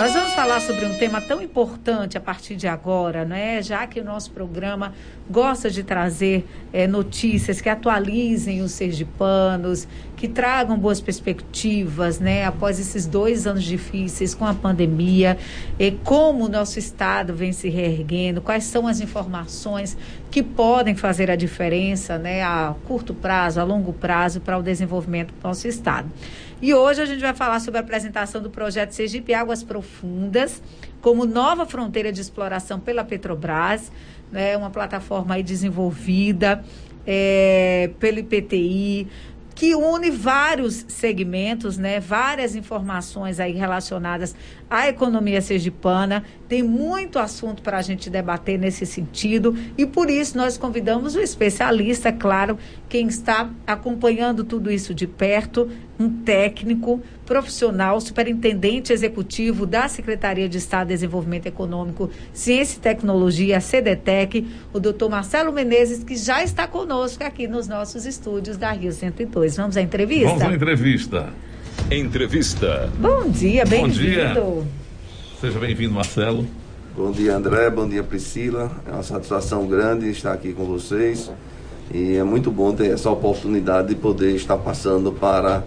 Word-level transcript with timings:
Nós 0.00 0.14
vamos 0.14 0.32
falar 0.32 0.62
sobre 0.62 0.86
um 0.86 0.96
tema 0.96 1.20
tão 1.20 1.42
importante 1.42 2.16
a 2.16 2.20
partir 2.22 2.56
de 2.56 2.66
agora, 2.66 3.22
né? 3.22 3.60
Já 3.60 3.86
que 3.86 4.00
o 4.00 4.04
nosso 4.04 4.30
programa 4.30 4.94
gosta 5.28 5.68
de 5.68 5.84
trazer 5.84 6.48
é, 6.72 6.86
notícias 6.86 7.60
que 7.60 7.68
atualizem 7.68 8.62
os 8.62 8.72
sergipanos, 8.72 9.86
que 10.16 10.26
tragam 10.26 10.78
boas 10.78 11.02
perspectivas, 11.02 12.18
né? 12.18 12.46
Após 12.46 12.80
esses 12.80 13.06
dois 13.06 13.46
anos 13.46 13.62
difíceis 13.62 14.34
com 14.34 14.46
a 14.46 14.54
pandemia, 14.54 15.36
e 15.78 15.90
como 15.90 16.46
o 16.46 16.48
nosso 16.48 16.78
estado 16.78 17.34
vem 17.34 17.52
se 17.52 17.68
reerguendo, 17.68 18.40
quais 18.40 18.64
são 18.64 18.86
as 18.86 19.02
informações 19.02 19.98
que 20.30 20.42
podem 20.42 20.94
fazer 20.94 21.30
a 21.30 21.36
diferença, 21.36 22.16
né? 22.16 22.42
A 22.42 22.74
curto 22.86 23.12
prazo, 23.12 23.60
a 23.60 23.64
longo 23.64 23.92
prazo 23.92 24.40
para 24.40 24.56
o 24.56 24.62
desenvolvimento 24.62 25.34
do 25.34 25.46
nosso 25.46 25.68
estado. 25.68 26.08
E 26.62 26.74
hoje 26.74 27.00
a 27.00 27.06
gente 27.06 27.20
vai 27.20 27.32
falar 27.32 27.58
sobre 27.60 27.78
a 27.78 27.80
apresentação 27.80 28.42
do 28.42 28.50
projeto 28.50 28.90
Sergipe 28.90 29.32
Águas 29.32 29.62
Profundas 29.62 30.62
como 31.00 31.24
nova 31.24 31.64
fronteira 31.64 32.12
de 32.12 32.20
exploração 32.20 32.78
pela 32.78 33.02
Petrobras, 33.02 33.90
né, 34.30 34.54
uma 34.58 34.68
plataforma 34.68 35.36
aí 35.36 35.42
desenvolvida 35.42 36.62
é, 37.06 37.90
pelo 37.98 38.18
IPTI, 38.18 39.08
que 39.54 39.74
une 39.74 40.10
vários 40.10 40.84
segmentos, 40.86 41.78
né, 41.78 41.98
várias 41.98 42.54
informações 42.54 43.40
aí 43.40 43.52
relacionadas 43.52 44.36
à 44.70 44.88
economia 44.88 45.42
sergipana. 45.42 46.22
Tem 46.48 46.62
muito 46.62 47.18
assunto 47.18 47.60
para 47.60 47.78
a 47.78 47.82
gente 47.82 48.08
debater 48.08 48.58
nesse 48.58 48.86
sentido 48.86 49.56
e 49.76 49.84
por 49.84 50.08
isso 50.08 50.36
nós 50.36 50.56
convidamos 50.56 51.16
o 51.16 51.20
especialista, 51.20 52.08
é 52.08 52.12
claro, 52.12 52.56
quem 52.88 53.08
está 53.08 53.50
acompanhando 53.66 54.44
tudo 54.44 54.70
isso 54.70 54.94
de 54.94 55.06
perto, 55.06 55.68
um 55.98 56.08
técnico 56.08 57.02
profissional, 57.26 58.00
superintendente 58.00 58.92
executivo 58.92 59.66
da 59.66 59.86
Secretaria 59.86 60.48
de 60.48 60.58
Estado 60.58 60.88
de 60.88 60.94
Desenvolvimento 60.94 61.46
Econômico, 61.46 62.10
Ciência 62.32 62.78
e 62.78 62.80
Tecnologia, 62.80 63.58
a 63.58 63.60
CDTEC, 63.60 64.46
o 64.72 64.80
doutor 64.80 65.10
Marcelo 65.10 65.52
Menezes, 65.52 66.02
que 66.02 66.16
já 66.16 66.42
está 66.42 66.66
conosco 66.66 67.22
aqui 67.22 67.46
nos 67.46 67.68
nossos 67.68 68.06
estúdios 68.06 68.56
da 68.56 68.72
Rio 68.72 68.92
102. 68.92 69.56
Vamos 69.56 69.76
à 69.76 69.82
entrevista? 69.82 70.28
Vamos 70.28 70.42
à 70.42 70.54
entrevista. 70.54 71.49
Entrevista. 71.90 72.88
Bom 73.00 73.28
dia, 73.28 73.64
bem-vindo. 73.66 74.64
Seja 75.40 75.58
bem-vindo, 75.58 75.92
Marcelo. 75.92 76.46
Bom 76.96 77.10
dia, 77.10 77.36
André. 77.36 77.68
Bom 77.68 77.88
dia, 77.88 78.04
Priscila. 78.04 78.70
É 78.86 78.92
uma 78.92 79.02
satisfação 79.02 79.66
grande 79.66 80.08
estar 80.08 80.32
aqui 80.32 80.52
com 80.52 80.64
vocês. 80.64 81.32
E 81.92 82.14
é 82.14 82.22
muito 82.22 82.48
bom 82.52 82.72
ter 82.72 82.92
essa 82.92 83.10
oportunidade 83.10 83.88
de 83.88 83.96
poder 83.96 84.36
estar 84.36 84.56
passando 84.56 85.10
para 85.10 85.64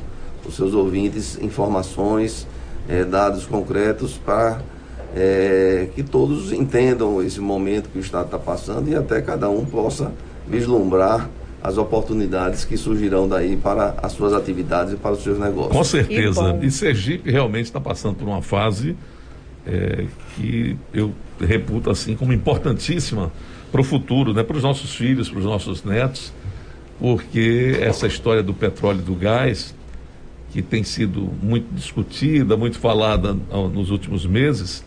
os 0.48 0.56
seus 0.56 0.74
ouvintes 0.74 1.38
informações, 1.42 2.48
é, 2.88 3.04
dados 3.04 3.46
concretos 3.46 4.14
para 4.14 4.62
é, 5.14 5.90
que 5.94 6.04
todos 6.04 6.54
entendam 6.54 7.22
esse 7.22 7.42
momento 7.42 7.90
que 7.90 7.98
o 7.98 8.02
Estado 8.02 8.26
está 8.26 8.40
passando 8.40 8.90
e 8.90 8.96
até 8.96 9.22
cada 9.22 9.50
um 9.50 9.66
possa 9.66 10.14
vislumbrar 10.48 11.30
as 11.64 11.78
oportunidades 11.78 12.66
que 12.66 12.76
surgirão 12.76 13.28
daí 13.28 13.56
para 13.56 13.96
as 14.04 14.12
suas 14.12 14.34
atividades 14.34 14.94
e 14.94 14.98
para 14.98 15.14
os 15.14 15.24
seus 15.24 15.40
negócios. 15.40 15.72
Com 15.72 15.84
certeza. 15.84 16.60
E 16.62 16.70
Sergipe 16.70 17.32
realmente 17.32 17.66
está 17.66 17.80
passando 17.80 18.16
por 18.16 18.28
uma 18.28 18.42
fase 18.42 18.98
é, 19.66 20.06
que 20.36 20.76
eu 20.94 21.14
reputo 21.40 21.90
assim 21.90 22.18
como 22.18 22.34
importantíssima 22.34 23.32
para 23.72 23.80
o 23.80 23.84
futuro, 23.84 24.34
né? 24.34 24.44
para 24.44 24.58
os 24.58 24.64
nossos 24.64 24.94
filhos, 24.94 25.30
para 25.30 25.40
os 25.40 25.46
nossos 25.46 25.86
netos, 25.86 26.34
porque 27.00 27.78
essa 27.80 28.08
história 28.08 28.44
do 28.44 28.54
petróleo 28.54 29.00
e 29.00 29.04
do 29.04 29.16
gás 29.16 29.74
que 30.52 30.62
tem 30.62 30.84
sido 30.84 31.32
muito 31.42 31.74
discutida, 31.74 32.58
muito 32.58 32.78
falada 32.78 33.34
nos 33.74 33.90
últimos 33.90 34.26
meses, 34.26 34.84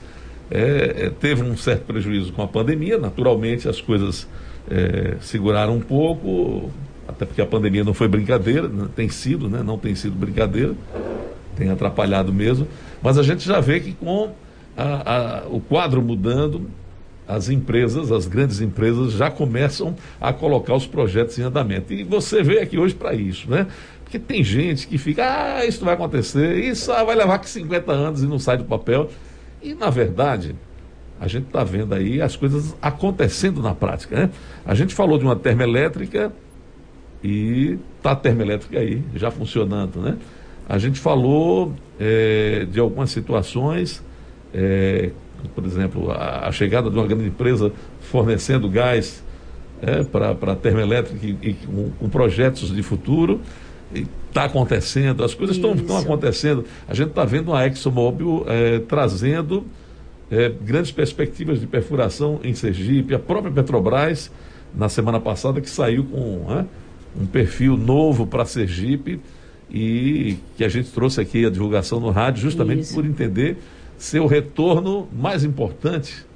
é, 0.51 1.07
é, 1.07 1.11
teve 1.11 1.43
um 1.43 1.57
certo 1.57 1.85
prejuízo 1.87 2.33
com 2.33 2.43
a 2.43 2.47
pandemia. 2.47 2.99
Naturalmente, 2.99 3.69
as 3.69 3.81
coisas 3.81 4.29
é, 4.71 5.17
seguraram 5.21 5.77
um 5.77 5.81
pouco, 5.81 6.71
até 7.07 7.25
porque 7.25 7.41
a 7.41 7.47
pandemia 7.47 7.85
não 7.85 7.95
foi 7.95 8.09
brincadeira, 8.09 8.69
né? 8.69 8.89
tem 8.95 9.09
sido, 9.09 9.49
né? 9.49 9.63
não 9.63 9.79
tem 9.79 9.95
sido 9.95 10.15
brincadeira, 10.15 10.75
tem 11.57 11.71
atrapalhado 11.71 12.33
mesmo. 12.33 12.67
Mas 13.03 13.19
a 13.19 13.23
gente 13.23 13.47
já 13.47 13.61
vê 13.61 13.81
que 13.81 13.93
com 13.93 14.31
a, 14.77 15.43
a, 15.45 15.49
o 15.49 15.61
quadro 15.61 16.03
mudando, 16.03 16.69
as 17.27 17.49
empresas, 17.49 18.13
as 18.13 18.27
grandes 18.27 18.61
empresas, 18.61 19.13
já 19.13 19.31
começam 19.31 19.97
a 20.21 20.33
colocar 20.33 20.75
os 20.75 20.87
projetos 20.87 21.39
em 21.39 21.43
andamento. 21.43 21.93
E 21.93 22.05
você 22.05 22.43
veio 22.43 22.63
aqui 22.63 22.79
hoje 22.79 22.95
para 22.95 23.15
isso, 23.15 23.51
né? 23.51 23.67
Porque 24.05 24.19
tem 24.19 24.45
gente 24.45 24.87
que 24.87 24.99
fica, 24.99 25.59
ah, 25.59 25.67
isso 25.67 25.85
vai 25.85 25.95
acontecer, 25.95 26.65
isso 26.65 26.93
vai 26.93 27.17
levar 27.17 27.35
aqui 27.35 27.51
50 27.51 27.91
anos 27.91 28.23
e 28.23 28.27
não 28.27 28.39
sai 28.39 28.57
do 28.57 28.65
papel. 28.65 29.11
E, 29.61 29.75
na 29.75 29.91
verdade, 29.91 30.55
a 31.21 31.27
gente 31.29 31.47
está 31.47 31.65
vendo 31.65 31.95
aí 31.95 32.21
as 32.21 32.37
coisas 32.37 32.77
acontecendo 32.81 33.63
na 33.63 33.75
prática. 33.75 34.17
Né? 34.17 34.31
A 34.65 34.75
gente 34.75 34.95
falou 34.95 35.19
de 35.19 35.25
uma 35.25 35.37
termoelétrica 35.37 36.33
e 37.25 37.79
está 37.97 38.13
a 38.13 38.17
termoelétrica 38.17 38.79
aí, 38.79 39.03
já 39.15 39.31
funcionando. 39.31 40.01
Né? 40.01 40.17
A 40.69 40.79
gente 40.79 41.01
falou 41.01 41.73
é, 41.99 42.67
de 42.71 42.79
algumas 42.79 43.11
situações, 43.11 44.03
é, 44.53 45.11
por 45.55 45.65
exemplo, 45.65 46.11
a, 46.11 46.49
a, 46.49 46.53
chegada 46.53 46.91
de 46.91 46.97
uma 46.97 47.07
grande 47.07 47.27
empresa 47.27 47.73
fornecendo 48.01 48.69
gás 48.69 49.25
é, 49.81 50.03
para 50.05 50.31
a 50.31 50.57
termoelétrica 50.57 51.25
e, 51.25 51.39
e 51.43 51.55
com, 51.55 51.91
com 51.99 52.09
projetos 52.09 52.75
de 52.75 52.83
futuro 52.83 53.41
está 54.29 54.45
acontecendo, 54.45 55.25
as 55.25 55.33
coisas 55.33 55.57
estão 55.57 55.99
acontecendo. 55.99 56.65
A 56.87 56.93
gente 56.93 57.09
está 57.09 57.25
vendo 57.25 57.55
a 57.55 57.67
ExxonMobil 57.67 58.45
é, 58.47 58.81
trazendo 58.81 59.65
é, 60.31 60.53
grandes 60.61 60.91
perspectivas 60.91 61.61
de 61.61 61.67
perfuração 61.67 62.41
em 62.43 62.55
Sergipe, 62.55 63.15
a 63.15 63.19
própria 63.19 63.53
Petrobras, 63.53 64.31
na 64.75 64.89
semana 64.89 65.21
passada, 65.21 65.61
que 65.61 65.71
saiu 65.71 66.05
com 66.05 66.45
né, 66.49 66.67
um 67.19 67.27
perfil 67.27 67.77
novo 67.77 68.27
para 68.27 68.45
Sergipe 68.45 69.21
e 69.71 70.37
que 70.57 70.65
a 70.65 70.69
gente 70.69 70.91
trouxe 70.91 71.21
aqui 71.21 71.45
a 71.45 71.51
divulgação 71.51 71.99
no 71.99 72.11
rádio, 72.11 72.43
justamente 72.43 72.83
Isso. 72.83 72.95
por 72.95 73.05
entender 73.05 73.57
ser 73.99 74.21
o 74.21 74.27
retorno 74.27 75.09
mais 75.13 75.45
importante 75.45 76.27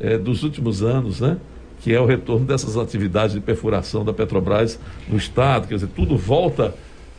é, 0.00 0.16
dos 0.16 0.42
últimos 0.42 0.82
anos, 0.82 1.20
né? 1.20 1.36
que 1.80 1.92
é 1.92 2.00
o 2.00 2.06
retorno 2.06 2.46
dessas 2.46 2.76
atividades 2.76 3.34
de 3.34 3.40
perfuração 3.40 4.04
da 4.04 4.12
Petrobras 4.12 4.78
no 5.08 5.16
Estado. 5.16 5.66
Quer 5.66 5.74
dizer, 5.74 5.88
tudo 5.88 6.16
volta 6.16 6.74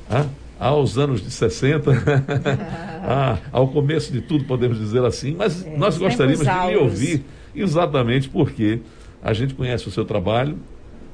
ah, 0.10 0.26
aos 0.64 0.98
anos 0.98 1.22
de 1.22 1.30
60, 1.30 1.92
ah, 3.04 3.38
ao 3.52 3.68
começo 3.68 4.14
de 4.14 4.22
tudo, 4.22 4.46
podemos 4.46 4.80
dizer 4.80 5.04
assim. 5.04 5.36
Mas 5.38 5.66
é, 5.66 5.76
nós 5.76 5.98
gostaríamos 5.98 6.46
de 6.46 6.68
lhe 6.72 6.78
ouvir 6.78 7.26
exatamente 7.54 8.30
porque 8.30 8.80
a 9.22 9.34
gente 9.34 9.54
conhece 9.54 9.90
o 9.90 9.92
seu 9.92 10.06
trabalho, 10.06 10.58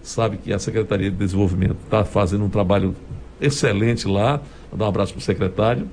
sabe 0.03 0.37
que 0.37 0.53
a 0.53 0.59
Secretaria 0.59 1.09
de 1.09 1.17
Desenvolvimento 1.17 1.77
está 1.83 2.05
fazendo 2.05 2.45
um 2.45 2.49
trabalho 2.49 2.95
excelente 3.41 4.07
lá. 4.07 4.39
Vou 4.69 4.77
dar 4.77 4.85
um 4.85 4.89
abraço 4.89 5.13
para 5.13 5.19
o 5.19 5.23
secretário, 5.23 5.89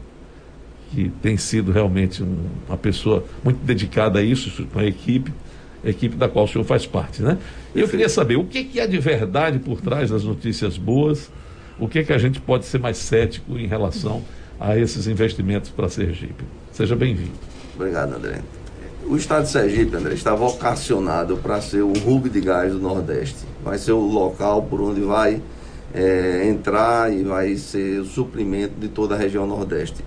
que 0.93 1.11
tem 1.23 1.39
sido 1.39 1.73
realmente 1.73 2.23
um, 2.23 2.37
uma 2.69 2.77
pessoa 2.77 3.25
muito 3.43 3.65
dedicada 3.65 4.19
a 4.19 4.23
isso, 4.23 4.67
com 4.67 4.79
a 4.79 4.85
equipe 4.85 5.33
equipe 5.85 6.17
da 6.17 6.29
qual 6.29 6.47
o 6.47 6.49
senhor 6.49 6.65
faz 6.65 6.85
parte, 6.85 7.23
né? 7.23 7.39
E 7.73 7.81
eu 7.81 7.89
queria 7.89 8.09
saber 8.09 8.37
o 8.37 8.45
que, 8.45 8.65
que 8.65 8.81
é 8.81 8.89
de 8.89 8.99
verdade 8.99 9.61
por 9.61 9.81
trás 9.81 10.11
das 10.11 10.25
notícias 10.25 10.77
boas, 10.77 11.31
o 11.79 11.89
que, 11.89 12.05
que 12.05 12.13
a 12.13 12.19
gente 12.19 12.41
pode 12.41 12.65
ser 12.65 12.79
mais 12.79 12.97
cético 12.97 13.59
em 13.59 13.67
relação 13.67 14.23
a 14.59 14.77
esses 14.77 15.07
investimentos 15.07 15.71
para 15.71 15.89
Sergipe. 15.89 16.45
Seja 16.73 16.97
bem-vindo. 16.97 17.33
Obrigado, 17.75 18.15
André. 18.15 18.41
O 19.09 19.17
estado 19.17 19.45
de 19.45 19.51
Sergipe, 19.51 19.95
André, 19.95 20.15
está 20.15 20.35
vocacionado 20.35 21.37
para 21.37 21.61
ser 21.61 21.83
o 21.83 21.93
hub 21.93 22.29
de 22.29 22.41
gás 22.41 22.73
do 22.73 22.81
Nordeste. 22.81 23.45
Vai 23.63 23.79
ser 23.79 23.93
o 23.93 24.01
local 24.01 24.63
por 24.63 24.81
onde 24.81 25.03
vai 25.03 25.41
é, 25.95 26.49
entrar 26.49 27.13
e 27.13 27.23
vai 27.23 27.55
ser 27.57 28.01
o 28.01 28.05
suprimento 28.05 28.75
de 28.81 28.89
toda 28.89 29.15
a 29.15 29.19
região 29.19 29.47
Nordeste. 29.47 30.05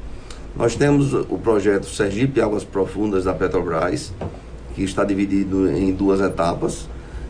Nós 0.56 0.75
temos 0.75 1.13
o 1.13 1.38
projeto 1.38 1.86
Sergipe 1.86 2.41
Águas 2.41 2.63
Profundas 2.63 3.24
da 3.24 3.33
Petrobras, 3.33 4.12
que 4.75 4.83
está 4.83 5.04
dividido 5.04 5.69
em 5.69 5.94
duas 5.94 6.19
etapas 6.19 6.89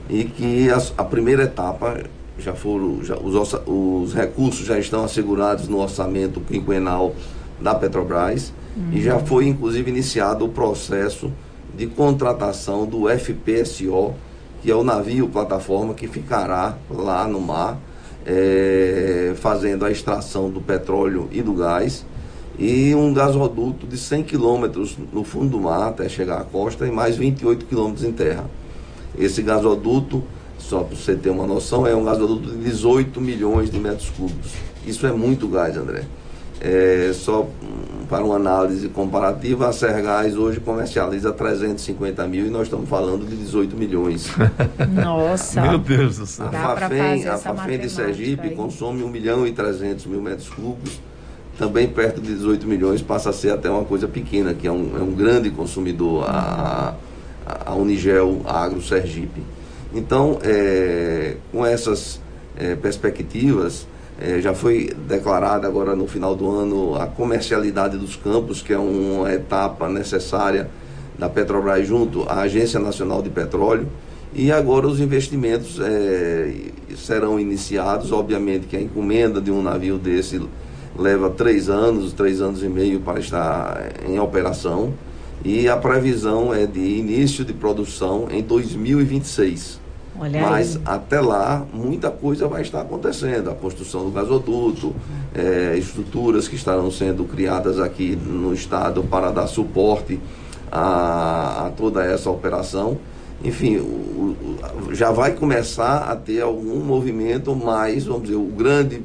e 0.10 0.24
que 0.24 0.70
a, 0.72 0.82
a 0.98 1.04
primeira 1.04 1.44
etapa 1.44 2.02
já 2.40 2.54
foram 2.54 3.04
já, 3.04 3.18
os, 3.18 3.54
os, 3.66 4.14
recursos 4.14 4.66
já 4.66 4.78
estão 4.80 5.04
assegurados 5.04 5.68
no 5.68 5.80
orçamento 5.80 6.40
quinquenal 6.42 7.14
da 7.60 7.76
Petrobras 7.76 8.54
uhum. 8.76 8.94
e 8.94 9.02
já 9.02 9.20
foi 9.20 9.48
inclusive 9.48 9.90
iniciado 9.90 10.46
o 10.46 10.50
processo 10.50 11.32
de 11.76 11.88
contratação 11.88 12.86
do 12.86 13.08
FPSO, 13.08 14.14
que 14.62 14.72
é 14.72 14.76
o 14.76 14.84
navio 14.84 15.28
plataforma 15.30 15.94
que 15.94 16.08
ficará 16.08 16.78
lá 16.90 17.28
no 17.28 17.40
mar 17.40 17.78
é, 18.26 19.34
fazendo 19.36 19.86
a 19.86 19.92
extração 19.92 20.50
do 20.50 20.62
petróleo 20.62 21.28
e 21.32 21.42
do 21.42 21.54
gás 21.54 22.06
e 22.60 22.94
um 22.94 23.14
gasoduto 23.14 23.88
de 23.88 23.98
100 23.98 24.24
quilômetros 24.24 24.98
no 25.14 25.24
fundo 25.24 25.52
do 25.52 25.60
mar 25.62 25.88
até 25.88 26.10
chegar 26.10 26.42
à 26.42 26.44
costa 26.44 26.86
e 26.86 26.92
mais 26.92 27.16
28 27.16 27.66
quilômetros 27.66 28.04
em 28.04 28.12
terra. 28.12 28.46
Esse 29.18 29.42
gasoduto, 29.42 30.22
só 30.60 30.84
para 30.84 30.96
você 30.96 31.16
ter 31.16 31.30
uma 31.30 31.48
noção, 31.48 31.88
é 31.88 31.96
um 31.96 32.04
gasoduto 32.04 32.52
de 32.52 32.58
18 32.58 33.20
milhões 33.20 33.72
de 33.72 33.80
metros 33.80 34.10
cúbicos. 34.10 34.52
Isso 34.86 35.08
é 35.08 35.12
muito 35.12 35.48
gás, 35.48 35.76
André. 35.76 36.04
é, 36.62 37.12
só 37.14 37.48
para 38.10 38.24
uma 38.24 38.36
análise 38.36 38.90
comparativa, 38.90 39.70
a 39.70 39.72
Sergás 39.72 40.36
hoje 40.36 40.60
comercializa 40.60 41.32
350 41.32 42.28
mil 42.28 42.48
e 42.48 42.50
nós 42.50 42.64
estamos 42.64 42.90
falando 42.90 43.26
de 43.26 43.36
18 43.36 43.78
milhões. 43.78 44.30
Nossa! 44.92 45.62
Meu 45.62 45.78
Deus 45.78 46.18
do 46.18 46.26
céu. 46.26 46.48
A 46.48 46.52
Fafem, 46.52 47.28
a 47.28 47.38
Fafem 47.38 47.80
de 47.80 47.90
Sergipe 47.90 48.48
aí. 48.48 48.56
consome 48.56 49.04
1 49.04 49.10
milhão 49.10 49.48
e 49.48 49.52
300 49.52 50.08
mil 50.08 50.22
metros 50.22 50.50
cúbicos, 50.50 51.00
também 51.58 51.88
perto 51.88 52.20
de 52.20 52.34
18 52.34 52.66
milhões, 52.66 53.02
passa 53.02 53.30
a 53.30 53.34
ser 53.34 53.52
até 53.52 53.70
uma 53.70 53.86
coisa 53.86 54.08
pequena, 54.08 54.54
que 54.54 54.68
é 54.68 54.72
um, 54.72 54.98
é 54.98 55.04
um 55.04 55.14
grande 55.14 55.52
consumidor, 55.52 56.26
a, 56.28 56.96
a, 57.46 57.72
a 57.72 57.76
Unigel 57.76 58.42
Agro 58.46 58.82
Sergipe. 58.82 59.42
Então, 59.94 60.40
é, 60.44 61.36
com 61.52 61.66
essas 61.66 62.22
é, 62.58 62.76
perspectivas, 62.76 63.88
é, 64.22 64.42
já 64.42 64.54
foi 64.54 64.94
declarada 65.08 65.66
agora 65.66 65.96
no 65.96 66.06
final 66.06 66.36
do 66.36 66.50
ano 66.50 66.96
a 66.96 67.08
comercialidade 67.08 67.98
dos 67.98 68.16
campos, 68.16 68.62
que 68.62 68.74
é 68.74 68.78
uma 68.78 69.34
etapa 69.34 69.88
necessária 69.88 70.70
da 71.18 71.30
Petrobras 71.30 71.88
junto 71.88 72.24
à 72.24 72.42
Agência 72.42 72.80
Nacional 72.80 73.22
de 73.22 73.30
Petróleo. 73.30 73.88
E 74.34 74.52
agora 74.52 74.88
os 74.88 75.00
investimentos 75.00 75.80
é, 75.80 76.54
serão 76.96 77.40
iniciados. 77.40 78.12
Obviamente 78.12 78.68
que 78.68 78.78
a 78.78 78.82
encomenda 78.82 79.42
de 79.42 79.50
um 79.50 79.62
navio 79.62 79.98
desse 79.98 80.40
leva 80.98 81.30
três 81.30 81.70
anos, 81.70 82.14
três 82.14 82.42
anos 82.42 82.62
e 82.62 82.70
meio 82.70 83.00
para 83.00 83.20
estar 83.20 83.92
em 84.08 84.20
operação. 84.20 84.94
E 85.44 85.68
a 85.70 85.78
previsão 85.78 86.54
é 86.54 86.66
de 86.66 86.80
início 86.80 87.46
de 87.46 87.54
produção 87.54 88.28
em 88.30 88.44
2026. 88.44 89.79
Olha 90.20 90.42
Mas 90.42 90.76
aí. 90.76 90.82
até 90.86 91.22
lá, 91.22 91.66
muita 91.74 92.12
coisa 92.12 92.48
vai 92.48 92.62
estar 92.62 92.82
acontecendo. 92.82 93.50
A 93.50 93.56
construção 93.56 94.04
do 94.04 94.12
gasoduto, 94.12 94.94
eh, 95.34 95.76
estruturas 95.78 96.48
que 96.48 96.56
estarão 96.56 96.92
sendo 96.92 97.24
criadas 97.24 97.80
aqui 97.80 98.16
no 98.16 98.54
estado 98.54 99.02
para 99.04 99.32
dar 99.32 99.48
suporte 99.48 100.20
a, 100.72 101.68
a 101.68 101.70
toda 101.72 102.04
essa 102.04 102.30
operação. 102.30 102.98
Enfim, 103.44 103.78
o- 103.78 103.84
o- 104.90 104.94
já 104.94 105.12
vai 105.12 105.32
começar 105.32 106.10
a 106.12 106.16
ter 106.16 106.42
algum 106.42 106.80
movimento, 106.84 107.56
mas, 107.56 108.06
vamos 108.06 108.24
dizer, 108.24 108.36
o 108.36 108.44
grande, 108.46 109.02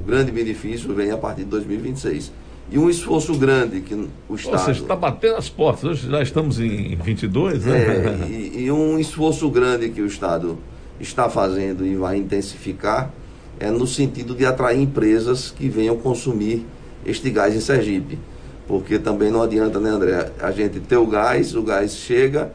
o 0.00 0.04
grande 0.04 0.30
benefício 0.30 0.94
vem 0.94 1.10
a 1.10 1.16
partir 1.18 1.42
de 1.42 1.50
2026. 1.50 2.30
E 2.70 2.78
um 2.78 2.90
esforço 2.90 3.34
grande 3.34 3.80
que 3.80 3.94
o 3.94 4.08
Ou 4.28 4.36
Estado... 4.36 4.64
seja, 4.64 4.82
está 4.82 4.96
batendo 4.96 5.36
as 5.36 5.48
portas. 5.48 5.84
Hoje 5.84 6.10
já 6.10 6.22
estamos 6.22 6.58
em 6.58 6.96
22, 6.96 7.64
né? 7.64 7.78
É, 7.78 8.26
e, 8.28 8.64
e 8.64 8.72
um 8.72 8.98
esforço 8.98 9.48
grande 9.48 9.88
que 9.90 10.00
o 10.00 10.06
Estado 10.06 10.58
está 10.98 11.28
fazendo 11.28 11.86
e 11.86 11.94
vai 11.94 12.16
intensificar 12.16 13.12
é 13.58 13.70
no 13.70 13.86
sentido 13.86 14.34
de 14.34 14.44
atrair 14.44 14.80
empresas 14.80 15.50
que 15.50 15.68
venham 15.68 15.96
consumir 15.96 16.66
este 17.04 17.30
gás 17.30 17.54
em 17.54 17.60
Sergipe. 17.60 18.18
Porque 18.66 18.98
também 18.98 19.30
não 19.30 19.42
adianta, 19.42 19.78
né, 19.78 19.90
André? 19.90 20.32
A 20.40 20.50
gente 20.50 20.80
ter 20.80 20.96
o 20.96 21.06
gás, 21.06 21.54
o 21.54 21.62
gás 21.62 21.94
chega, 21.94 22.52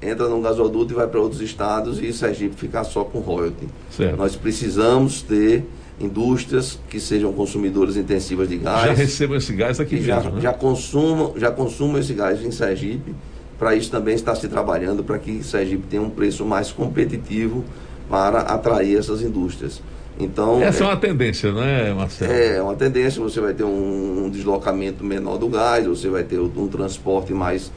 entra 0.00 0.28
num 0.28 0.40
gasoduto 0.40 0.92
e 0.92 0.96
vai 0.96 1.08
para 1.08 1.20
outros 1.20 1.40
estados 1.40 2.00
e 2.00 2.12
Sergipe 2.12 2.54
ficar 2.54 2.84
só 2.84 3.02
com 3.02 3.18
royalty. 3.18 3.68
Certo. 3.90 4.16
Nós 4.16 4.36
precisamos 4.36 5.20
ter 5.20 5.64
indústrias 6.00 6.78
que 6.88 7.00
sejam 7.00 7.32
consumidoras 7.32 7.96
intensivas 7.96 8.48
de 8.48 8.56
gás 8.58 8.86
Já 8.86 8.92
recebam 8.92 9.36
esse 9.36 9.52
gás 9.52 9.80
aqui 9.80 9.96
que 9.98 10.02
já, 10.04 10.16
mesmo, 10.16 10.32
né? 10.36 10.40
já, 10.40 10.52
consumam, 10.52 11.34
já 11.36 11.50
consumam 11.50 11.98
esse 11.98 12.14
gás 12.14 12.42
em 12.44 12.50
Sergipe. 12.50 13.14
Para 13.58 13.74
isso 13.74 13.90
também 13.90 14.14
está 14.14 14.34
se 14.36 14.46
trabalhando 14.48 15.02
para 15.02 15.18
que 15.18 15.42
Sergipe 15.42 15.84
tenha 15.88 16.02
um 16.02 16.10
preço 16.10 16.44
mais 16.44 16.70
competitivo 16.70 17.64
para 18.08 18.40
atrair 18.42 18.96
essas 18.96 19.20
indústrias. 19.22 19.82
Então, 20.20 20.60
Essa 20.62 20.82
é 20.84 20.86
uma 20.86 20.96
tendência, 20.96 21.52
não 21.52 21.62
é, 21.62 21.92
Marcelo? 21.92 22.32
é 22.32 22.60
uma 22.62 22.74
tendência, 22.74 23.20
você 23.22 23.40
vai 23.40 23.54
ter 23.54 23.62
um, 23.64 24.24
um 24.26 24.30
deslocamento 24.30 25.04
menor 25.04 25.38
do 25.38 25.48
gás, 25.48 25.86
você 25.86 26.08
vai 26.08 26.22
ter 26.24 26.38
um 26.40 26.66
transporte 26.68 27.32
mais 27.32 27.70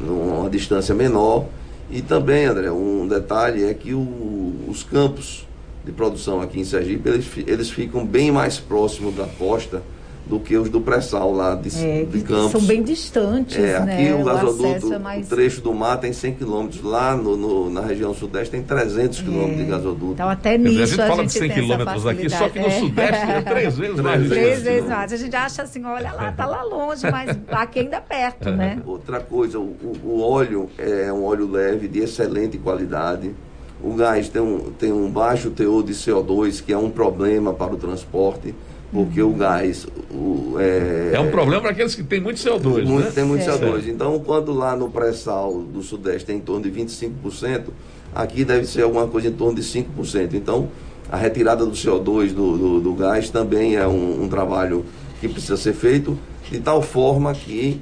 numa 0.00 0.48
distância 0.48 0.94
menor. 0.94 1.46
E 1.90 2.02
também, 2.02 2.44
André, 2.44 2.70
um 2.70 3.06
detalhe 3.08 3.64
é 3.64 3.74
que 3.74 3.94
o- 3.94 4.52
os 4.68 4.82
campos 4.84 5.46
de 5.84 5.92
produção 5.92 6.40
aqui 6.40 6.60
em 6.60 6.64
Sergipe, 6.64 7.08
eles, 7.08 7.26
eles 7.46 7.70
ficam 7.70 8.04
bem 8.04 8.30
mais 8.30 8.58
próximos 8.58 9.14
da 9.14 9.26
costa 9.26 9.82
do 10.26 10.38
que 10.38 10.54
os 10.58 10.68
do 10.68 10.78
pré-sal 10.82 11.32
lá 11.32 11.54
de, 11.54 11.70
É, 11.82 12.04
de 12.04 12.20
Campos. 12.20 12.50
são 12.52 12.60
bem 12.60 12.82
distantes, 12.82 13.56
É, 13.56 13.80
né? 13.80 13.94
aqui 13.94 14.12
o 14.12 14.28
acesso 14.28 14.46
gasoduto, 14.58 14.92
é 14.92 14.98
mais... 14.98 15.26
o 15.26 15.30
trecho 15.30 15.60
do 15.62 15.72
mar 15.72 15.96
tem 15.98 16.12
100 16.12 16.34
quilômetros, 16.34 16.82
lá 16.82 17.16
no, 17.16 17.34
no- 17.34 17.70
na 17.70 17.80
região 17.80 18.12
sudeste 18.12 18.50
tem 18.50 18.62
300 18.62 19.22
quilômetros 19.22 19.56
de 19.56 19.64
gasoduto. 19.64 20.12
Então 20.12 20.28
até 20.28 20.58
dizer, 20.58 20.68
nisso 20.68 20.82
a 20.82 20.86
gente 20.86 21.08
fala 21.08 21.24
de 21.24 21.32
100 21.32 21.40
tem 21.40 21.50
essa 21.50 21.60
quilômetros 21.62 22.06
aqui, 22.06 22.28
só 22.28 22.48
que 22.50 22.58
no 22.58 22.64
facilidade. 22.66 23.16
Sudeste 23.16 23.30
é 23.30 23.40
três 23.40 23.78
vezes 23.78 24.00
mais 24.00 24.28
Três 24.28 24.62
vezes 24.62 24.88
mais. 24.90 25.12
A 25.14 25.16
gente 25.16 25.34
acha 25.36 25.62
assim, 25.62 25.82
olha 25.86 26.12
lá, 26.12 26.30
tá 26.32 26.44
lá 26.44 26.62
longe, 26.62 27.10
mas 27.10 27.38
aqui 27.50 27.78
ainda 27.80 27.96
é 27.96 28.00
perto, 28.00 28.50
né? 28.50 28.82
Outra 28.84 29.20
coisa, 29.20 29.58
o, 29.58 29.62
o- 29.62 29.98
o 30.04 30.20
óleo 30.20 30.68
é 30.76 31.10
um 31.10 31.24
óleo 31.24 31.50
leve, 31.50 31.88
de 31.88 32.00
excelente 32.00 32.58
qualidade. 32.58 33.30
O 33.82 33.94
gás 33.94 34.28
tem 34.28 34.42
um, 34.42 34.72
tem 34.78 34.92
um 34.92 35.08
baixo 35.08 35.50
teor 35.50 35.82
de 35.82 35.92
CO2, 35.92 36.62
que 36.64 36.72
é 36.72 36.78
um 36.78 36.90
problema 36.90 37.54
para 37.54 37.74
o 37.74 37.76
transporte, 37.76 38.54
porque 38.90 39.22
o 39.22 39.30
gás 39.30 39.86
o, 40.10 40.56
é, 40.58 41.12
É 41.14 41.20
um 41.20 41.30
problema 41.30 41.60
para 41.62 41.70
aqueles 41.70 41.94
que 41.94 42.02
têm 42.02 42.20
muito 42.20 42.38
CO2, 42.38 42.84
muito, 42.84 43.04
né? 43.04 43.12
tem 43.14 43.24
muito 43.24 43.44
Certo. 43.44 43.64
CO2. 43.64 43.88
Então, 43.88 44.18
quando 44.18 44.52
lá 44.52 44.74
no 44.74 44.90
pré-sal 44.90 45.62
do 45.62 45.82
Sudeste 45.82 46.26
tem 46.26 46.38
em 46.38 46.40
torno 46.40 46.68
de 46.68 46.70
25%, 46.70 47.66
aqui 48.14 48.44
deve 48.44 48.66
ser 48.66 48.82
alguma 48.82 49.06
coisa 49.06 49.28
em 49.28 49.32
torno 49.32 49.54
de 49.54 49.62
5%. 49.62 50.34
Então, 50.34 50.68
a 51.10 51.16
retirada 51.16 51.64
do 51.64 51.72
CO2 51.72 52.32
do, 52.32 52.58
do, 52.58 52.80
do 52.80 52.94
gás 52.94 53.30
também 53.30 53.76
é 53.76 53.86
um, 53.86 54.24
um 54.24 54.28
trabalho 54.28 54.84
que 55.20 55.28
precisa 55.28 55.56
ser 55.56 55.72
feito, 55.72 56.18
de 56.50 56.58
tal 56.58 56.82
forma 56.82 57.32
que 57.34 57.80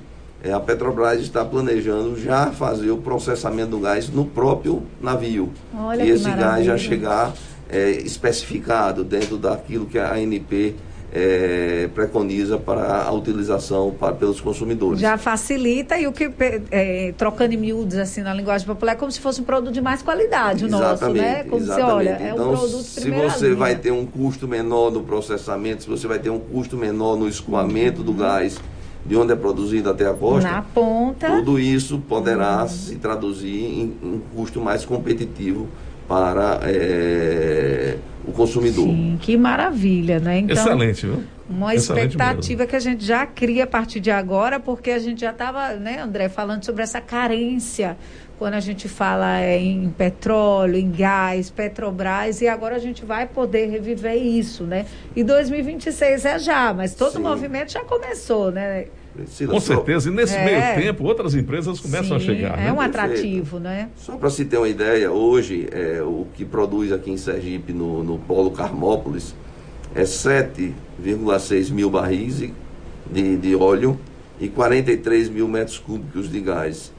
a 0.52 0.60
Petrobras 0.60 1.20
está 1.20 1.44
planejando 1.44 2.19
já 2.20 2.46
fazer 2.52 2.90
o 2.90 2.98
processamento 2.98 3.70
do 3.70 3.81
gás 3.81 4.08
no 4.08 4.25
próprio 4.25 4.82
navio. 5.00 5.50
Olha 5.76 6.02
e 6.04 6.10
esse 6.10 6.25
gás 6.25 6.38
já 6.38 6.46
maravilha. 6.72 6.78
chegar 6.78 7.32
eh, 7.70 7.90
especificado 8.04 9.02
dentro 9.04 9.37
daquilo 9.37 9.87
que 9.87 9.98
a 9.98 10.12
ANP 10.14 10.75
eh, 11.12 11.88
preconiza 11.94 12.58
para 12.58 13.02
a 13.04 13.10
utilização 13.12 13.90
para, 13.98 14.12
pelos 14.14 14.40
consumidores. 14.40 15.00
Já 15.00 15.16
facilita 15.16 15.98
e 15.98 16.06
o 16.06 16.12
que, 16.12 16.31
é, 16.70 17.12
trocando 17.16 17.54
em 17.54 17.56
miúdos, 17.56 17.96
assim, 17.96 18.20
na 18.22 18.34
linguagem 18.34 18.66
popular, 18.66 18.93
é 18.93 18.96
como 18.96 19.10
se 19.10 19.20
fosse 19.20 19.40
um 19.40 19.44
produto 19.44 19.72
de 19.72 19.81
mais 19.81 20.02
qualidade, 20.02 20.64
o 20.64 20.69
nosso, 20.69 21.08
né? 21.10 21.44
Como 21.44 21.64
se, 21.64 21.70
olha, 21.81 22.10
é 22.10 22.32
um 22.32 22.34
Então, 22.34 22.48
produto 22.50 22.82
se 22.82 23.10
você 23.10 23.46
linha. 23.46 23.56
vai 23.56 23.76
ter 23.76 23.93
um 23.93 24.04
custo 24.04 24.46
menor 24.46 24.90
no 24.90 25.02
processamento, 25.02 25.84
se 25.84 25.88
você 25.88 26.06
vai 26.06 26.19
ter 26.19 26.31
um 26.31 26.38
custo 26.38 26.76
menor 26.76 27.16
no 27.16 27.28
escoamento 27.28 28.02
do 28.02 28.12
gás 28.12 28.58
de 29.06 29.17
onde 29.17 29.32
é 29.32 29.37
produzido 29.37 29.91
até 29.91 30.06
a 30.08 30.12
costa, 30.12 30.50
Na 30.50 30.62
ponta, 30.62 31.29
tudo 31.29 31.58
isso 31.58 31.99
poderá 32.08 32.62
Uhum. 32.62 32.69
se 32.69 32.97
traduzir 32.97 33.65
em, 33.65 33.94
um 34.03 34.20
custo 34.34 34.60
mais 34.60 34.84
competitivo 34.84 35.69
para 36.08 36.60
eh, 36.65 37.96
o 38.27 38.32
consumidor. 38.32 38.84
sim, 38.84 39.19
que 39.20 39.36
maravilha, 39.36 40.19
né? 40.20 40.39
Então, 40.41 40.56
Excelente, 40.56 41.06
viu? 41.06 41.22
Uma 41.48 41.75
Excelente 41.75 42.10
expectativa 42.17 42.67
que 42.67 42.75
a 42.75 42.81
gente 42.81 43.05
já 43.05 43.25
cria 43.25 43.65
a 43.65 43.67
partir 43.67 44.01
de 44.01 44.10
agora, 44.10 44.58
porque 44.58 44.91
a 44.91 44.98
gente 44.98 45.20
já 45.20 45.31
estava, 45.31 45.75
né, 45.75 46.01
André, 46.01 46.29
falando 46.29 46.65
sobre 46.65 46.82
essa 46.82 47.01
carência 47.01 47.96
quando 48.38 48.55
a 48.55 48.60
gente 48.60 48.88
fala 48.88 49.40
é, 49.40 49.58
em 49.58 49.88
petróleo, 49.88 50.76
em 50.76 50.90
gás, 50.90 51.48
Petrobras, 51.50 52.40
e 52.43 52.48
agora 52.48 52.76
a 52.76 52.78
gente 52.78 53.05
vai 53.05 53.26
poder 53.26 53.66
reviver 53.70 54.14
isso, 54.16 54.64
né? 54.64 54.84
E 55.14 55.24
2026 55.24 56.24
é 56.24 56.38
já, 56.38 56.74
mas 56.74 56.94
todo 56.94 57.12
Sim. 57.12 57.19
o 57.19 57.22
movimento 57.22 57.72
já 57.72 57.82
começou, 57.82 58.50
né? 58.52 58.86
Priscila, 59.14 59.55
Com 59.55 59.60
só- 59.60 59.74
certeza. 59.74 60.10
E 60.10 60.12
nesse 60.12 60.36
É. 60.36 60.44
meio 60.44 60.86
tempo, 60.86 61.05
outras 61.05 61.34
empresas 61.34 61.81
começam 61.81 62.08
Sim, 62.20 62.31
a 62.31 62.34
chegar. 62.34 62.58
É 62.58 62.64
né? 62.64 62.72
um 62.72 62.76
Perfeito. 62.76 62.98
atrativo, 63.00 63.58
né? 63.58 63.88
Só 63.96 64.16
para 64.16 64.28
se 64.28 64.44
ter 64.44 64.58
uma 64.58 64.69
ideia, 64.69 65.10
hoje 65.10 65.66
é, 65.72 66.02
o 66.02 66.26
que 66.34 66.44
produz 66.44 66.93
aqui 66.93 67.10
em 67.10 67.16
Sergipe, 67.16 67.72
no, 67.72 68.05
no 68.05 68.19
Polo 68.19 68.50
Carmópolis, 68.50 69.34
é 69.94 70.05
7,6 70.05 71.70
mil 71.70 71.88
barris 71.88 72.38
de- 72.38 72.52
de, 73.10 73.36
de 73.36 73.56
óleo 73.56 73.98
e 74.38 74.48
43 74.48 75.31
mil 75.31 75.48
metros 75.48 75.78
cúbicos 75.78 76.31
de 76.31 76.40
gás. 76.40 76.93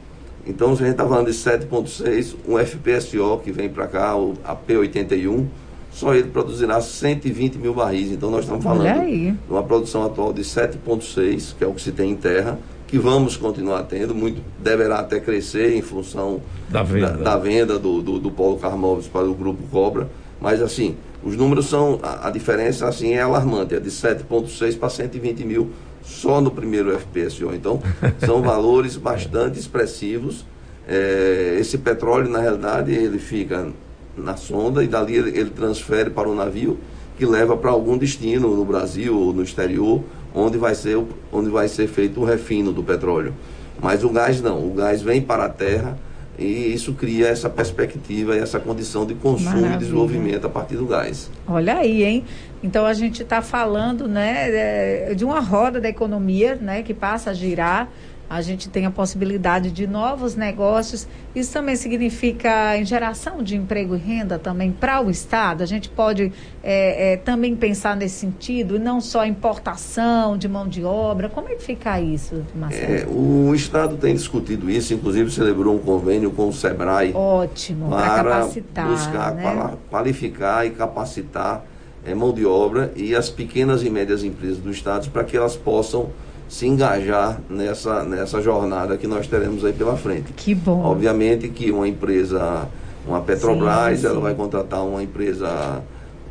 Então, 0.47 0.75
se 0.75 0.81
a 0.81 0.85
gente 0.85 0.93
está 0.93 1.05
falando 1.05 1.25
de 1.25 1.33
7,6, 1.33 2.35
um 2.47 2.57
FPSO 2.57 3.41
que 3.43 3.51
vem 3.51 3.67
para 3.67 3.85
cá, 3.85 4.15
o 4.15 4.33
a 4.45 4.55
P81, 4.55 5.45
só 5.91 6.13
ele 6.13 6.29
produzirá 6.29 6.79
120 6.79 7.55
mil 7.57 7.73
barris. 7.73 8.11
Então, 8.11 8.31
nós 8.31 8.45
estamos 8.45 8.63
falando 8.63 9.05
de 9.05 9.35
uma 9.49 9.63
produção 9.63 10.05
atual 10.05 10.31
de 10.31 10.43
7,6, 10.43 11.55
que 11.57 11.63
é 11.63 11.67
o 11.67 11.73
que 11.73 11.81
se 11.81 11.91
tem 11.91 12.11
em 12.11 12.15
terra, 12.15 12.57
que 12.87 12.97
vamos 12.97 13.35
continuar 13.35 13.83
tendo, 13.83 14.15
muito 14.15 14.41
deverá 14.57 14.99
até 14.99 15.19
crescer 15.19 15.75
em 15.75 15.81
função 15.81 16.39
Da 16.69 16.81
venda. 16.81 17.09
da, 17.11 17.17
da 17.17 17.37
venda 17.37 17.77
do, 17.77 18.01
do, 18.01 18.17
do 18.17 18.31
Polo 18.31 18.57
Carmóveis 18.57 19.07
para 19.07 19.25
o 19.25 19.33
Grupo 19.33 19.61
Cobra. 19.69 20.07
Mas, 20.39 20.61
assim, 20.61 20.95
os 21.23 21.35
números 21.35 21.65
são. 21.65 21.99
A, 22.01 22.29
a 22.29 22.31
diferença 22.31 22.87
assim, 22.87 23.13
é 23.13 23.21
alarmante, 23.21 23.75
é 23.75 23.79
de 23.79 23.89
7,6 23.89 24.77
para 24.79 24.89
120 24.89 25.43
mil 25.43 25.71
só 26.07 26.39
no 26.39 26.49
primeiro 26.49 26.97
FPSO. 26.97 27.53
Então, 27.53 27.81
são 28.25 28.41
valores 28.41 28.95
bastante 28.95 29.59
expressivos. 29.59 30.45
É, 30.87 31.57
esse 31.59 31.77
petróleo, 31.77 32.29
na 32.29 32.39
realidade, 32.39 32.91
ele 32.91 33.19
fica 33.19 33.67
na 34.15 34.37
sonda 34.37 34.83
e 34.83 34.87
dali 34.87 35.15
ele, 35.15 35.37
ele 35.37 35.49
transfere 35.49 36.09
para 36.09 36.27
o 36.27 36.33
navio 36.33 36.79
que 37.17 37.25
leva 37.25 37.57
para 37.57 37.71
algum 37.71 37.97
destino 37.97 38.55
no 38.55 38.63
Brasil 38.63 39.17
ou 39.17 39.33
no 39.33 39.43
exterior, 39.43 40.03
onde 40.33 40.57
vai 40.57 40.75
ser, 40.75 41.03
onde 41.31 41.49
vai 41.49 41.67
ser 41.67 41.87
feito 41.87 42.21
o 42.21 42.23
refino 42.23 42.71
do 42.71 42.83
petróleo. 42.83 43.33
Mas 43.81 44.03
o 44.03 44.09
gás 44.09 44.41
não, 44.41 44.65
o 44.65 44.73
gás 44.73 45.01
vem 45.01 45.21
para 45.21 45.45
a 45.45 45.49
terra 45.49 45.97
e 46.37 46.73
isso 46.73 46.93
cria 46.93 47.27
essa 47.27 47.49
perspectiva 47.49 48.35
e 48.35 48.39
essa 48.39 48.59
condição 48.59 49.05
de 49.05 49.15
consumo 49.15 49.49
Maravilha. 49.49 49.75
e 49.75 49.77
desenvolvimento 49.79 50.45
a 50.45 50.49
partir 50.49 50.75
do 50.75 50.85
gás. 50.85 51.31
Olha 51.47 51.77
aí, 51.77 52.03
hein? 52.03 52.25
Então 52.63 52.85
a 52.85 52.93
gente 52.93 53.23
está 53.23 53.41
falando 53.41 54.07
né, 54.07 55.13
de 55.13 55.25
uma 55.25 55.39
roda 55.39 55.81
da 55.81 55.89
economia 55.89 56.55
né, 56.55 56.83
que 56.83 56.93
passa 56.93 57.31
a 57.31 57.33
girar 57.33 57.89
a 58.29 58.41
gente 58.41 58.67
tem 58.67 58.85
a 58.85 58.91
possibilidade 58.91 59.71
de 59.71 59.87
novos 59.87 60.35
negócios. 60.35 61.07
Isso 61.33 61.53
também 61.53 61.75
significa 61.75 62.77
em 62.77 62.83
geração 62.83 63.41
de 63.41 63.55
emprego 63.55 63.95
e 63.95 63.97
renda 63.97 64.37
também 64.37 64.71
para 64.71 65.01
o 65.01 65.09
Estado. 65.09 65.63
A 65.63 65.65
gente 65.65 65.87
pode 65.89 66.31
é, 66.61 67.13
é, 67.13 67.17
também 67.17 67.55
pensar 67.55 67.95
nesse 67.95 68.15
sentido, 68.15 68.75
e 68.75 68.79
não 68.79 68.99
só 68.99 69.25
importação 69.25 70.37
de 70.37 70.47
mão 70.47 70.67
de 70.67 70.83
obra. 70.83 71.29
Como 71.29 71.47
é 71.47 71.55
que 71.55 71.63
fica 71.63 72.01
isso, 72.01 72.43
Marcelo? 72.53 72.93
É, 72.93 73.07
o 73.07 73.55
Estado 73.55 73.95
tem 73.95 74.13
discutido 74.13 74.69
isso, 74.69 74.93
inclusive 74.93 75.31
celebrou 75.31 75.75
um 75.75 75.79
convênio 75.79 76.31
com 76.31 76.49
o 76.49 76.53
SEBRAE. 76.53 77.13
Ótimo, 77.13 77.89
para 77.89 78.23
capacitar. 78.23 78.87
Buscar 78.87 79.35
né? 79.35 79.73
qualificar 79.89 80.65
e 80.65 80.71
capacitar 80.71 81.63
é, 82.05 82.13
mão 82.13 82.33
de 82.33 82.45
obra 82.45 82.91
e 82.95 83.15
as 83.15 83.29
pequenas 83.29 83.83
e 83.83 83.89
médias 83.89 84.23
empresas 84.23 84.57
do 84.57 84.71
Estado 84.71 85.09
para 85.11 85.23
que 85.23 85.35
elas 85.35 85.55
possam 85.55 86.09
se 86.47 86.65
engajar 86.65 87.39
nessa, 87.49 88.03
nessa 88.03 88.41
jornada 88.41 88.97
que 88.97 89.07
nós 89.07 89.27
teremos 89.27 89.65
aí 89.65 89.73
pela 89.73 89.97
frente. 89.97 90.31
Que 90.33 90.55
bom. 90.55 90.83
Obviamente 90.83 91.49
que 91.49 91.71
uma 91.71 91.87
empresa, 91.87 92.67
uma 93.05 93.21
Petrobras, 93.21 93.97
sim, 93.97 94.01
sim. 94.01 94.07
ela 94.07 94.19
vai 94.19 94.33
contratar 94.33 94.85
uma 94.85 95.03
empresa 95.03 95.83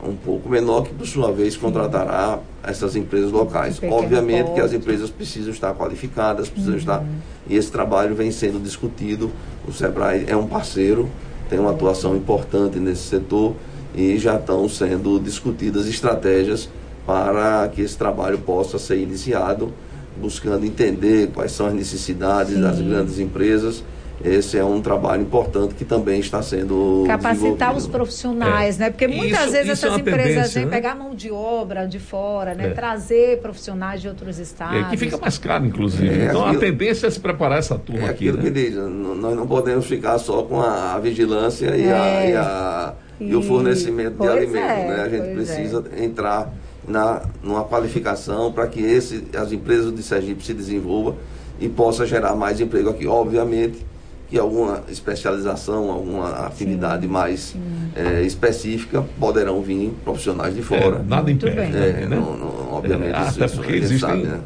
um 0.02 0.14
pouco 0.14 0.48
menor 0.48 0.82
que 0.84 0.94
por 0.94 1.06
sua 1.06 1.32
vez 1.32 1.56
contratará 1.56 2.38
essas 2.62 2.96
empresas 2.96 3.30
locais. 3.30 3.80
Obviamente 3.82 4.44
porto. 4.46 4.54
que 4.54 4.60
as 4.60 4.72
empresas 4.72 5.10
precisam 5.10 5.52
estar 5.52 5.74
qualificadas, 5.74 6.48
precisam 6.48 6.74
uhum. 6.74 6.78
estar 6.78 7.04
e 7.48 7.56
esse 7.56 7.70
trabalho 7.70 8.14
vem 8.14 8.30
sendo 8.30 8.62
discutido. 8.62 9.30
O 9.66 9.72
Sebrae 9.72 10.24
é 10.28 10.36
um 10.36 10.46
parceiro, 10.46 11.08
tem 11.48 11.58
uma 11.58 11.70
atuação 11.70 12.16
importante 12.16 12.78
nesse 12.78 13.02
setor 13.02 13.54
e 13.94 14.16
já 14.18 14.36
estão 14.36 14.68
sendo 14.68 15.18
discutidas 15.18 15.86
estratégias 15.86 16.68
para 17.06 17.68
que 17.68 17.80
esse 17.80 17.96
trabalho 17.96 18.38
possa 18.38 18.78
ser 18.78 18.98
iniciado 18.98 19.72
buscando 20.20 20.64
entender 20.64 21.30
quais 21.32 21.52
são 21.52 21.66
as 21.66 21.74
necessidades 21.74 22.54
Sim. 22.54 22.60
das 22.60 22.80
grandes 22.80 23.18
empresas. 23.18 23.82
Esse 24.24 24.56
é 24.56 24.64
um 24.64 24.80
trabalho 24.80 25.22
importante 25.22 25.74
que 25.74 25.84
também 25.84 26.20
está 26.20 26.42
sendo 26.42 27.04
capacitar 27.06 27.76
os 27.76 27.86
profissionais, 27.86 28.76
é. 28.76 28.84
né? 28.84 28.90
Porque 28.90 29.06
muitas 29.06 29.42
isso, 29.42 29.52
vezes 29.52 29.72
isso 29.72 29.84
é 29.84 29.88
essas 29.88 29.98
é 29.98 30.00
empresas 30.00 30.54
vêm 30.54 30.64
né? 30.64 30.70
pegar 30.70 30.94
mão 30.94 31.14
de 31.14 31.30
obra 31.30 31.86
de 31.86 31.98
fora, 31.98 32.54
né? 32.54 32.68
É. 32.68 32.70
Trazer 32.70 33.40
profissionais 33.40 34.00
de 34.00 34.08
outros 34.08 34.38
estados. 34.38 34.74
É, 34.74 34.84
que 34.84 34.96
fica 34.96 35.18
mais 35.18 35.36
caro, 35.36 35.66
inclusive. 35.66 36.08
É, 36.08 36.24
então 36.24 36.46
aquilo, 36.46 36.56
a 36.56 36.60
tendência 36.60 37.06
é 37.06 37.10
se 37.10 37.20
preparar 37.20 37.58
essa 37.58 37.78
turma 37.78 38.08
é 38.08 38.10
aqui. 38.10 38.32
Né? 38.32 38.42
que 38.42 38.50
diz, 38.50 38.74
nós 38.74 39.36
não 39.36 39.46
podemos 39.46 39.84
ficar 39.86 40.18
só 40.18 40.42
com 40.42 40.60
a, 40.60 40.94
a 40.94 40.98
vigilância 40.98 41.76
e, 41.76 41.92
a, 41.92 42.24
e, 42.24 42.34
a, 42.34 42.94
e, 43.20 43.34
o 43.34 43.42
fornecimento 43.42 44.18
de 44.18 44.28
alimentos, 44.28 44.58
né? 44.58 45.02
A 45.04 45.08
gente 45.10 45.34
precisa 45.34 45.84
entrar 45.98 46.52
na, 46.86 47.22
numa 47.42 47.64
qualificação 47.64 48.52
para 48.52 48.66
que 48.66 48.80
esse, 48.80 49.24
as 49.36 49.52
empresas 49.52 49.94
de 49.94 50.02
Sergipe 50.02 50.44
se 50.44 50.54
desenvolvam 50.54 51.16
e 51.60 51.68
possa 51.68 52.06
gerar 52.06 52.34
mais 52.34 52.60
emprego 52.60 52.90
aqui. 52.90 53.06
Obviamente 53.06 53.84
que 54.28 54.38
alguma 54.38 54.82
especialização, 54.88 55.90
alguma 55.90 56.46
atividade 56.46 57.06
sim, 57.06 57.12
mais 57.12 57.40
sim. 57.40 57.60
É, 57.94 58.22
específica 58.22 59.04
poderão 59.20 59.62
vir 59.62 59.94
profissionais 60.04 60.54
de 60.54 60.62
fora. 60.62 60.96
É, 60.96 61.02
nada 61.08 61.30
impede. 61.30 61.58
É, 61.58 62.06
né? 62.06 62.16
não, 62.16 62.36
não, 62.36 62.72
obviamente, 62.72 63.16
é, 63.16 63.28
isso, 63.28 63.44
até 63.44 63.54
porque 63.54 63.72
existem 63.72 63.98
sabe, 63.98 64.22
né? 64.24 64.40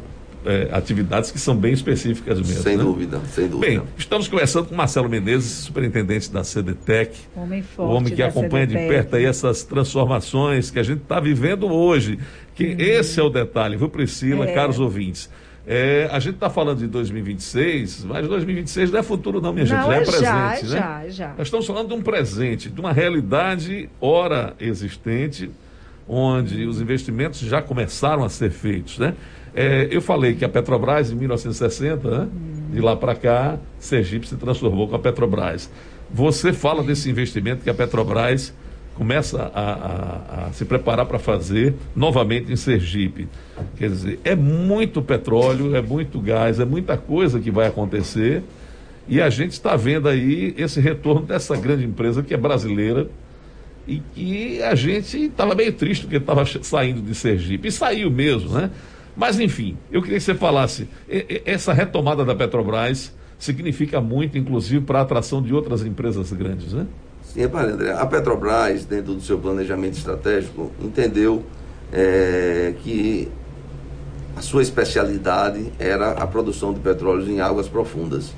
É, 0.45 0.69
atividades 0.71 1.31
que 1.31 1.39
são 1.39 1.55
bem 1.55 1.73
específicas 1.73 2.39
mesmo. 2.39 2.63
Sem 2.63 2.77
né? 2.77 2.83
dúvida, 2.83 3.21
sem 3.31 3.47
dúvida. 3.47 3.67
Bem, 3.67 3.81
estamos 3.97 4.27
conversando 4.27 4.67
com 4.67 4.75
Marcelo 4.75 5.09
Menezes, 5.09 5.51
superintendente 5.51 6.31
da 6.31 6.41
CDTEC. 6.43 7.17
Homem 7.35 7.61
forte. 7.61 7.91
O 7.91 7.93
homem 7.95 8.13
que 8.13 8.23
acompanha 8.23 8.65
CDTEC. 8.65 8.87
de 8.87 8.93
perto 8.93 9.15
aí 9.15 9.25
essas 9.25 9.63
transformações 9.63 10.71
que 10.71 10.79
a 10.79 10.83
gente 10.83 11.01
está 11.01 11.19
vivendo 11.19 11.67
hoje. 11.71 12.19
Que 12.55 12.67
uhum. 12.67 12.75
esse 12.79 13.19
é 13.19 13.23
o 13.23 13.29
detalhe, 13.29 13.77
viu, 13.77 13.89
Priscila, 13.89 14.45
é. 14.45 14.53
caros 14.53 14.79
ouvintes. 14.79 15.29
É, 15.65 16.09
a 16.11 16.19
gente 16.19 16.35
está 16.35 16.49
falando 16.49 16.79
de 16.79 16.87
2026, 16.87 18.05
mas 18.05 18.27
2026 18.27 18.91
não 18.91 18.99
é 18.99 19.03
futuro, 19.03 19.39
não, 19.39 19.53
minha 19.53 19.65
gente, 19.65 19.77
não, 19.77 19.87
já 19.87 19.93
é, 19.93 19.97
é 19.97 20.01
presente. 20.01 20.21
Já, 20.23 20.49
né? 20.49 20.59
já, 20.61 21.09
já. 21.09 21.27
Nós 21.37 21.47
estamos 21.47 21.67
falando 21.67 21.89
de 21.89 21.93
um 21.93 22.01
presente, 22.01 22.67
de 22.67 22.79
uma 22.79 22.91
realidade 22.91 23.87
ora 23.99 24.55
existente, 24.59 25.51
onde 26.07 26.65
os 26.65 26.81
investimentos 26.81 27.39
já 27.39 27.61
começaram 27.61 28.23
a 28.23 28.29
ser 28.29 28.49
feitos, 28.49 28.97
né? 28.97 29.13
É, 29.53 29.87
eu 29.91 30.01
falei 30.01 30.33
que 30.33 30.45
a 30.45 30.49
Petrobras, 30.49 31.11
em 31.11 31.15
1960, 31.15 32.09
né, 32.09 32.27
de 32.71 32.79
lá 32.79 32.95
para 32.95 33.15
cá, 33.15 33.57
Sergipe 33.79 34.27
se 34.27 34.35
transformou 34.35 34.87
com 34.87 34.95
a 34.95 34.99
Petrobras. 34.99 35.69
Você 36.09 36.53
fala 36.53 36.83
desse 36.83 37.09
investimento 37.09 37.63
que 37.63 37.69
a 37.69 37.73
Petrobras 37.73 38.53
começa 38.95 39.51
a, 39.53 39.61
a, 39.61 40.47
a 40.47 40.53
se 40.53 40.65
preparar 40.65 41.05
para 41.05 41.17
fazer 41.17 41.73
novamente 41.95 42.51
em 42.51 42.55
Sergipe. 42.55 43.27
Quer 43.77 43.89
dizer, 43.89 44.19
é 44.23 44.35
muito 44.35 45.01
petróleo, 45.01 45.75
é 45.75 45.81
muito 45.81 46.19
gás, 46.19 46.59
é 46.59 46.65
muita 46.65 46.97
coisa 46.97 47.39
que 47.39 47.49
vai 47.49 47.67
acontecer. 47.67 48.43
E 49.07 49.21
a 49.21 49.29
gente 49.29 49.51
está 49.51 49.75
vendo 49.75 50.07
aí 50.07 50.53
esse 50.57 50.79
retorno 50.79 51.25
dessa 51.25 51.55
grande 51.55 51.83
empresa 51.83 52.21
que 52.21 52.33
é 52.33 52.37
brasileira 52.37 53.07
e 53.87 53.99
que 54.13 54.61
a 54.61 54.75
gente 54.75 55.25
estava 55.25 55.55
meio 55.55 55.73
triste 55.73 56.03
porque 56.03 56.17
estava 56.17 56.45
saindo 56.45 57.01
de 57.01 57.15
Sergipe. 57.15 57.67
E 57.67 57.71
saiu 57.71 58.11
mesmo, 58.11 58.51
né? 58.51 58.69
Mas, 59.15 59.39
enfim, 59.39 59.77
eu 59.91 60.01
queria 60.01 60.17
que 60.17 60.23
você 60.23 60.35
falasse, 60.35 60.87
essa 61.45 61.73
retomada 61.73 62.23
da 62.23 62.33
Petrobras 62.33 63.13
significa 63.37 63.99
muito, 63.99 64.37
inclusive, 64.37 64.85
para 64.85 64.99
a 64.99 65.01
atração 65.01 65.41
de 65.41 65.53
outras 65.53 65.83
empresas 65.83 66.31
grandes, 66.31 66.73
né? 66.73 66.87
Sim, 67.23 67.41
repare, 67.41 67.71
André, 67.71 67.91
a 67.91 68.05
Petrobras, 68.05 68.85
dentro 68.85 69.13
do 69.13 69.21
seu 69.21 69.37
planejamento 69.37 69.97
estratégico, 69.97 70.71
entendeu 70.81 71.43
é, 71.91 72.73
que 72.83 73.29
a 74.35 74.41
sua 74.41 74.61
especialidade 74.61 75.71
era 75.77 76.11
a 76.11 76.27
produção 76.27 76.73
de 76.73 76.79
petróleos 76.79 77.27
em 77.27 77.41
águas 77.41 77.67
profundas. 77.67 78.33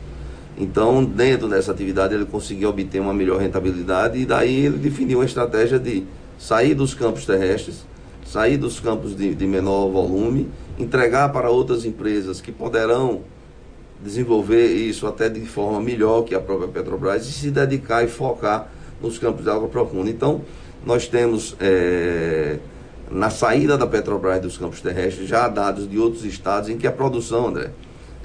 Então, 0.58 1.04
dentro 1.04 1.48
dessa 1.48 1.72
atividade, 1.72 2.14
ele 2.14 2.26
conseguiu 2.26 2.70
obter 2.70 3.00
uma 3.00 3.14
melhor 3.14 3.40
rentabilidade 3.40 4.20
e 4.20 4.26
daí 4.26 4.66
ele 4.66 4.78
definiu 4.78 5.20
uma 5.20 5.26
estratégia 5.26 5.80
de 5.80 6.06
sair 6.38 6.76
dos 6.76 6.94
campos 6.94 7.26
terrestres, 7.26 7.86
sair 8.34 8.58
dos 8.58 8.80
campos 8.80 9.16
de, 9.16 9.36
de 9.36 9.46
menor 9.46 9.90
volume 9.90 10.50
entregar 10.80 11.32
para 11.32 11.52
outras 11.52 11.86
empresas 11.86 12.42
que 12.42 12.52
poderão 12.52 13.22
desenvolver 14.02 14.74
isso 14.74 15.06
até 15.06 15.30
de 15.30 15.42
forma 15.42 15.80
melhor 15.80 16.24
que 16.24 16.34
a 16.34 16.40
própria 16.40 16.68
Petrobras 16.68 17.28
e 17.28 17.32
se 17.32 17.52
dedicar 17.52 18.04
e 18.04 18.08
focar 18.08 18.72
nos 19.00 19.20
campos 19.20 19.44
de 19.44 19.52
água 19.52 19.68
profunda. 19.68 20.10
Então, 20.10 20.42
nós 20.84 21.08
temos 21.08 21.56
é, 21.60 22.58
na 23.12 23.30
saída 23.30 23.78
da 23.78 23.86
Petrobras 23.86 24.42
dos 24.42 24.58
campos 24.58 24.82
terrestres 24.82 25.30
já 25.30 25.48
dados 25.48 25.88
de 25.88 26.00
outros 26.00 26.26
estados 26.26 26.70
em 26.70 26.78
que 26.78 26.88
a 26.88 26.92
produção, 26.92 27.50
André, 27.50 27.70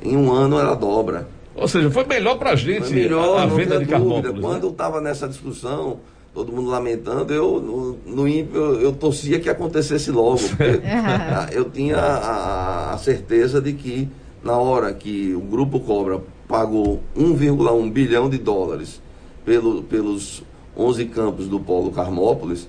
em 0.03 0.17
um 0.17 0.33
ano 0.33 0.59
ela 0.59 0.75
dobra. 0.75 1.29
Ou 1.55 1.69
seja, 1.69 1.91
foi 1.91 2.05
melhor 2.05 2.39
para 2.39 2.53
a 2.53 2.57
gente 2.57 2.91
melhor, 2.95 3.41
a, 3.41 3.43
a 3.43 3.47
venda 3.47 3.79
de 3.79 3.85
Carmópolis. 3.85 4.37
Né? 4.37 4.41
Quando 4.41 4.65
eu 4.65 4.71
estava 4.71 5.03
nessa 5.03 5.29
discussão, 5.29 6.01
todo 6.39 6.53
mundo 6.53 6.71
lamentando, 6.71 7.35
eu 7.35 7.61
no, 7.61 7.99
no 8.07 8.29
eu, 8.29 8.81
eu, 8.81 8.93
torcia 8.93 9.41
que 9.41 9.51
acontecesse 9.51 10.09
logo. 10.13 10.39
Porque, 10.39 10.81
eu 11.51 11.69
tinha 11.69 11.97
a, 11.97 12.93
a, 12.93 12.99
certeza 12.99 13.61
de 13.61 13.73
que 13.73 14.09
na 14.45 14.57
hora 14.57 14.93
que 14.95 15.35
o 15.35 15.41
Grupo 15.41 15.81
Cobra 15.81 16.21
pagou 16.47 17.03
1,1 17.17 17.91
bilhão 17.91 18.31
de 18.31 18.39
dólares 18.39 19.03
pelo, 19.45 19.83
pelos 19.83 20.45
11 20.77 21.07
campos 21.07 21.49
do 21.49 21.59
Polo 21.59 21.91
Carmópolis, 21.91 22.69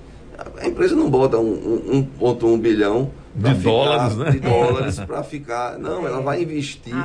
a 0.59 0.67
empresa 0.67 0.95
não 0.95 1.07
bota 1.07 1.37
1,1 1.37 2.07
um, 2.19 2.53
um, 2.53 2.57
bilhão 2.57 3.11
de 3.35 3.53
ficar, 3.53 3.69
dólares, 3.69 4.15
né? 4.17 4.31
De 4.31 4.39
dólares 4.39 4.99
para 5.01 5.21
ficar. 5.21 5.77
Não, 5.77 6.07
ela 6.07 6.21
vai 6.21 6.41
investir, 6.41 6.95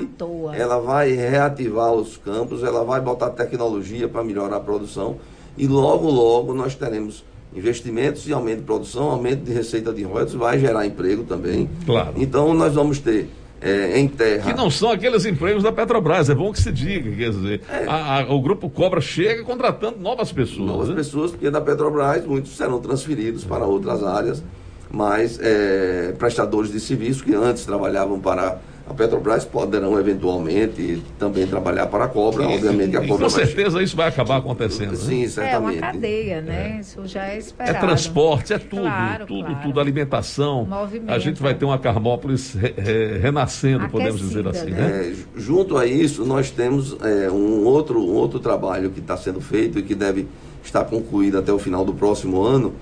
ela 0.56 0.78
vai 0.78 1.10
reativar 1.12 1.92
os 1.92 2.16
campos, 2.16 2.62
ela 2.62 2.82
vai 2.84 3.02
botar 3.02 3.28
tecnologia 3.30 4.08
para 4.08 4.24
melhorar 4.24 4.56
a 4.56 4.60
produção 4.60 5.18
e 5.56 5.66
logo, 5.66 6.08
logo 6.10 6.52
nós 6.54 6.74
teremos 6.74 7.24
investimentos 7.54 8.26
e 8.28 8.32
aumento 8.32 8.58
de 8.58 8.64
produção, 8.64 9.10
aumento 9.10 9.44
de 9.44 9.52
receita 9.52 9.92
de 9.92 10.02
royalties, 10.02 10.34
vai 10.34 10.58
gerar 10.58 10.86
emprego 10.86 11.22
também. 11.22 11.68
Claro. 11.86 12.14
Então 12.16 12.52
nós 12.52 12.74
vamos 12.74 12.98
ter 12.98 13.28
é, 13.60 13.98
em 13.98 14.08
terra. 14.08 14.50
Que 14.50 14.56
não 14.56 14.70
são 14.70 14.90
aqueles 14.90 15.24
empregos 15.24 15.62
da 15.62 15.72
Petrobras, 15.72 16.28
é 16.28 16.34
bom 16.34 16.52
que 16.52 16.60
se 16.60 16.70
diga, 16.70 17.10
quer 17.10 17.30
dizer, 17.30 17.62
é. 17.70 17.84
a, 17.86 18.20
a, 18.20 18.34
o 18.34 18.40
Grupo 18.40 18.68
Cobra 18.68 19.00
chega 19.00 19.42
contratando 19.44 19.98
novas 19.98 20.32
pessoas. 20.32 20.66
Novas 20.66 20.88
né? 20.88 20.96
pessoas, 20.96 21.30
porque 21.30 21.48
da 21.50 21.60
Petrobras 21.60 22.26
muitos 22.26 22.56
serão 22.56 22.80
transferidos 22.80 23.44
para 23.44 23.64
outras 23.64 24.02
áreas, 24.02 24.42
mas 24.90 25.38
é, 25.40 26.14
prestadores 26.18 26.72
de 26.72 26.80
serviço 26.80 27.24
que 27.24 27.34
antes 27.34 27.64
trabalhavam 27.64 28.20
para 28.20 28.58
A 28.86 28.92
Petrobras 28.92 29.46
poderão 29.46 29.98
eventualmente 29.98 31.02
também 31.18 31.46
trabalhar 31.46 31.86
para 31.86 32.04
a 32.04 32.08
cobra, 32.08 32.46
obviamente 32.46 32.90
que 32.90 32.96
a 32.98 33.06
cobra 33.06 33.24
Com 33.24 33.30
certeza 33.30 33.82
isso 33.82 33.96
vai 33.96 34.08
acabar 34.08 34.36
acontecendo. 34.36 34.90
Né? 34.90 34.96
Sim, 34.96 35.26
certamente. 35.26 35.78
É 35.78 35.80
uma 35.80 35.92
cadeia, 35.92 36.42
né? 36.42 36.76
É. 36.76 36.80
Isso 36.80 37.06
já 37.06 37.24
é 37.28 37.38
esperado. 37.38 37.78
É 37.78 37.80
transporte, 37.80 38.52
é 38.52 38.58
tudo, 38.58 38.82
claro, 38.82 39.26
tudo, 39.26 39.46
claro. 39.46 39.62
tudo, 39.62 39.80
alimentação. 39.80 40.66
Movimento. 40.66 41.10
A 41.10 41.18
gente 41.18 41.40
vai 41.40 41.54
ter 41.54 41.64
uma 41.64 41.78
Carmópolis 41.78 42.52
re, 42.52 42.74
re, 42.76 43.18
renascendo, 43.18 43.84
Aquecida, 43.84 43.98
podemos 43.98 44.20
dizer 44.20 44.48
assim, 44.48 44.70
né? 44.70 44.88
né? 44.88 45.12
É, 45.12 45.40
junto 45.40 45.78
a 45.78 45.86
isso, 45.86 46.22
nós 46.26 46.50
temos 46.50 46.94
é, 47.00 47.30
um, 47.30 47.64
outro, 47.64 47.98
um 47.98 48.12
outro 48.12 48.38
trabalho 48.38 48.90
que 48.90 49.00
está 49.00 49.16
sendo 49.16 49.40
feito 49.40 49.78
e 49.78 49.82
que 49.82 49.94
deve 49.94 50.28
estar 50.62 50.84
concluído 50.84 51.38
até 51.38 51.50
o 51.50 51.58
final 51.58 51.86
do 51.86 51.94
próximo 51.94 52.42
ano, 52.42 52.74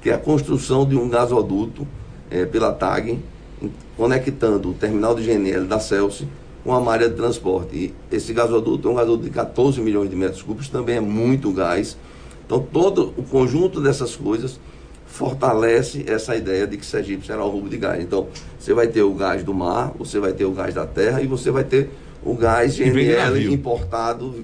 que 0.00 0.08
é 0.08 0.14
a 0.14 0.18
construção 0.18 0.86
de 0.86 0.96
um 0.96 1.06
gasoduto 1.06 1.86
é, 2.30 2.46
pela 2.46 2.72
TAG, 2.72 3.18
conectando 4.00 4.70
o 4.70 4.72
terminal 4.72 5.14
de 5.14 5.22
GNL 5.22 5.66
da 5.66 5.78
Celso 5.78 6.26
com 6.64 6.72
a 6.72 6.80
malha 6.80 7.06
de 7.06 7.16
transporte. 7.16 7.76
E 7.76 7.94
esse 8.10 8.32
gasoduto 8.32 8.88
é 8.88 8.90
um 8.90 8.94
gasoduto 8.94 9.24
de 9.24 9.30
14 9.30 9.78
milhões 9.82 10.08
de 10.08 10.16
metros 10.16 10.40
cúbicos, 10.40 10.70
também 10.70 10.96
é 10.96 11.00
muito 11.00 11.52
gás. 11.52 11.98
Então, 12.46 12.60
todo 12.60 13.12
o 13.18 13.22
conjunto 13.22 13.78
dessas 13.78 14.16
coisas 14.16 14.58
fortalece 15.04 16.02
essa 16.08 16.34
ideia 16.34 16.66
de 16.66 16.78
que 16.78 16.86
Sergipe 16.86 17.26
será 17.26 17.44
o 17.44 17.50
rubo 17.50 17.68
de 17.68 17.76
gás. 17.76 18.02
Então, 18.02 18.28
você 18.58 18.72
vai 18.72 18.86
ter 18.86 19.02
o 19.02 19.12
gás 19.12 19.44
do 19.44 19.52
mar, 19.52 19.92
você 19.98 20.18
vai 20.18 20.32
ter 20.32 20.46
o 20.46 20.52
gás 20.52 20.72
da 20.72 20.86
terra 20.86 21.20
e 21.20 21.26
você 21.26 21.50
vai 21.50 21.64
ter 21.64 21.90
o 22.24 22.34
gás 22.34 22.78
GNL 22.78 23.52
importado 23.52 24.34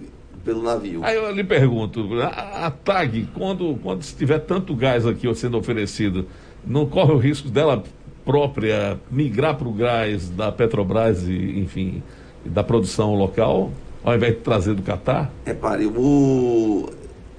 pelo 0.45 0.63
navio. 0.63 1.03
Aí 1.03 1.17
eu 1.17 1.31
lhe 1.33 1.45
pergunto, 1.45 2.07
a, 2.21 2.67
a 2.67 2.71
TAG, 2.71 3.27
quando, 3.33 3.75
quando 3.83 4.03
tiver 4.03 4.41
tanto 4.41 4.75
gás 4.77 5.07
aqui 5.07 5.35
sendo 5.35 5.57
oferecido, 5.57 6.27
não 6.63 6.85
corre 6.85 7.13
o 7.13 7.19
risco 7.19 7.49
dela 7.49 7.83
própria 8.27 8.99
migrar 9.09 9.57
para 9.57 9.69
o 9.69 9.73
gás 9.73 10.29
da 10.29 10.51
Petrobras 10.51 11.23
e, 11.23 11.61
enfim, 11.61 12.03
da 12.45 12.65
produção 12.65 13.15
local, 13.15 13.71
ao 14.03 14.17
invés 14.17 14.35
de 14.35 14.41
trazer 14.41 14.75
do 14.75 14.83
Catar? 14.83 15.31
Repare, 15.45 15.87
o, 15.87 16.91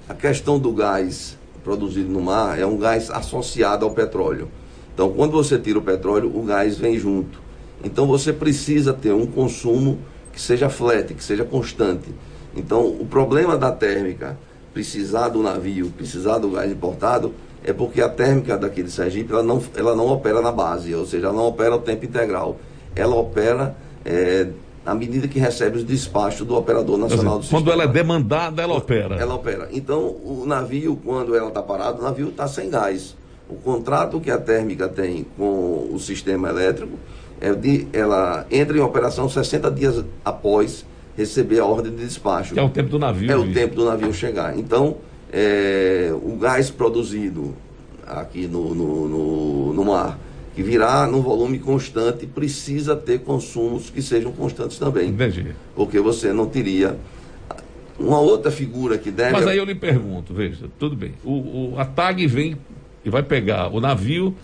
a 0.08 0.14
questão 0.14 0.58
do 0.58 0.72
gás 0.72 1.36
produzido 1.62 2.10
no 2.10 2.22
mar 2.22 2.58
é 2.58 2.64
um 2.64 2.78
gás 2.78 3.10
associado 3.10 3.84
ao 3.84 3.90
petróleo. 3.90 4.48
Então, 4.94 5.12
quando 5.12 5.32
você 5.32 5.58
tira 5.58 5.78
o 5.78 5.82
petróleo, 5.82 6.32
o 6.34 6.42
gás 6.42 6.78
vem 6.78 6.98
junto. 6.98 7.40
Então, 7.84 8.06
você 8.06 8.32
precisa 8.32 8.92
ter 8.94 9.12
um 9.12 9.26
consumo 9.26 9.98
que 10.32 10.40
seja 10.40 10.70
flat, 10.70 11.12
que 11.12 11.22
seja 11.22 11.44
constante. 11.44 12.08
Então, 12.56 12.86
o 12.86 13.06
problema 13.06 13.58
da 13.58 13.70
térmica, 13.70 14.38
precisar 14.72 15.28
do 15.28 15.42
navio, 15.42 15.90
precisar 15.90 16.38
do 16.38 16.50
gás 16.50 16.72
importado, 16.72 17.34
é 17.64 17.72
porque 17.72 18.00
a 18.00 18.08
térmica 18.08 18.56
daqui 18.56 18.82
de 18.82 18.90
Sergipe 18.90 19.32
ela 19.32 19.42
não, 19.42 19.62
ela 19.74 19.94
não 19.94 20.06
opera 20.06 20.40
na 20.40 20.52
base, 20.52 20.94
ou 20.94 21.06
seja, 21.06 21.26
ela 21.26 21.36
não 21.36 21.46
opera 21.46 21.74
o 21.74 21.80
tempo 21.80 22.04
integral. 22.04 22.56
Ela 22.94 23.14
opera 23.16 23.76
é, 24.04 24.48
à 24.84 24.94
medida 24.94 25.28
que 25.28 25.38
recebe 25.38 25.76
os 25.76 25.84
despachos 25.84 26.46
do 26.46 26.56
operador 26.56 26.96
nacional 26.96 27.38
do 27.38 27.42
sistema. 27.42 27.60
Quando 27.60 27.72
ela 27.72 27.84
é 27.84 27.88
demandada, 27.88 28.62
ela 28.62 28.74
opera. 28.74 29.16
Ela 29.16 29.34
opera. 29.34 29.68
Então, 29.72 30.00
o 30.00 30.44
navio, 30.46 30.98
quando 31.04 31.34
ela 31.34 31.48
está 31.48 31.62
parado, 31.62 32.00
o 32.00 32.04
navio 32.04 32.28
está 32.28 32.46
sem 32.46 32.70
gás. 32.70 33.16
O 33.48 33.54
contrato 33.56 34.20
que 34.20 34.30
a 34.30 34.38
térmica 34.38 34.88
tem 34.88 35.26
com 35.36 35.90
o 35.92 35.98
sistema 35.98 36.48
elétrico 36.48 36.98
é 37.40 37.52
de, 37.54 37.86
ela 37.92 38.46
entra 38.50 38.76
em 38.76 38.80
operação 38.80 39.28
60 39.28 39.70
dias 39.70 40.04
após 40.24 40.84
receber 41.16 41.60
a 41.60 41.66
ordem 41.66 41.94
de 41.94 42.04
despacho. 42.04 42.54
Que 42.54 42.60
é 42.60 42.62
o 42.62 42.68
tempo 42.68 42.90
do 42.90 42.98
navio. 42.98 43.30
É 43.30 43.36
o 43.36 43.52
tempo 43.52 43.74
do 43.74 43.84
navio 43.84 44.12
chegar. 44.14 44.56
Então, 44.58 44.96
é, 45.32 46.10
o 46.12 46.36
gás 46.36 46.70
produzido 46.70 47.54
aqui 48.06 48.46
no, 48.46 48.74
no, 48.74 49.08
no, 49.08 49.72
no 49.74 49.84
mar, 49.84 50.18
que 50.54 50.62
virá 50.62 51.06
num 51.06 51.20
volume 51.20 51.58
constante, 51.58 52.26
precisa 52.26 52.96
ter 52.96 53.20
consumos 53.20 53.90
que 53.90 54.02
sejam 54.02 54.32
constantes 54.32 54.78
também. 54.78 55.10
Entendi. 55.10 55.54
Porque 55.74 56.00
você 56.00 56.32
não 56.32 56.46
teria 56.46 56.96
uma 57.98 58.18
outra 58.18 58.50
figura 58.50 58.96
que 58.96 59.10
deve. 59.10 59.32
Mas 59.32 59.46
aí 59.46 59.58
eu 59.58 59.64
lhe 59.64 59.74
pergunto, 59.74 60.32
veja, 60.32 60.66
tudo 60.78 60.96
bem. 60.96 61.12
O, 61.24 61.72
o, 61.72 61.74
a 61.78 61.84
TAG 61.84 62.26
vem 62.26 62.56
e 63.04 63.10
vai 63.10 63.22
pegar 63.22 63.68
o 63.68 63.80
navio, 63.80 64.34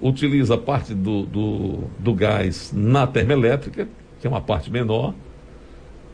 utiliza 0.00 0.56
parte 0.56 0.94
do, 0.94 1.24
do, 1.24 1.78
do 1.98 2.14
gás 2.14 2.72
na 2.74 3.06
termoelétrica, 3.06 3.88
que 4.20 4.26
é 4.26 4.30
uma 4.30 4.40
parte 4.40 4.70
menor, 4.70 5.14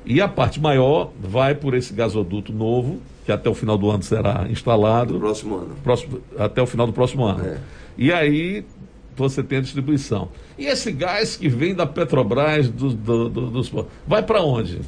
e 0.04 0.20
a 0.20 0.28
parte 0.28 0.60
maior 0.60 1.10
vai 1.18 1.54
por 1.54 1.74
esse 1.74 1.92
gasoduto 1.92 2.52
novo, 2.52 3.00
que 3.24 3.32
até 3.32 3.48
o 3.48 3.54
final 3.54 3.78
do 3.78 3.90
ano 3.90 4.02
será 4.02 4.46
instalado. 4.50 5.14
No 5.14 5.20
próximo 5.20 5.56
ano. 5.56 5.76
Próximo, 5.82 6.20
até 6.38 6.60
o 6.60 6.66
final 6.66 6.86
do 6.86 6.92
próximo 6.92 7.24
ano. 7.24 7.44
É. 7.46 7.58
E 7.96 8.12
aí 8.12 8.64
você 9.16 9.42
tem 9.42 9.58
a 9.58 9.60
distribuição. 9.60 10.28
E 10.58 10.66
esse 10.66 10.92
gás 10.92 11.36
que 11.36 11.48
vem 11.48 11.74
da 11.74 11.86
Petrobras, 11.86 12.68
do, 12.68 12.90
do, 12.90 13.28
do, 13.28 13.50
dos. 13.50 13.72
Vai 14.06 14.22
para 14.22 14.42
onde? 14.42 14.80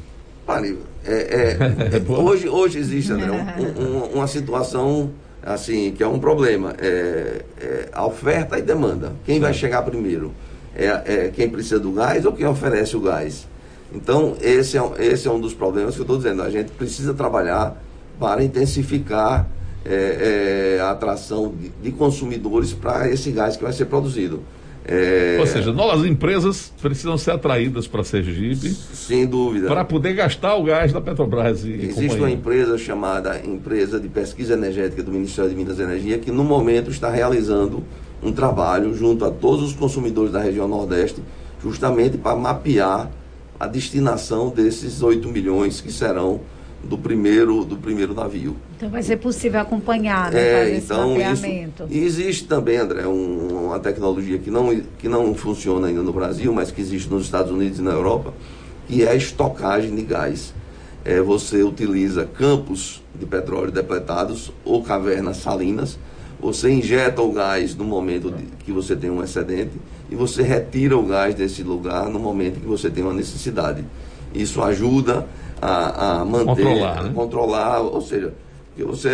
Olha, 0.47 0.77
é, 1.05 1.13
é, 1.13 1.97
é 1.97 2.13
hoje, 2.13 2.49
hoje 2.49 2.79
existe, 2.79 3.13
André, 3.13 3.31
um, 3.31 3.83
um, 3.83 4.05
uma 4.15 4.27
situação 4.27 5.11
assim, 5.43 5.93
que 5.93 6.03
é 6.03 6.09
um 6.09 6.19
problema. 6.19 6.75
É, 6.79 7.45
é 7.59 7.89
a 7.93 8.05
oferta 8.05 8.59
e 8.59 8.63
demanda. 8.63 9.13
Quem 9.25 9.41
vai 9.41 9.55
chegar 9.55 9.83
primeiro? 9.83 10.33
É, 10.75 10.87
é, 11.07 11.33
quem 11.35 11.49
precisa 11.49 11.81
do 11.81 11.91
gás 11.93 12.27
ou 12.27 12.33
quem 12.33 12.47
oferece 12.47 12.97
o 12.97 13.01
gás? 13.01 13.47
Então, 13.95 14.37
esse 14.41 14.77
é, 14.77 14.83
esse 14.99 15.29
é 15.29 15.31
um 15.31 15.41
dos 15.41 15.55
problemas 15.55 15.95
que 15.95 16.01
eu 16.01 16.05
estou 16.05 16.17
dizendo. 16.17 16.43
A 16.43 16.51
gente 16.51 16.71
precisa 16.73 17.15
trabalhar 17.15 17.83
para 18.19 18.43
intensificar 18.43 19.49
é, 19.85 20.77
é, 20.79 20.81
a 20.81 20.91
atração 20.91 21.55
de, 21.55 21.69
de 21.69 21.93
consumidores 21.93 22.73
para 22.73 23.09
esse 23.09 23.31
gás 23.31 23.57
que 23.57 23.63
vai 23.63 23.73
ser 23.73 23.87
produzido. 23.87 24.43
É... 24.89 25.37
Ou 25.41 25.47
seja, 25.47 25.73
novas 25.73 26.07
empresas 26.07 26.73
precisam 26.81 27.19
ser 27.19 27.33
atraídas 27.33 27.89
para 27.89 28.05
Sergipe. 28.05 28.71
Sem 28.71 29.27
dúvida. 29.27 29.67
Para 29.67 29.85
poder 29.85 30.15
gastar 30.15 30.55
o 30.55 30.63
gás 30.63 30.93
da 30.93 31.01
Petrobras. 31.01 31.65
E 31.65 31.73
Existe 31.73 31.95
companhia. 31.95 32.19
uma 32.19 32.31
empresa 32.31 32.79
chamada 32.79 33.41
Empresa 33.45 33.99
de 33.99 34.09
Pesquisa 34.09 34.55
Energética 34.55 35.03
do 35.03 35.11
Ministério 35.11 35.51
de 35.51 35.57
Minas 35.57 35.79
e 35.81 35.83
Energia 35.83 36.19
que, 36.19 36.31
no 36.31 36.45
momento, 36.45 36.89
está 36.91 37.11
realizando 37.11 37.83
um 38.23 38.31
trabalho 38.31 38.95
junto 38.95 39.25
a 39.25 39.31
todos 39.31 39.65
os 39.65 39.75
consumidores 39.75 40.31
da 40.31 40.41
região 40.41 40.69
Nordeste, 40.69 41.21
justamente 41.61 42.17
para 42.17 42.37
mapear 42.37 43.11
a 43.59 43.67
destinação 43.67 44.51
desses 44.51 45.03
8 45.03 45.29
milhões 45.29 45.81
que 45.81 45.93
serão 45.93 46.41
do 46.85 46.97
primeiro, 46.97 47.65
do 47.65 47.77
primeiro 47.77 48.15
navio. 48.15 48.57
Então 48.77 48.89
vai 48.89 49.03
ser 49.03 49.17
possível 49.17 49.61
acompanhar, 49.61 50.31
né, 50.31 50.71
é, 50.71 50.77
então. 50.77 51.17
Isso, 51.21 51.47
e 51.89 52.05
existe 52.05 52.45
também, 52.45 52.77
André, 52.77 53.07
um, 53.07 53.67
uma 53.67 53.79
tecnologia 53.81 54.39
que 54.39 54.51
não, 54.51 54.81
que 54.99 55.09
não 55.09 55.35
funciona 55.35 55.89
ainda 55.89 56.03
no 56.03 56.13
Brasil, 56.13 56.53
mas 56.53 56.71
que 56.71 56.81
existe 56.81 57.11
nos 57.11 57.25
Estados 57.25 57.51
Unidos 57.51 57.79
e 57.79 57.83
na 57.83 57.93
Europa, 57.93 58.33
que 58.87 59.03
é 59.03 59.11
a 59.11 59.15
estocagem 59.15 59.95
de 59.95 60.03
gás. 60.03 60.55
É, 61.05 61.21
você 61.21 61.63
utiliza 61.63 62.27
campos 62.27 63.03
de 63.15 63.27
petróleo 63.27 63.71
depletados 63.71 64.53
ou 64.65 64.83
cavernas 64.83 65.39
salinas, 65.39 65.99
você 66.39 66.71
injeta 66.71 67.23
o 67.23 67.33
gás 67.33 67.75
no 67.75 67.85
momento 67.85 68.31
de, 68.31 68.45
que 68.65 68.71
você 68.71 68.95
tem 68.95 69.09
um 69.09 69.23
excedente 69.23 69.73
e 70.11 70.15
você 70.15 70.43
retira 70.43 70.97
o 70.97 71.03
gás 71.03 71.35
desse 71.35 71.63
lugar 71.63 72.09
no 72.09 72.19
momento 72.19 72.61
que 72.61 72.67
você 72.67 72.91
tem 72.91 73.03
uma 73.03 73.15
necessidade. 73.15 73.85
Isso 74.35 74.63
ajuda 74.63 75.27
a, 75.61 76.21
a 76.21 76.25
manter, 76.25 76.63
controlar, 76.63 77.03
né? 77.03 77.13
controlar, 77.15 77.81
ou 77.81 78.01
seja, 78.01 78.35
que 78.77 78.85
você 78.85 79.09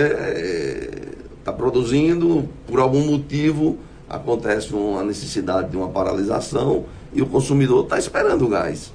está 1.39 1.53
é, 1.53 1.55
produzindo, 1.55 2.49
por 2.67 2.81
algum 2.81 3.05
motivo 3.05 3.79
acontece 4.09 4.75
uma 4.75 5.03
necessidade 5.03 5.71
de 5.71 5.77
uma 5.77 5.89
paralisação 5.89 6.85
e 7.15 7.23
o 7.23 7.27
consumidor 7.27 7.85
está 7.85 7.99
esperando 7.99 8.45
o 8.45 8.49
gás. 8.49 8.93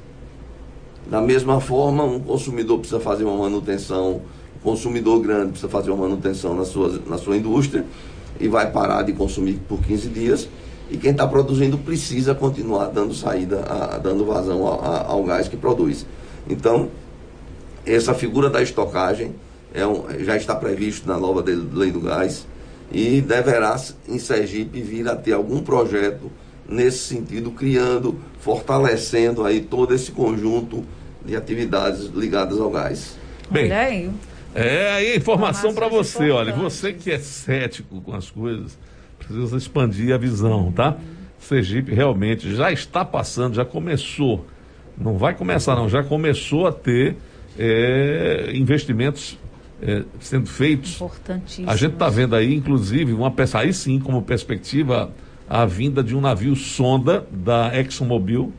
Da 1.09 1.21
mesma 1.21 1.59
forma, 1.59 2.03
um 2.03 2.19
consumidor 2.19 2.79
precisa 2.79 2.99
fazer 2.99 3.23
uma 3.23 3.37
manutenção, 3.37 4.21
um 4.57 4.59
consumidor 4.61 5.19
grande 5.21 5.51
precisa 5.51 5.69
fazer 5.69 5.89
uma 5.89 6.07
manutenção 6.07 6.53
na 6.53 6.65
sua, 6.65 7.01
na 7.07 7.17
sua 7.17 7.37
indústria 7.37 7.85
e 8.39 8.47
vai 8.47 8.69
parar 8.69 9.03
de 9.03 9.13
consumir 9.13 9.59
por 9.67 9.79
15 9.79 10.09
dias. 10.09 10.49
E 10.89 10.97
quem 10.97 11.11
está 11.11 11.27
produzindo 11.27 11.77
precisa 11.77 12.33
continuar 12.33 12.87
dando 12.87 13.13
saída, 13.13 13.61
a, 13.61 13.97
dando 13.97 14.25
vazão 14.25 14.65
ao, 14.65 15.11
ao 15.11 15.23
gás 15.23 15.47
que 15.47 15.57
produz. 15.57 16.05
Então, 16.49 16.89
essa 17.85 18.13
figura 18.13 18.49
da 18.49 18.61
estocagem 18.61 19.35
é 19.73 19.85
um, 19.85 20.05
já 20.23 20.35
está 20.37 20.55
previsto 20.55 21.07
na 21.07 21.17
nova 21.17 21.43
lei 21.73 21.91
do 21.91 21.99
gás 21.99 22.47
e 22.91 23.21
deverá 23.21 23.79
em 24.07 24.17
Sergipe 24.17 24.81
vir 24.81 25.07
a 25.07 25.15
ter 25.15 25.33
algum 25.33 25.61
projeto 25.61 26.31
nesse 26.67 26.99
sentido, 26.99 27.51
criando, 27.51 28.19
fortalecendo 28.39 29.45
aí 29.45 29.61
todo 29.61 29.93
esse 29.93 30.11
conjunto 30.11 30.83
de 31.25 31.35
atividades 31.35 32.05
ligadas 32.07 32.59
ao 32.59 32.69
gás. 32.69 33.17
Bem, 33.49 33.71
aí. 33.71 34.11
É 34.55 34.91
aí 34.91 35.17
informação 35.17 35.73
para 35.73 35.87
você, 35.87 36.31
olha, 36.31 36.53
você 36.53 36.91
que 36.91 37.11
é 37.11 37.19
cético 37.19 38.01
com 38.01 38.13
as 38.13 38.31
coisas, 38.31 38.77
precisa 39.27 39.57
expandir 39.57 40.13
a 40.13 40.17
visão, 40.17 40.71
tá? 40.71 40.97
Sergipe 41.39 41.93
realmente 41.93 42.53
já 42.55 42.71
está 42.71 43.05
passando, 43.05 43.55
já 43.55 43.65
começou, 43.65 44.45
não 44.97 45.17
vai 45.17 45.35
começar 45.35 45.75
não, 45.75 45.87
já 45.87 46.03
começou 46.03 46.67
a 46.67 46.71
ter 46.71 47.15
é, 47.57 48.51
investimentos 48.53 49.37
é, 49.81 50.03
sendo 50.19 50.47
feitos. 50.47 50.95
Importantíssimo. 50.95 51.69
A 51.69 51.75
gente 51.75 51.93
está 51.93 52.09
vendo 52.09 52.35
aí, 52.35 52.55
inclusive, 52.55 53.13
uma 53.13 53.31
peça, 53.31 53.59
aí 53.59 53.71
sim, 53.73 53.99
como 53.99 54.21
perspectiva, 54.21 55.11
a 55.47 55.65
vinda 55.65 56.03
de 56.03 56.15
um 56.15 56.21
navio 56.21 56.55
sonda 56.55 57.25
da 57.31 57.77
ExxonMobil 57.79 58.51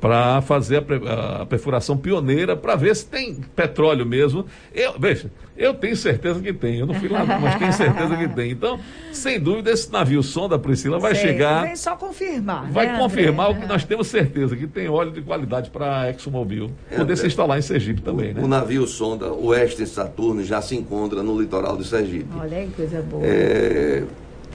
para 0.00 0.40
fazer 0.40 0.84
a, 1.06 1.42
a, 1.42 1.46
perfuração 1.46 1.96
pioneira 1.96 2.56
para 2.56 2.76
ver 2.76 2.94
se 2.94 3.06
tem 3.06 3.34
petróleo 3.34 4.06
mesmo. 4.06 4.46
Eu, 4.72 4.94
veja, 4.98 5.30
eu 5.56 5.74
tenho 5.74 5.96
certeza 5.96 6.40
que 6.40 6.52
tem. 6.52 6.78
Eu 6.78 6.86
não 6.86 6.94
fui 6.94 7.08
lá, 7.08 7.24
mas 7.24 7.56
tenho 7.56 7.72
certeza 7.72 8.16
que 8.16 8.28
tem. 8.28 8.52
Então, 8.52 8.78
sem 9.12 9.40
dúvida, 9.40 9.70
esse 9.70 9.90
navio 9.92 10.22
sonda, 10.22 10.58
Priscila, 10.58 10.98
vai 10.98 11.14
Sei, 11.14 11.28
chegar. 11.28 11.62
Vem 11.62 11.76
só 11.76 11.96
confirmar. 11.96 12.70
Vai 12.70 12.86
né, 12.86 12.98
confirmar 12.98 13.46
André? 13.46 13.58
o 13.58 13.62
que 13.62 13.68
nós 13.68 13.84
temos 13.84 14.06
certeza, 14.06 14.56
que 14.56 14.66
tem 14.66 14.88
óleo 14.88 15.10
de 15.10 15.20
qualidade 15.20 15.70
para 15.70 16.02
a 16.02 16.10
ExxonMobil. 16.10 16.70
É, 16.90 16.96
poder 16.96 17.16
se 17.16 17.26
instalar 17.26 17.58
em 17.58 17.62
Sergipe 17.62 18.00
também, 18.00 18.30
o, 18.30 18.34
né? 18.34 18.42
O 18.42 18.48
navio 18.48 18.86
sonda, 18.86 19.32
o 19.32 19.48
Western 19.48 19.86
Saturno, 19.86 20.44
já 20.44 20.62
se 20.62 20.76
encontra 20.76 21.22
no 21.22 21.38
litoral 21.40 21.76
de 21.76 21.84
Sergipe. 21.84 22.28
Olha 22.38 22.58
aí, 22.58 22.70
coisa 22.76 23.02
boa. 23.02 23.26
É, 23.26 24.04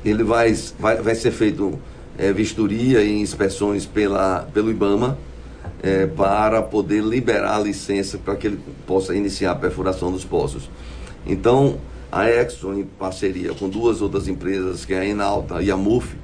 ele 0.06 0.24
vai, 0.24 0.54
vai, 0.80 0.98
vai 0.98 1.16
ser 1.16 1.32
feito 1.32 1.78
é, 2.18 2.32
vistoria 2.32 3.02
e 3.02 3.20
inspeções 3.20 3.86
pela, 3.86 4.48
pelo 4.54 4.72
IBAMA 4.72 5.18
é, 5.82 6.06
para 6.06 6.62
poder 6.62 7.04
liberar 7.04 7.58
a 7.58 7.60
licença 7.60 8.18
para 8.18 8.36
que 8.36 8.48
ele 8.48 8.60
possa 8.88 9.16
iniciar 9.16 9.52
a 9.52 9.56
perfuração 9.56 10.12
dos 10.12 10.24
poços. 10.24 10.70
Então, 11.26 11.78
a 12.12 12.30
Exxon, 12.30 12.74
em 12.76 12.84
parceria 12.84 13.54
com 13.54 13.68
duas 13.68 14.02
outras 14.02 14.28
empresas, 14.28 14.86
que 14.86 14.94
é 14.94 15.00
a 15.00 15.06
Enalta 15.06 15.62
e 15.62 15.72
a 15.72 15.76
MUF, 15.76 16.16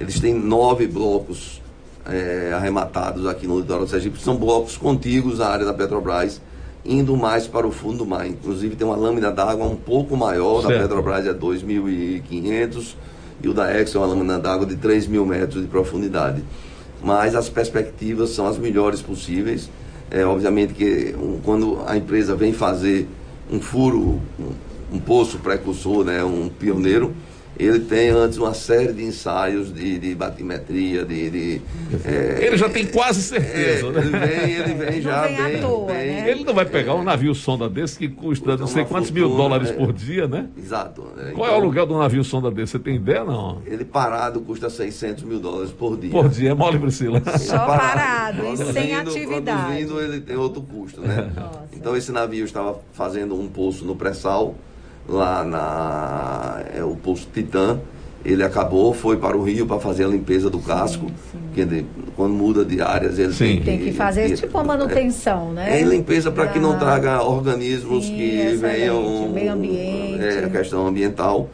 eles 0.00 0.18
têm 0.18 0.34
nove 0.34 0.86
blocos 0.86 1.60
é, 2.06 2.52
arrematados 2.54 3.26
aqui 3.26 3.46
no 3.46 3.58
litoral 3.58 3.84
do 3.84 3.90
Sergipe, 3.90 4.20
são 4.20 4.36
blocos 4.36 4.76
contíguos 4.76 5.40
à 5.40 5.48
área 5.48 5.66
da 5.66 5.74
Petrobras, 5.74 6.40
indo 6.84 7.16
mais 7.16 7.46
para 7.46 7.66
o 7.66 7.70
fundo 7.70 7.98
do 7.98 8.06
mar. 8.06 8.26
Inclusive 8.26 8.76
tem 8.76 8.86
uma 8.86 8.96
lâmina 8.96 9.30
d'água 9.30 9.66
um 9.66 9.76
pouco 9.76 10.16
maior, 10.16 10.62
certo. 10.62 10.74
da 10.74 10.82
Petrobras 10.82 11.26
é 11.26 11.34
2.500 11.34 12.94
e 13.42 13.48
o 13.48 13.54
da 13.54 13.80
Exxon 13.80 13.98
é 13.98 14.06
uma 14.06 14.14
lâmina 14.14 14.38
d'água 14.38 14.66
de 14.66 14.76
3 14.76 15.06
mil 15.06 15.26
metros 15.26 15.62
de 15.62 15.68
profundidade. 15.68 16.42
Mas 17.02 17.34
as 17.34 17.48
perspectivas 17.48 18.30
são 18.30 18.46
as 18.46 18.56
melhores 18.58 19.02
possíveis. 19.02 19.68
É, 20.10 20.24
obviamente 20.24 20.74
que 20.74 21.14
um, 21.18 21.40
quando 21.42 21.82
a 21.86 21.96
empresa 21.96 22.36
vem 22.36 22.52
fazer 22.52 23.08
um 23.50 23.60
furo, 23.60 24.20
um, 24.38 24.96
um 24.96 24.98
poço 24.98 25.38
precursor, 25.38 26.04
né, 26.04 26.22
um 26.22 26.48
pioneiro, 26.48 27.14
ele 27.58 27.80
tem 27.80 28.08
antes 28.08 28.38
uma 28.38 28.54
série 28.54 28.92
de 28.92 29.02
ensaios 29.04 29.72
de, 29.72 29.98
de 29.98 30.14
batimetria, 30.14 31.04
de. 31.04 31.30
de 31.30 31.62
é, 32.04 32.46
ele 32.46 32.56
já 32.56 32.68
tem 32.68 32.86
quase 32.86 33.22
certeza, 33.22 33.86
é, 33.86 33.90
né? 33.90 34.00
Ele 34.00 34.18
vem, 34.18 34.50
ele 34.54 34.74
vem 34.74 35.02
já 35.02 35.26
vem 35.26 35.36
bem, 35.36 35.60
toa, 35.60 35.86
bem, 35.86 36.12
né? 36.12 36.30
Ele 36.30 36.44
não 36.44 36.54
vai 36.54 36.64
pegar 36.64 36.94
um 36.94 37.02
navio 37.02 37.34
sonda 37.34 37.68
desse 37.68 37.98
que 37.98 38.08
custa 38.08 38.56
não 38.56 38.66
sei 38.66 38.84
quantos 38.84 39.10
fortuna, 39.10 39.28
mil 39.28 39.36
dólares 39.36 39.70
é, 39.70 39.72
por 39.74 39.92
dia, 39.92 40.26
né? 40.26 40.48
Exato. 40.56 41.06
É, 41.18 41.32
Qual 41.32 41.32
então, 41.32 41.44
é 41.44 41.48
o 41.48 41.52
então 41.52 41.60
lugar 41.60 41.86
do 41.86 41.98
navio 41.98 42.24
sonda 42.24 42.50
desse? 42.50 42.72
Você 42.72 42.78
tem 42.78 42.96
ideia, 42.96 43.24
não? 43.24 43.60
Ele 43.66 43.84
parado 43.84 44.40
custa 44.40 44.70
600 44.70 45.24
mil 45.24 45.38
dólares 45.38 45.70
por 45.72 45.96
dia. 45.96 46.10
Por 46.10 46.28
dia, 46.28 46.50
é 46.50 46.54
mole, 46.54 46.78
Priscila. 46.78 47.22
Só 47.38 47.58
parado, 47.58 48.46
e 48.46 48.56
sem 48.56 48.94
atividade. 48.94 49.76
Produzindo, 49.76 50.00
ele 50.00 50.20
tem 50.20 50.36
outro 50.36 50.62
custo, 50.62 51.00
né? 51.00 51.30
Nossa. 51.34 51.62
Então 51.82 51.96
esse 51.96 52.12
navio 52.12 52.44
estava 52.44 52.78
fazendo 52.92 53.34
um 53.34 53.48
poço 53.48 53.84
no 53.84 53.96
pré-sal, 53.96 54.54
lá 55.08 55.44
na... 55.44 56.62
É, 56.74 56.82
o 56.84 56.96
poço 56.96 57.28
Titã, 57.32 57.78
ele 58.24 58.42
acabou, 58.42 58.94
foi 58.94 59.16
para 59.16 59.36
o 59.36 59.42
Rio 59.42 59.66
para 59.66 59.80
fazer 59.80 60.04
a 60.04 60.08
limpeza 60.08 60.48
do 60.48 60.58
casco. 60.58 61.06
Sim, 61.06 61.14
sim. 61.32 61.38
Que 61.54 61.60
ele, 61.62 61.86
quando 62.16 62.32
muda 62.32 62.64
de 62.64 62.80
áreas, 62.80 63.18
ele 63.18 63.32
sim. 63.32 63.44
tem, 63.44 63.58
que, 63.58 63.64
tem 63.64 63.78
que 63.78 63.92
fazer 63.92 64.30
e, 64.30 64.34
tipo 64.34 64.56
uma 64.56 64.64
manutenção, 64.64 65.50
é, 65.50 65.54
né? 65.54 65.80
É 65.80 65.82
limpeza 65.82 66.30
para 66.30 66.46
que 66.46 66.58
não 66.58 66.78
traga 66.78 67.22
organismos 67.22 68.06
sim, 68.06 68.16
que 68.16 68.56
venham. 68.56 69.28
Meio 69.28 69.52
ambiente. 69.52 70.24
É, 70.24 70.44
a 70.44 70.48
questão 70.48 70.86
ambiental. 70.86 71.48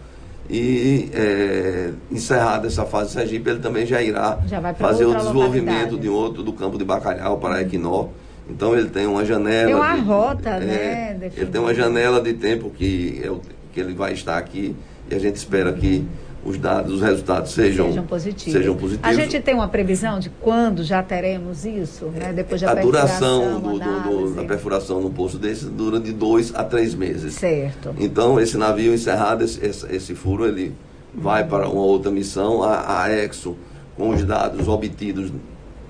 E 0.50 1.10
é, 1.12 1.90
encerrada 2.10 2.66
essa 2.66 2.86
fase 2.86 3.12
Sergipe, 3.12 3.50
ele 3.50 3.58
também 3.58 3.84
já 3.84 4.00
irá 4.00 4.38
já 4.46 4.62
fazer 4.74 5.04
o 5.04 5.14
desenvolvimento 5.14 5.98
de 5.98 6.08
outro 6.08 6.42
do 6.42 6.54
campo 6.54 6.78
de 6.78 6.84
Bacalhau 6.84 7.36
para 7.36 7.56
a 7.56 7.62
Equinor. 7.62 8.08
Então 8.48 8.76
ele 8.76 8.88
tem 8.88 9.06
uma 9.06 9.24
janela. 9.24 9.66
Tem 9.66 9.74
uma 9.74 9.94
de, 9.94 10.00
rota, 10.00 10.50
é, 10.50 10.60
né? 10.60 11.30
Ele 11.36 11.46
tem 11.46 11.60
uma 11.60 11.74
janela 11.74 12.20
de 12.20 12.32
tempo 12.34 12.70
que, 12.70 13.20
é, 13.22 13.30
que 13.72 13.80
ele 13.80 13.94
vai 13.94 14.12
estar 14.12 14.38
aqui 14.38 14.74
e 15.10 15.14
a 15.14 15.18
gente 15.18 15.36
espera 15.36 15.72
que 15.72 16.06
os 16.44 16.56
dados, 16.56 16.94
os 16.94 17.02
resultados 17.02 17.52
sejam, 17.52 17.88
sejam, 17.88 18.04
positivos. 18.04 18.52
sejam 18.52 18.76
positivos. 18.76 19.08
A 19.08 19.12
gente 19.12 19.40
tem 19.40 19.54
uma 19.54 19.68
previsão 19.68 20.18
de 20.18 20.30
quando 20.30 20.82
já 20.82 21.02
teremos 21.02 21.64
isso, 21.64 22.06
né? 22.06 22.32
Depois 22.32 22.60
da 22.60 22.70
a 22.70 22.74
duração 22.74 23.60
do, 23.60 23.78
do, 23.78 24.00
do, 24.02 24.34
da 24.34 24.44
perfuração 24.44 25.00
no 25.00 25.10
poço 25.10 25.38
desse 25.38 25.66
dura 25.66 25.98
de 25.98 26.12
dois 26.12 26.54
a 26.54 26.64
três 26.64 26.94
meses. 26.94 27.34
Certo. 27.34 27.94
Então, 27.98 28.40
esse 28.40 28.56
navio 28.56 28.94
encerrado, 28.94 29.44
esse, 29.44 29.64
esse, 29.64 29.94
esse 29.94 30.14
furo, 30.14 30.46
ele 30.46 30.74
vai 31.14 31.44
para 31.44 31.68
uma 31.68 31.82
outra 31.82 32.10
missão, 32.10 32.62
a, 32.62 33.02
a 33.02 33.10
Exo, 33.10 33.56
com 33.96 34.10
os 34.10 34.24
dados 34.24 34.68
obtidos 34.68 35.32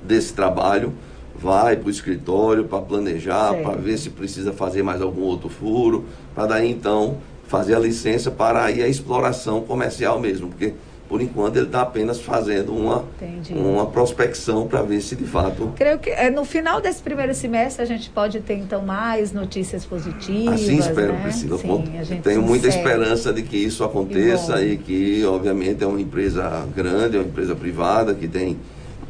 desse 0.02 0.32
trabalho, 0.32 0.94
vai 1.40 1.76
para 1.76 1.86
o 1.86 1.90
escritório 1.90 2.64
para 2.64 2.80
planejar, 2.80 3.54
para 3.54 3.76
ver 3.76 3.98
se 3.98 4.10
precisa 4.10 4.52
fazer 4.52 4.82
mais 4.82 5.00
algum 5.00 5.22
outro 5.22 5.48
furo, 5.48 6.04
para 6.34 6.46
daí 6.46 6.70
então 6.70 7.18
fazer 7.46 7.74
a 7.74 7.78
licença 7.78 8.30
para 8.30 8.64
aí 8.64 8.82
a 8.82 8.88
exploração 8.88 9.62
comercial 9.62 10.20
mesmo, 10.20 10.48
porque 10.48 10.74
por 11.08 11.22
enquanto 11.22 11.56
ele 11.56 11.66
está 11.66 11.80
apenas 11.80 12.20
fazendo 12.20 12.76
uma, 12.76 13.02
uma 13.50 13.86
prospecção 13.86 14.68
para 14.68 14.82
ver 14.82 15.00
se 15.00 15.16
de 15.16 15.24
fato. 15.24 15.72
Creio 15.74 15.98
que 15.98 16.10
é, 16.10 16.28
no 16.28 16.44
final 16.44 16.82
desse 16.82 17.02
primeiro 17.02 17.34
semestre 17.34 17.82
a 17.82 17.86
gente 17.86 18.10
pode 18.10 18.40
ter 18.40 18.58
então 18.58 18.82
mais 18.82 19.32
notícias 19.32 19.86
positivas. 19.86 20.60
Assim 20.60 20.76
espero, 20.78 21.14
né? 21.14 21.22
Priscila. 21.22 21.56
Sim, 21.56 22.20
Tenho 22.22 22.42
muita 22.42 22.68
esperança 22.68 23.32
de 23.32 23.42
que 23.42 23.56
isso 23.56 23.82
aconteça 23.82 24.60
e, 24.60 24.74
e 24.74 24.76
que, 24.76 25.24
obviamente, 25.24 25.82
é 25.82 25.86
uma 25.86 26.00
empresa 26.00 26.66
grande, 26.76 27.16
é 27.16 27.20
uma 27.20 27.28
empresa 27.28 27.56
privada 27.56 28.14
que 28.14 28.28
tem 28.28 28.58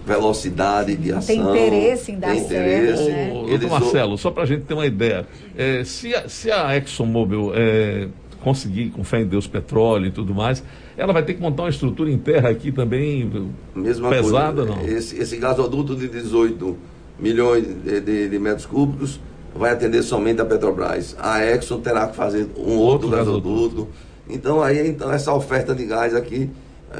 velocidade 0.08 0.96
de 0.96 1.12
ação. 1.12 1.26
Tem 1.26 1.40
interesse 1.40 2.12
em 2.12 2.18
dar 2.18 2.30
tem 2.30 2.40
interesse. 2.40 3.04
certo. 3.04 3.46
Né? 3.46 3.68
Marcelo, 3.68 4.16
só 4.16 4.30
para 4.30 4.44
a 4.44 4.46
gente 4.46 4.62
ter 4.62 4.74
uma 4.74 4.86
ideia, 4.86 5.26
é, 5.56 5.84
se, 5.84 6.14
a, 6.14 6.28
se 6.28 6.50
a 6.50 6.74
ExxonMobil 6.76 7.52
é, 7.54 8.08
conseguir, 8.42 8.90
com 8.90 9.04
fé 9.04 9.20
em 9.20 9.26
Deus, 9.26 9.46
petróleo 9.46 10.06
e 10.06 10.10
tudo 10.10 10.34
mais, 10.34 10.64
ela 10.96 11.12
vai 11.12 11.22
ter 11.22 11.34
que 11.34 11.42
montar 11.42 11.64
uma 11.64 11.68
estrutura 11.68 12.10
em 12.10 12.16
terra 12.16 12.48
aqui 12.48 12.72
também 12.72 13.30
Mesma 13.74 14.08
pesada, 14.08 14.64
coisa. 14.64 14.80
não? 14.80 14.88
Esse, 14.88 15.20
esse 15.20 15.36
gasoduto 15.36 15.94
de 15.94 16.08
18 16.08 16.76
milhões 17.18 17.64
de, 17.66 18.00
de, 18.00 18.28
de, 18.28 18.38
metros 18.38 18.64
cúbicos 18.64 19.20
vai 19.54 19.72
atender 19.72 20.02
somente 20.02 20.40
a 20.40 20.44
Petrobras. 20.44 21.16
A 21.18 21.44
Exxon 21.44 21.80
terá 21.80 22.06
que 22.06 22.16
fazer 22.16 22.48
um 22.56 22.76
outro, 22.78 23.08
outro 23.08 23.08
gasoduto. 23.10 23.48
gasoduto. 23.48 23.88
Então, 24.30 24.62
aí, 24.62 24.88
então, 24.88 25.12
essa 25.12 25.32
oferta 25.32 25.74
de 25.74 25.84
gás 25.84 26.14
aqui 26.14 26.50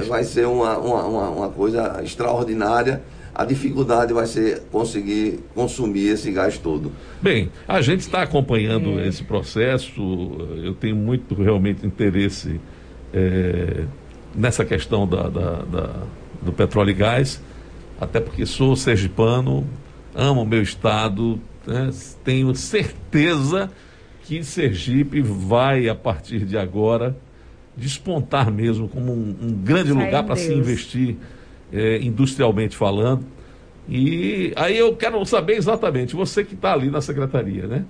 vai 0.09 0.24
ser 0.24 0.46
uma, 0.46 0.77
uma, 0.79 1.05
uma, 1.05 1.31
uma 1.31 1.48
coisa 1.48 2.01
extraordinária 2.03 3.03
a 3.38 3.44
dificuldade 3.44 4.12
vai 4.12 4.27
ser 4.27 4.62
conseguir 4.72 5.38
consumir 5.55 6.09
esse 6.09 6.33
gás 6.33 6.59
todo. 6.59 6.90
Bem, 7.22 7.53
a 7.68 7.81
gente 7.81 8.01
está 8.01 8.22
acompanhando 8.22 8.98
é. 8.98 9.07
esse 9.07 9.22
processo, 9.22 10.03
eu 10.61 10.74
tenho 10.74 10.96
muito 10.96 11.40
realmente 11.40 11.87
interesse 11.87 12.61
é, 13.14 13.85
nessa 14.35 14.64
questão 14.64 15.07
da, 15.07 15.29
da, 15.29 15.53
da, 15.62 16.03
do 16.42 16.53
petróleo 16.53 16.90
e 16.90 16.94
gás, 16.94 17.40
até 18.01 18.18
porque 18.18 18.44
sou 18.44 18.74
sergipano, 18.74 19.64
amo 20.16 20.42
o 20.42 20.46
meu 20.46 20.61
estado, 20.61 21.40
né, 21.64 21.90
tenho 22.24 22.53
certeza 22.57 23.70
que 24.24 24.42
Sergipe 24.42 25.20
vai, 25.20 25.88
a 25.88 25.94
partir 25.94 26.44
de 26.44 26.59
agora, 26.59 27.16
despontar 27.78 28.50
mesmo 28.50 28.88
como 28.88 29.12
um, 29.12 29.36
um 29.40 29.52
grande 29.52 29.92
lugar 29.92 30.24
para 30.24 30.36
se 30.36 30.52
investir 30.52 31.16
é, 31.72 31.98
industrialmente 31.98 32.76
falando. 32.76 33.24
E 33.88 34.52
aí 34.56 34.76
eu 34.76 34.94
quero 34.94 35.24
saber 35.24 35.54
exatamente, 35.54 36.14
você 36.14 36.44
que 36.44 36.54
está 36.54 36.72
ali 36.72 36.90
na 36.90 37.00
secretaria, 37.00 37.66
né? 37.66 37.84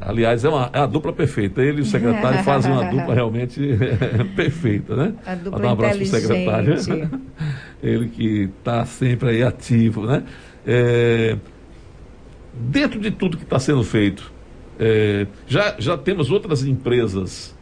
Aliás, 0.00 0.44
é, 0.44 0.48
uma, 0.48 0.70
é 0.72 0.78
a 0.78 0.86
dupla 0.86 1.12
perfeita. 1.12 1.62
Ele 1.62 1.78
e 1.78 1.80
o 1.80 1.84
secretário 1.84 2.44
fazem 2.44 2.70
uma 2.70 2.84
dupla 2.90 3.14
realmente 3.14 3.60
perfeita, 4.36 4.94
né? 4.94 5.14
A 5.24 5.34
dupla 5.34 5.58
dar 5.58 5.68
um 5.68 5.70
abraço 5.70 5.96
para 5.96 6.04
o 6.04 6.06
secretário. 6.06 6.74
Ele 7.82 8.08
que 8.08 8.50
está 8.58 8.84
sempre 8.84 9.30
aí 9.30 9.42
ativo, 9.42 10.06
né? 10.06 10.22
É, 10.66 11.36
dentro 12.52 13.00
de 13.00 13.10
tudo 13.10 13.36
que 13.36 13.44
está 13.44 13.58
sendo 13.58 13.82
feito, 13.82 14.32
é, 14.78 15.26
já, 15.46 15.74
já 15.78 15.96
temos 15.96 16.30
outras 16.30 16.62
empresas 16.62 17.55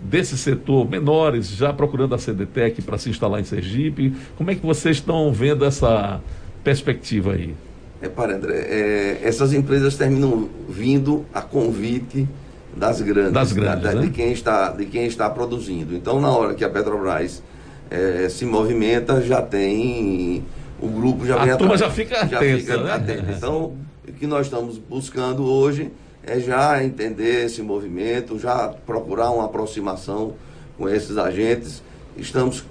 desse 0.00 0.36
setor 0.36 0.88
menores 0.88 1.48
já 1.48 1.72
procurando 1.72 2.14
a 2.14 2.18
CDTEC 2.18 2.82
para 2.82 2.98
se 2.98 3.10
instalar 3.10 3.40
em 3.40 3.44
Sergipe. 3.44 4.14
Como 4.36 4.50
é 4.50 4.54
que 4.54 4.64
vocês 4.64 4.96
estão 4.96 5.32
vendo 5.32 5.64
essa 5.64 6.20
perspectiva 6.62 7.32
aí? 7.32 7.54
Repare, 8.00 8.34
André, 8.34 8.54
é, 8.54 9.20
essas 9.22 9.52
empresas 9.52 9.96
terminam 9.96 10.48
vindo 10.68 11.24
a 11.32 11.40
convite 11.40 12.28
das 12.76 13.00
grandes, 13.00 13.32
das 13.32 13.52
grandes 13.52 13.82
da, 13.82 13.94
né? 13.94 14.02
de, 14.02 14.10
quem 14.10 14.32
está, 14.32 14.70
de 14.70 14.84
quem 14.84 15.06
está 15.06 15.30
produzindo. 15.30 15.94
Então, 15.94 16.20
na 16.20 16.28
hora 16.28 16.54
que 16.54 16.62
a 16.62 16.68
Petrobras 16.68 17.42
é, 17.90 18.28
se 18.28 18.44
movimenta, 18.44 19.22
já 19.22 19.40
tem. 19.40 20.44
O 20.78 20.88
grupo 20.88 21.24
já 21.24 21.40
a 21.40 21.44
vem 21.46 21.56
turma 21.56 21.78
já 21.78 21.88
fica 21.88 22.26
já 22.26 22.38
tensa, 22.38 22.58
fica 22.58 22.82
né? 22.82 22.92
atenta. 22.92 23.32
Então, 23.32 23.72
o 24.06 24.12
que 24.12 24.26
nós 24.26 24.46
estamos 24.46 24.76
buscando 24.76 25.44
hoje 25.44 25.90
é 26.26 26.40
já 26.40 26.82
entender 26.82 27.46
esse 27.46 27.62
movimento, 27.62 28.38
já 28.38 28.68
procurar 28.68 29.30
uma 29.30 29.44
aproximação 29.44 30.34
com 30.76 30.88
esses 30.88 31.16
agentes. 31.16 31.82
Estamos 32.16 32.64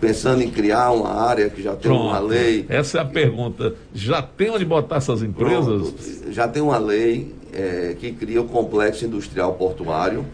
pensando 0.00 0.42
em 0.42 0.50
criar 0.50 0.92
uma 0.92 1.12
área 1.12 1.50
que 1.50 1.60
já 1.60 1.72
tem 1.72 1.90
Pronto. 1.90 2.04
uma 2.04 2.20
lei. 2.20 2.64
Essa 2.68 2.98
é 2.98 3.00
a 3.00 3.04
pergunta. 3.04 3.74
Já 3.92 4.22
tem 4.22 4.50
onde 4.50 4.64
botar 4.64 4.96
essas 4.96 5.22
empresas? 5.22 5.90
Pronto, 5.90 6.32
já 6.32 6.46
tem 6.46 6.62
uma 6.62 6.78
lei 6.78 7.34
é, 7.52 7.96
que 7.98 8.12
cria 8.12 8.40
o 8.40 8.44
complexo 8.44 9.04
industrial 9.04 9.54
portuário, 9.54 10.24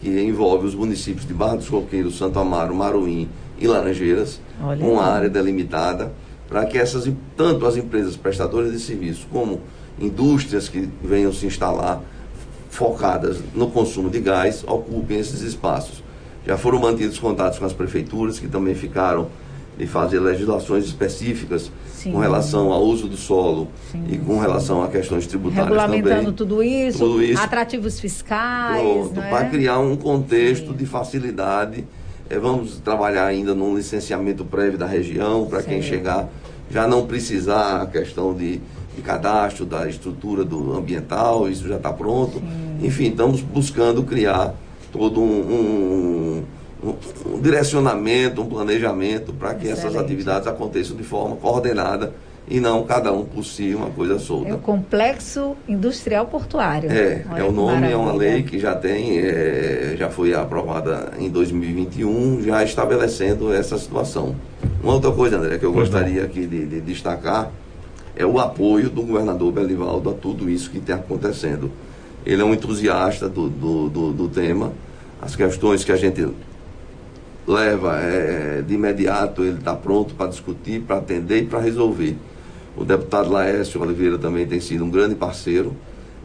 que 0.00 0.08
envolve 0.08 0.66
os 0.66 0.74
municípios 0.74 1.26
de 1.26 1.32
Barra 1.32 1.56
dos 1.56 1.68
Coqueiros, 1.68 2.18
Santo 2.18 2.38
Amaro, 2.38 2.74
Maruim 2.74 3.28
e 3.58 3.66
Laranjeiras, 3.66 4.40
Olha 4.62 4.84
uma 4.84 5.04
área 5.04 5.28
delimitada, 5.28 6.12
para 6.48 6.66
que 6.66 6.76
essas, 6.76 7.10
tanto 7.36 7.66
as 7.66 7.76
empresas 7.76 8.16
prestadoras 8.16 8.72
de 8.72 8.80
serviço 8.80 9.26
como 9.30 9.60
indústrias 9.98 10.68
que 10.68 10.88
venham 11.02 11.32
se 11.32 11.46
instalar 11.46 12.00
focadas 12.70 13.38
no 13.54 13.70
consumo 13.70 14.08
de 14.08 14.20
gás 14.20 14.64
ocupem 14.66 15.18
esses 15.18 15.40
espaços. 15.42 16.02
Já 16.46 16.56
foram 16.56 16.78
mantidos 16.80 17.18
contatos 17.18 17.58
com 17.58 17.64
as 17.64 17.72
prefeituras, 17.72 18.38
que 18.38 18.48
também 18.48 18.74
ficaram 18.74 19.28
de 19.76 19.86
fazer 19.86 20.20
legislações 20.20 20.84
específicas 20.84 21.70
Sim. 21.92 22.12
com 22.12 22.18
relação 22.18 22.72
ao 22.72 22.82
uso 22.82 23.08
do 23.08 23.16
solo 23.16 23.68
Sim, 23.90 24.04
e 24.10 24.18
com 24.18 24.38
relação 24.38 24.82
a 24.82 24.88
questões 24.88 25.26
tributárias 25.26 25.66
Regulamentando 25.68 26.14
também. 26.16 26.32
tudo 26.32 26.62
isso, 26.62 26.98
Tudo 26.98 27.22
isso. 27.22 27.42
atrativos 27.42 27.98
fiscais, 27.98 28.80
Pronto, 28.80 29.20
é? 29.20 29.30
para 29.30 29.44
criar 29.48 29.78
um 29.78 29.96
contexto 29.96 30.68
Sim. 30.68 30.76
de 30.76 30.86
facilidade. 30.86 31.84
Eh, 32.28 32.38
vamos 32.38 32.78
trabalhar 32.78 33.26
ainda 33.26 33.54
num 33.54 33.74
licenciamento 33.76 34.44
prévio 34.44 34.78
da 34.78 34.86
região, 34.86 35.46
para 35.46 35.62
quem 35.62 35.82
chegar 35.82 36.28
já 36.70 36.86
não 36.86 37.06
precisar 37.06 37.82
a 37.82 37.86
questão 37.86 38.32
de, 38.32 38.60
de 38.96 39.02
cadastro 39.02 39.64
da 39.64 39.88
estrutura 39.88 40.44
do 40.44 40.72
ambiental, 40.76 41.48
isso 41.48 41.66
já 41.68 41.76
está 41.76 41.92
pronto. 41.92 42.42
Enfim, 42.82 43.08
estamos 43.08 43.40
buscando 43.40 44.02
criar 44.02 44.54
todo 44.92 45.20
um, 45.20 45.24
um- 45.24 46.44
um- 46.88 47.34
um 47.34 47.40
direcionamento, 47.40 48.42
um 48.42 48.46
planejamento 48.46 49.32
para 49.32 49.54
que 49.54 49.66
essas 49.68 49.84
Excelente. 49.86 50.04
atividades 50.04 50.48
aconteçam 50.48 50.96
de 50.96 51.02
forma 51.04 51.36
coordenada 51.36 52.12
e 52.48 52.58
não 52.58 52.82
cada 52.82 53.12
um 53.12 53.24
por 53.24 53.44
si, 53.44 53.74
uma 53.76 53.90
coisa 53.90 54.18
solta. 54.18 54.48
É 54.48 54.54
o 54.54 54.58
Complexo 54.58 55.54
Industrial 55.68 56.26
Portuário. 56.26 56.90
É, 56.90 57.24
Olha 57.30 57.40
é 57.40 57.44
o 57.44 57.52
nome, 57.52 57.88
é 57.88 57.94
uma 57.94 58.06
maravilha. 58.06 58.32
lei 58.32 58.42
que 58.42 58.58
já 58.58 58.74
tem, 58.74 59.18
é, 59.20 59.94
já 59.96 60.08
foi 60.10 60.34
aprovada 60.34 61.12
em 61.20 61.30
2021, 61.30 62.42
já 62.42 62.64
estabelecendo 62.64 63.52
essa 63.52 63.78
situação. 63.78 64.34
Uma 64.82 64.94
outra 64.94 65.12
coisa, 65.12 65.36
André, 65.36 65.58
que 65.58 65.64
eu 65.64 65.72
Pois 65.72 65.88
não. 65.88 65.98
gostaria 66.00 66.24
aqui 66.24 66.44
de, 66.46 66.66
de 66.66 66.80
destacar 66.80 67.52
é 68.20 68.26
o 68.26 68.38
apoio 68.38 68.90
do 68.90 69.02
governador 69.02 69.50
Belivaldo 69.50 70.10
a 70.10 70.12
tudo 70.12 70.50
isso 70.50 70.70
que 70.70 70.76
está 70.76 70.96
acontecendo. 70.96 71.70
Ele 72.24 72.42
é 72.42 72.44
um 72.44 72.52
entusiasta 72.52 73.30
do, 73.30 73.48
do, 73.48 73.88
do, 73.88 74.12
do 74.12 74.28
tema, 74.28 74.72
as 75.22 75.34
questões 75.34 75.82
que 75.82 75.90
a 75.90 75.96
gente 75.96 76.28
leva 77.46 77.98
é, 77.98 78.60
de 78.60 78.74
imediato, 78.74 79.42
ele 79.42 79.58
está 79.58 79.74
pronto 79.74 80.14
para 80.14 80.28
discutir, 80.28 80.82
para 80.82 80.98
atender 80.98 81.44
e 81.44 81.46
para 81.46 81.60
resolver. 81.60 82.14
O 82.76 82.84
deputado 82.84 83.30
Laércio 83.30 83.80
Oliveira 83.80 84.18
também 84.18 84.46
tem 84.46 84.60
sido 84.60 84.84
um 84.84 84.90
grande 84.90 85.14
parceiro, 85.14 85.74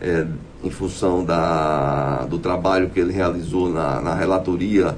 é, 0.01 0.27
em 0.63 0.69
função 0.69 1.23
da, 1.23 2.25
do 2.25 2.37
trabalho 2.39 2.89
que 2.89 2.99
ele 2.99 3.13
realizou 3.13 3.69
na, 3.69 4.01
na 4.01 4.13
relatoria 4.13 4.97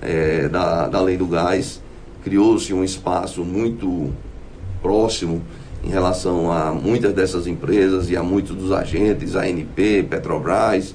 é, 0.00 0.48
da, 0.48 0.88
da 0.88 1.00
lei 1.02 1.18
do 1.18 1.26
gás. 1.26 1.82
Criou-se 2.24 2.72
um 2.72 2.82
espaço 2.82 3.44
muito 3.44 4.10
próximo 4.80 5.42
em 5.84 5.90
relação 5.90 6.50
a 6.50 6.72
muitas 6.72 7.12
dessas 7.12 7.46
empresas 7.46 8.10
e 8.10 8.16
a 8.16 8.22
muitos 8.22 8.56
dos 8.56 8.72
agentes, 8.72 9.34
ANP, 9.36 10.04
Petrobras, 10.08 10.94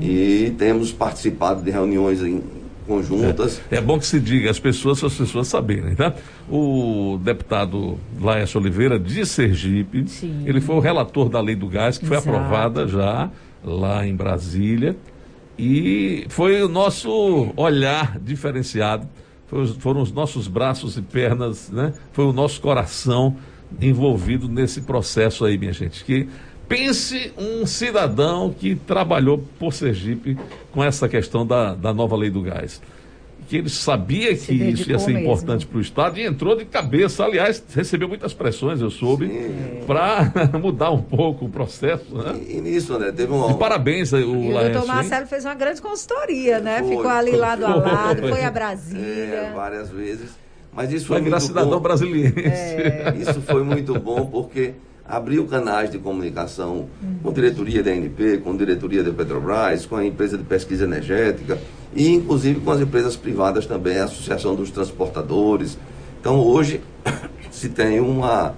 e 0.00 0.52
temos 0.58 0.92
participado 0.92 1.62
de 1.62 1.70
reuniões 1.70 2.20
em 2.22 2.42
conjuntas. 2.86 3.60
É 3.70 3.80
bom 3.80 3.98
que 3.98 4.06
se 4.06 4.20
diga 4.20 4.50
as 4.50 4.58
pessoas, 4.58 4.98
para 4.98 5.08
as 5.08 5.14
pessoas 5.14 5.48
saberem, 5.48 5.94
tá? 5.94 6.14
O 6.50 7.18
deputado 7.22 7.98
Laércio 8.20 8.60
Oliveira, 8.60 8.98
de 8.98 9.24
Sergipe, 9.24 10.06
Sim. 10.06 10.42
ele 10.44 10.60
foi 10.60 10.76
o 10.76 10.80
relator 10.80 11.28
da 11.28 11.40
lei 11.40 11.56
do 11.56 11.66
gás, 11.66 11.96
que 11.96 12.06
foi 12.06 12.16
Exato. 12.16 12.36
aprovada 12.36 12.86
já 12.86 13.30
lá 13.62 14.06
em 14.06 14.14
Brasília. 14.14 14.96
E 15.58 16.26
foi 16.28 16.62
o 16.62 16.68
nosso 16.68 17.52
olhar 17.56 18.18
diferenciado, 18.18 19.08
foi 19.46 19.66
foram 19.78 20.02
os 20.02 20.12
nossos 20.12 20.48
braços 20.48 20.96
e 20.96 21.02
pernas, 21.02 21.70
né? 21.70 21.92
Foi 22.12 22.24
o 22.24 22.32
nosso 22.32 22.60
coração 22.60 23.36
envolvido 23.80 24.48
nesse 24.48 24.80
processo 24.82 25.44
aí, 25.44 25.58
minha 25.58 25.72
gente. 25.72 26.04
Que 26.04 26.28
pense 26.68 27.32
um 27.36 27.66
cidadão 27.66 28.54
que 28.56 28.74
trabalhou 28.74 29.38
por 29.58 29.72
Sergipe 29.72 30.36
com 30.72 30.82
essa 30.82 31.08
questão 31.08 31.46
da, 31.46 31.74
da 31.74 31.92
nova 31.92 32.16
lei 32.16 32.30
do 32.30 32.42
gás. 32.42 32.80
Que 33.46 33.58
ele 33.58 33.68
sabia 33.68 34.34
Se 34.34 34.46
que 34.46 34.54
isso 34.54 34.90
ia 34.90 34.98
ser 34.98 35.08
mesmo. 35.12 35.20
importante 35.26 35.66
para 35.66 35.76
o 35.76 35.80
Estado 35.82 36.18
e 36.18 36.24
entrou 36.24 36.56
de 36.56 36.64
cabeça. 36.64 37.24
Aliás, 37.26 37.62
recebeu 37.74 38.08
muitas 38.08 38.32
pressões, 38.32 38.80
eu 38.80 38.88
soube, 38.90 39.30
para 39.86 40.32
mudar 40.58 40.90
um 40.92 41.02
pouco 41.02 41.44
o 41.44 41.48
processo. 41.50 42.06
Né? 42.16 42.40
E, 42.48 42.56
e 42.56 42.60
nisso, 42.62 42.94
André, 42.94 43.12
teve 43.12 43.30
um. 43.34 43.50
E 43.50 43.54
parabéns 43.58 44.14
aí, 44.14 44.24
o 44.24 44.34
E 44.44 44.48
o 44.48 44.50
Laércio. 44.54 44.72
doutor 44.78 44.88
hein? 44.88 44.94
Marcelo 44.96 45.26
fez 45.26 45.44
uma 45.44 45.54
grande 45.54 45.82
consultoria, 45.82 46.58
né? 46.58 46.78
Foi, 46.78 46.96
Ficou 46.96 47.10
ali 47.10 47.30
foi, 47.32 47.38
lado 47.40 47.66
a 47.66 47.72
foi. 47.74 47.82
lado, 47.92 48.20
foi 48.30 48.40
a 48.42 48.46
É, 48.46 48.50
Brasília. 48.50 49.52
várias 49.54 49.90
vezes. 49.90 50.30
Mas 50.74 50.92
isso 50.92 51.08
Vai 51.08 51.18
foi 51.18 51.24
virar 51.24 51.36
muito 51.38 51.46
cidadão 51.48 51.70
bom. 51.70 51.80
brasileiro. 51.80 52.34
É. 52.40 53.14
Isso 53.20 53.40
foi 53.42 53.62
muito 53.62 53.98
bom 53.98 54.26
porque 54.26 54.72
abriu 55.06 55.46
canais 55.46 55.90
de 55.90 55.98
comunicação 55.98 56.88
com 57.22 57.32
diretoria 57.32 57.82
da 57.82 57.90
ANP, 57.90 58.38
com 58.42 58.56
diretoria 58.56 59.02
da 59.02 59.12
Petrobras, 59.12 59.86
com 59.86 59.96
a 59.96 60.04
empresa 60.04 60.36
de 60.38 60.44
pesquisa 60.44 60.84
energética 60.84 61.58
e 61.94 62.08
inclusive 62.08 62.60
com 62.60 62.70
as 62.70 62.80
empresas 62.80 63.14
privadas 63.14 63.66
também, 63.66 63.98
a 63.98 64.04
Associação 64.04 64.54
dos 64.54 64.70
Transportadores. 64.70 65.78
Então 66.20 66.38
hoje 66.38 66.80
se 67.52 67.68
tem 67.68 68.00
uma, 68.00 68.54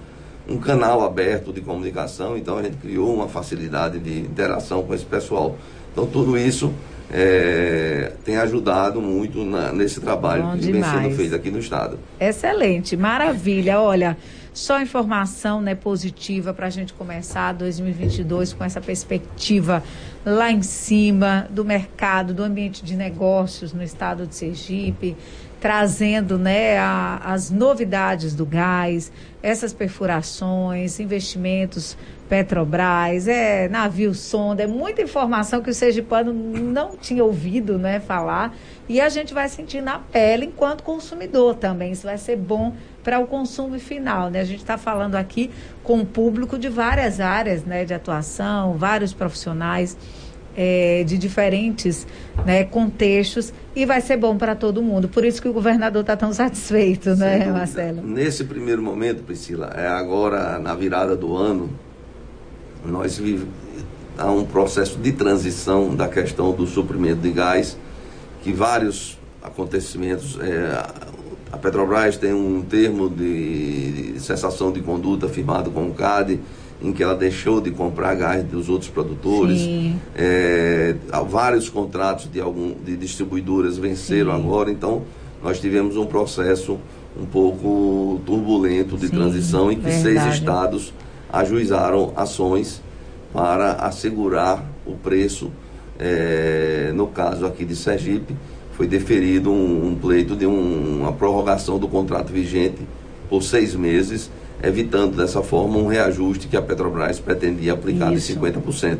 um 0.49 0.57
canal 0.57 1.03
aberto 1.03 1.53
de 1.53 1.61
comunicação, 1.61 2.37
então 2.37 2.57
a 2.57 2.63
gente 2.63 2.77
criou 2.77 3.13
uma 3.13 3.27
facilidade 3.27 3.99
de 3.99 4.19
interação 4.21 4.81
com 4.83 4.93
esse 4.93 5.05
pessoal. 5.05 5.55
Então 5.91 6.07
tudo 6.07 6.37
isso 6.37 6.73
eh, 7.11 8.13
tem 8.25 8.37
ajudado 8.37 9.01
muito 9.01 9.43
na- 9.45 9.71
nesse 9.71 9.99
trabalho 10.01 10.43
Bom 10.43 10.57
que 10.57 10.71
vem 10.71 10.83
sendo 10.83 11.11
feito 11.15 11.35
aqui 11.35 11.49
no 11.49 11.59
Estado. 11.59 11.97
Excelente, 12.19 12.97
maravilha. 12.97 13.79
Olha, 13.79 14.17
só 14.53 14.81
informação 14.81 15.61
né, 15.61 15.75
positiva 15.75 16.53
para 16.53 16.67
a 16.67 16.69
gente 16.69 16.93
começar 16.93 17.53
2022 17.53 18.53
com 18.53 18.63
essa 18.63 18.81
perspectiva 18.81 19.83
lá 20.25 20.51
em 20.51 20.61
cima 20.63 21.47
do 21.49 21.63
mercado, 21.63 22.33
do 22.33 22.43
ambiente 22.43 22.83
de 22.83 22.95
negócios 22.95 23.71
no 23.71 23.81
estado 23.83 24.27
de 24.27 24.35
Sergipe, 24.35 25.15
trazendo 25.59 26.37
né, 26.37 26.77
a- 26.77 27.21
as 27.23 27.49
novidades 27.51 28.35
do 28.35 28.45
gás, 28.45 29.11
essas 29.41 29.73
perfurações, 29.73 30.99
investimentos 30.99 31.97
Petrobras, 32.29 33.27
é 33.27 33.69
navio 33.69 34.13
sonda, 34.13 34.63
é 34.63 34.67
muita 34.67 35.01
informação 35.01 35.61
que 35.61 35.69
o 35.69 35.73
sergipano 35.73 36.33
não 36.33 36.97
tinha 36.97 37.23
ouvido 37.23 37.77
né, 37.77 37.99
falar 37.99 38.55
e 38.89 38.99
a 38.99 39.09
gente 39.09 39.33
vai 39.33 39.47
sentir 39.47 39.81
na 39.81 39.99
pele 39.99 40.45
enquanto 40.45 40.83
consumidor 40.83 41.55
também. 41.55 41.91
Isso 41.91 42.05
vai 42.05 42.17
ser 42.17 42.35
bom 42.35 42.73
para 43.03 43.19
o 43.19 43.27
consumo 43.27 43.79
final. 43.79 44.29
Né? 44.29 44.41
A 44.41 44.43
gente 44.43 44.59
está 44.59 44.77
falando 44.77 45.15
aqui 45.15 45.49
com 45.83 45.99
um 45.99 46.05
público 46.05 46.59
de 46.59 46.67
várias 46.67 47.19
áreas 47.19 47.63
né, 47.63 47.85
de 47.85 47.93
atuação, 47.93 48.73
vários 48.73 49.13
profissionais 49.13 49.97
eh, 50.57 51.03
de 51.05 51.17
diferentes 51.17 52.05
né, 52.45 52.63
contextos 52.63 53.53
e 53.75 53.85
vai 53.85 54.01
ser 54.01 54.17
bom 54.17 54.37
para 54.37 54.55
todo 54.55 54.81
mundo. 54.81 55.07
Por 55.07 55.23
isso 55.23 55.41
que 55.41 55.47
o 55.47 55.53
governador 55.53 56.01
está 56.01 56.17
tão 56.17 56.33
satisfeito, 56.33 57.15
Sem 57.15 57.17
né, 57.17 57.37
dúvida. 57.37 57.53
Marcelo? 57.53 58.01
Nesse 58.01 58.43
primeiro 58.43 58.81
momento, 58.81 59.23
Priscila, 59.23 59.71
é 59.75 59.87
agora 59.87 60.59
na 60.59 60.73
virada 60.73 61.15
do 61.15 61.35
ano, 61.37 61.69
nós 62.87 63.17
vivemos 63.17 63.67
há 64.17 64.31
um 64.31 64.43
processo 64.43 64.97
de 64.97 65.11
transição 65.11 65.95
da 65.95 66.07
questão 66.07 66.51
do 66.51 66.65
suprimento 66.65 67.21
de 67.21 67.31
gás, 67.31 67.77
que 68.43 68.51
vários 68.51 69.17
acontecimentos, 69.41 70.37
é, 70.41 70.85
a 71.51 71.57
Petrobras 71.57 72.17
tem 72.17 72.33
um 72.33 72.61
termo 72.61 73.09
de, 73.09 74.15
cessação 74.19 74.71
de 74.71 74.81
conduta 74.81 75.29
firmado 75.29 75.69
com 75.69 75.87
o 75.87 75.93
CAD, 75.93 76.39
em 76.81 76.91
que 76.91 77.01
ela 77.01 77.15
deixou 77.15 77.61
de 77.61 77.71
comprar 77.71 78.15
gás 78.15 78.43
dos 78.43 78.69
outros 78.69 78.89
produtores. 78.89 79.61
É, 80.15 80.95
há 81.11 81.21
vários 81.21 81.69
contratos 81.69 82.29
de, 82.31 82.39
algum, 82.39 82.73
de 82.73 82.95
distribuidoras 82.97 83.77
venceram 83.77 84.31
Sim. 84.31 84.39
agora, 84.39 84.71
então 84.71 85.03
nós 85.43 85.59
tivemos 85.59 85.95
um 85.95 86.05
processo 86.05 86.77
um 87.19 87.25
pouco 87.25 88.21
turbulento 88.25 88.95
de 88.95 89.07
Sim, 89.07 89.15
transição 89.15 89.71
em 89.71 89.79
que 89.79 89.89
seis 89.89 90.03
verdade. 90.03 90.35
estados 90.37 90.93
ajuizaram 91.31 92.13
ações 92.15 92.81
para 93.33 93.73
assegurar 93.73 94.63
o 94.85 94.93
preço. 94.93 95.51
É, 95.99 96.91
no 96.93 97.07
caso 97.07 97.45
aqui 97.45 97.65
de 97.65 97.75
Sergipe, 97.75 98.35
foi 98.73 98.87
deferido 98.87 99.51
um, 99.51 99.87
um 99.89 99.95
pleito 99.95 100.35
de 100.35 100.45
um- 100.45 100.99
uma 101.01 101.11
prorrogação 101.11 101.79
do 101.79 101.87
contrato 101.87 102.31
vigente 102.31 102.77
por 103.29 103.41
seis 103.41 103.75
meses, 103.75 104.29
evitando 104.63 105.17
dessa 105.17 105.41
forma 105.41 105.77
um 105.77 105.87
reajuste 105.87 106.47
que 106.47 106.55
a 106.55 106.61
Petrobras 106.61 107.19
pretendia 107.19 107.73
aplicar 107.73 108.13
Isso. 108.13 108.27
de 108.27 108.33
50%. 108.33 108.99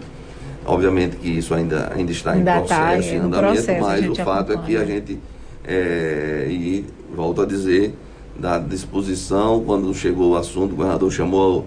Obviamente 0.66 1.16
que 1.18 1.30
isso 1.30 1.54
ainda, 1.54 1.92
ainda 1.96 2.12
está 2.12 2.32
Ainda 2.34 2.58
em 2.60 2.64
está 2.64 2.76
processo, 2.92 3.10
em 3.10 3.14
em 3.14 3.20
andamento, 3.20 3.54
processo, 3.64 3.82
mas 3.82 4.10
o 4.10 4.16
fato 4.16 4.52
é 4.52 4.58
que 4.58 4.76
a 4.76 4.80
acompanha. 4.82 4.86
gente, 4.86 5.20
é, 5.66 6.48
e 6.50 6.86
volto 7.16 7.42
a 7.42 7.46
dizer, 7.46 7.96
da 8.38 8.58
disposição, 8.58 9.64
quando 9.66 9.94
chegou 9.94 10.32
o 10.32 10.36
assunto, 10.36 10.74
o 10.74 10.76
governador 10.76 11.10
chamou 11.12 11.66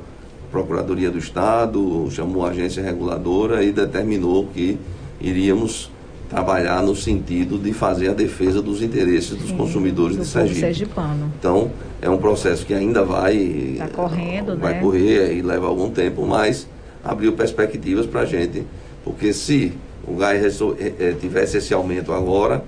Procuradoria 0.51 1.11
do 1.11 1.19
Estado, 1.19 2.09
chamou 2.11 2.45
a 2.45 2.51
agência 2.51 2.83
reguladora 2.83 3.63
e 3.63 3.73
determinou 3.73 4.47
que 4.47 4.79
iríamos 5.21 5.91
trabalhar 6.29 6.83
no 6.83 6.95
sentido 6.95 7.59
de 7.59 7.73
fazer 7.73 8.09
a 8.09 8.13
defesa 8.13 8.63
dos 8.63 8.83
interesses 8.83 9.31
dos 9.37 9.49
Sim, 9.49 9.57
consumidores 9.57 10.17
do 10.17 10.23
de 10.23 10.29
Sergipe. 10.29 10.61
Sergipano. 10.61 11.33
Então, 11.39 11.71
é 12.01 12.09
um 12.09 12.19
processo 12.19 12.65
que 12.65 12.73
ainda 12.73 13.05
vai 13.05 13.75
tá 13.79 13.89
correndo, 13.89 14.57
vai 14.57 14.75
né? 14.75 14.81
correr 14.81 15.35
e 15.35 15.43
leva 15.43 15.67
algum 15.67 15.91
tempo, 15.91 16.25
mas 16.25 16.69
abriu 17.03 17.33
perspectivas 17.33 18.07
para 18.07 18.21
a 18.21 18.25
gente, 18.25 18.65
porque 19.05 19.33
se 19.33 19.73
o 20.07 20.15
gás 20.15 20.61
é, 20.99 21.13
tivesse 21.21 21.59
esse 21.59 21.75
aumento 21.75 22.13
agora, 22.13 22.65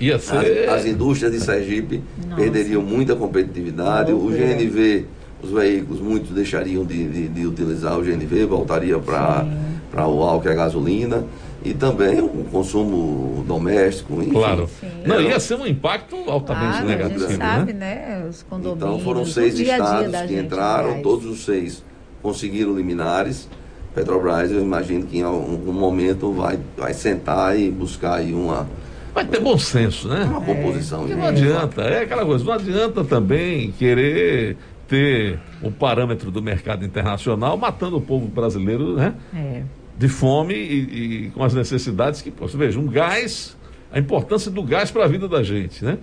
Ia 0.00 0.18
ser... 0.18 0.68
as, 0.68 0.80
as 0.80 0.86
indústrias 0.86 1.32
de 1.32 1.40
Sergipe 1.40 2.02
Nossa. 2.26 2.42
perderiam 2.42 2.82
muita 2.82 3.14
competitividade, 3.14 4.12
o 4.12 4.28
GNV, 4.28 5.06
os 5.42 5.50
veículos, 5.50 6.00
muitos 6.00 6.30
deixariam 6.30 6.84
de, 6.84 7.08
de, 7.08 7.28
de 7.28 7.46
utilizar 7.46 7.98
o 7.98 8.02
GNV, 8.02 8.46
voltaria 8.46 8.98
para 8.98 10.06
o 10.06 10.22
álcool 10.22 10.48
e 10.48 10.52
a 10.52 10.54
gasolina 10.54 11.24
e 11.64 11.74
também 11.74 12.20
o 12.20 12.44
consumo 12.50 13.44
doméstico. 13.46 14.14
Enfim. 14.22 14.30
Claro. 14.30 14.68
Sim. 14.80 14.88
Não, 15.04 15.20
ia 15.20 15.40
ser 15.40 15.56
um 15.56 15.66
impacto 15.66 16.16
altamente 16.28 16.72
claro, 16.72 16.86
negativo. 16.86 17.24
A 17.24 17.28
gente 17.28 17.38
sabe, 17.38 17.72
né? 17.72 17.94
né? 17.94 18.26
Os 18.28 18.42
condomínios. 18.44 18.88
Então 18.88 19.00
foram 19.00 19.26
seis 19.26 19.58
estados 19.58 20.20
que 20.22 20.38
entraram, 20.38 21.02
todos 21.02 21.26
os 21.26 21.44
seis 21.44 21.82
conseguiram 22.22 22.74
liminares. 22.74 23.48
Petrobras, 23.94 24.50
eu 24.50 24.60
imagino 24.60 25.06
que 25.06 25.18
em 25.18 25.22
algum 25.22 25.72
momento 25.72 26.30
vai, 26.30 26.58
vai 26.76 26.92
sentar 26.92 27.58
e 27.58 27.70
buscar 27.70 28.16
aí 28.16 28.34
uma. 28.34 28.68
Vai 29.14 29.24
ter 29.24 29.40
bom 29.40 29.56
senso, 29.56 30.06
né? 30.08 30.24
Uma 30.24 30.42
composição. 30.42 31.06
É. 31.10 31.14
não 31.14 31.24
adianta, 31.24 31.80
é 31.80 32.02
aquela 32.02 32.26
coisa, 32.26 32.44
não 32.44 32.52
adianta 32.52 33.02
também 33.02 33.72
querer 33.72 34.58
ter 34.88 35.38
o 35.62 35.70
parâmetro 35.70 36.30
do 36.30 36.42
mercado 36.42 36.84
internacional 36.84 37.56
matando 37.56 37.96
o 37.96 38.00
povo 38.00 38.26
brasileiro, 38.26 38.96
né? 38.96 39.14
É 39.34 39.62
de 39.96 40.08
fome 40.08 40.54
e, 40.54 41.26
e, 41.26 41.30
com 41.30 41.42
as 41.42 41.54
necessidades 41.54 42.20
que, 42.20 42.30
você 42.30 42.56
veja, 42.56 42.78
um 42.78 42.86
gás, 42.86 43.56
a 43.90 43.98
importância 43.98 44.50
do 44.50 44.62
gás 44.62 44.90
para 44.90 45.04
a 45.04 45.08
vida 45.08 45.26
da 45.26 45.42
gente, 45.42 45.84
né? 45.84 45.98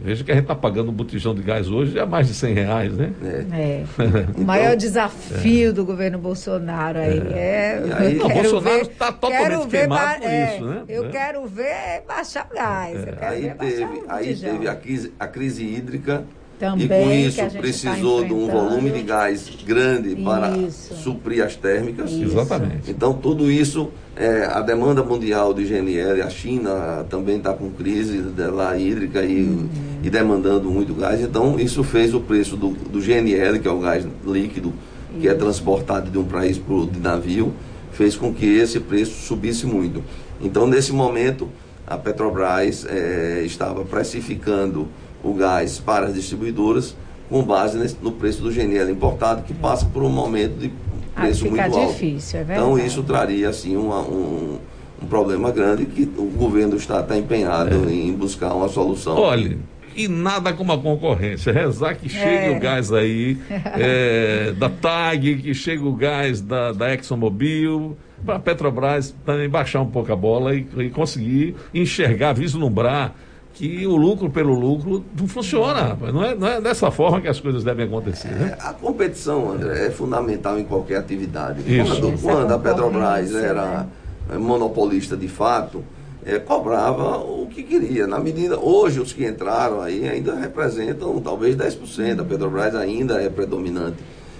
Veja 0.00 0.22
que 0.22 0.30
a 0.30 0.34
gente 0.34 0.44
está 0.44 0.54
pagando 0.54 0.90
um 0.90 0.94
botijão 0.94 1.34
de 1.34 1.42
gás 1.42 1.68
hoje 1.68 1.98
a 1.98 2.06
mais 2.06 2.28
de 2.28 2.34
100 2.34 2.54
reais, 2.54 2.92
né? 2.96 3.12
É. 3.20 3.56
é. 3.60 3.84
o 4.40 4.44
maior 4.44 4.76
desafio 4.76 5.70
é. 5.70 5.72
do 5.72 5.84
governo 5.84 6.18
Bolsonaro 6.18 7.00
aí 7.00 7.18
é. 7.18 7.82
é 7.84 7.96
aí, 7.98 8.14
não, 8.14 8.28
Bolsonaro 8.28 8.82
está 8.82 9.10
totalmente 9.10 9.66
queimado 9.66 10.20
por 10.20 10.30
isso, 10.30 10.64
né? 10.66 10.82
Eu 10.88 11.06
é. 11.06 11.08
quero 11.08 11.46
ver 11.46 12.04
baixar 12.06 12.46
o 12.48 12.54
gás. 12.54 12.96
aí 13.20 13.50
teve, 13.58 14.02
aí 14.08 14.36
teve 14.36 14.68
a 14.68 14.76
crise, 14.76 15.12
a 15.18 15.26
crise 15.26 15.64
hídrica 15.64 16.24
também, 16.58 16.84
e 16.84 16.88
com 16.88 17.10
isso 17.10 17.36
tá 17.36 17.58
precisou 17.58 18.22
tá 18.22 18.26
de 18.26 18.34
um 18.34 18.48
volume 18.48 18.90
de 18.90 19.02
gás 19.02 19.48
grande 19.64 20.16
para 20.16 20.56
isso. 20.56 20.94
suprir 20.94 21.44
as 21.44 21.54
térmicas. 21.54 22.10
Isso. 22.10 22.24
Exatamente. 22.24 22.90
Então 22.90 23.14
tudo 23.14 23.50
isso, 23.50 23.90
é, 24.16 24.44
a 24.44 24.60
demanda 24.60 25.02
mundial 25.02 25.54
de 25.54 25.64
GNL, 25.64 26.22
a 26.22 26.30
China 26.30 27.06
também 27.08 27.36
está 27.36 27.52
com 27.52 27.70
crise 27.70 28.24
lá 28.36 28.76
hídrica 28.76 29.22
e, 29.22 29.44
uhum. 29.44 29.68
e, 30.02 30.10
demandando 30.10 30.68
muito 30.70 30.92
gás. 30.94 31.20
Então 31.20 31.58
isso 31.60 31.84
fez 31.84 32.12
o 32.12 32.20
preço 32.20 32.56
do, 32.56 32.70
do 32.70 33.00
GNL, 33.00 33.60
que 33.60 33.68
é 33.68 33.70
o 33.70 33.78
gás 33.78 34.06
líquido, 34.26 34.72
isso. 35.10 35.20
que 35.20 35.28
é 35.28 35.34
transportado 35.34 36.10
de 36.10 36.18
um 36.18 36.24
país 36.24 36.58
para 36.58 36.74
o 36.74 36.86
de 36.86 36.98
navio, 36.98 37.52
fez 37.92 38.16
com 38.16 38.34
que 38.34 38.46
esse 38.46 38.80
preço 38.80 39.26
subisse 39.26 39.64
muito. 39.64 40.02
Então 40.40 40.66
nesse 40.66 40.92
momento 40.92 41.48
a 41.86 41.96
Petrobras 41.96 42.84
é, 42.86 43.42
estava 43.44 43.82
precificando 43.84 44.88
o 45.22 45.34
gás 45.34 45.78
para 45.78 46.06
as 46.06 46.14
distribuidoras 46.14 46.94
com 47.28 47.42
base 47.42 47.76
nesse, 47.78 47.96
no 48.00 48.12
preço 48.12 48.42
do 48.42 48.50
GNL 48.50 48.90
importado, 48.90 49.42
que 49.42 49.52
passa 49.52 49.84
por 49.86 50.02
um 50.02 50.08
momento 50.08 50.58
de 50.58 50.72
preço 51.14 51.46
muito 51.46 51.60
alto. 51.60 51.92
Difícil, 51.92 52.40
é 52.40 52.42
então 52.42 52.78
isso 52.78 53.02
traria 53.02 53.48
assim 53.48 53.76
uma, 53.76 54.00
um, 54.00 54.58
um 55.02 55.06
problema 55.06 55.50
grande 55.50 55.84
que 55.84 56.02
o 56.16 56.24
governo 56.24 56.76
está, 56.76 57.00
está 57.00 57.16
empenhado 57.16 57.88
é. 57.88 57.92
em 57.92 58.12
buscar 58.12 58.54
uma 58.54 58.68
solução. 58.68 59.16
Olha, 59.16 59.58
e 59.94 60.08
nada 60.08 60.52
como 60.52 60.72
a 60.72 60.78
concorrência. 60.78 61.52
Rezar 61.52 61.96
que 61.96 62.08
chegue 62.08 62.52
é. 62.52 62.56
o 62.56 62.60
gás 62.60 62.92
aí 62.92 63.36
é, 63.50 64.52
da 64.56 64.70
TAG, 64.70 65.36
que 65.36 65.52
chegue 65.52 65.82
o 65.82 65.92
gás 65.92 66.40
da, 66.40 66.72
da 66.72 66.94
ExxonMobil, 66.94 67.96
para 68.24 68.36
a 68.36 68.38
Petrobras 68.38 69.14
também 69.24 69.48
baixar 69.48 69.80
um 69.80 69.90
pouco 69.90 70.12
a 70.12 70.16
bola 70.16 70.54
e, 70.54 70.66
e 70.78 70.90
conseguir 70.90 71.56
enxergar, 71.74 72.32
vislumbrar 72.32 73.14
que 73.58 73.84
o 73.88 73.96
lucro 73.96 74.30
pelo 74.30 74.54
lucro 74.54 75.04
não 75.18 75.26
funciona. 75.26 75.98
Não 76.12 76.24
é, 76.24 76.32
não 76.32 76.46
é 76.46 76.60
dessa 76.60 76.92
forma 76.92 77.20
que 77.20 77.26
as 77.26 77.40
coisas 77.40 77.64
devem 77.64 77.86
acontecer. 77.86 78.28
Né? 78.28 78.56
É, 78.56 78.62
a 78.64 78.72
competição, 78.72 79.50
André, 79.50 79.86
é 79.86 79.90
fundamental 79.90 80.56
em 80.60 80.64
qualquer 80.64 80.98
atividade. 80.98 81.60
Isso. 81.66 82.00
Quando, 82.00 82.22
quando 82.22 82.54
a 82.54 82.58
Petrobras 82.60 83.34
era 83.34 83.88
né? 84.28 84.38
monopolista 84.38 85.16
de 85.16 85.26
fato, 85.26 85.82
é, 86.24 86.38
cobrava 86.38 87.18
o 87.18 87.48
que 87.48 87.64
queria. 87.64 88.06
Na 88.06 88.20
medida, 88.20 88.60
hoje 88.60 89.00
os 89.00 89.12
que 89.12 89.26
entraram 89.26 89.80
aí 89.80 90.08
ainda 90.08 90.36
representam 90.36 91.20
talvez 91.20 91.56
10%, 91.56 92.20
a 92.20 92.24
Petrobras 92.24 92.76
ainda 92.76 93.20
é 93.20 93.28
predominante. 93.28 93.96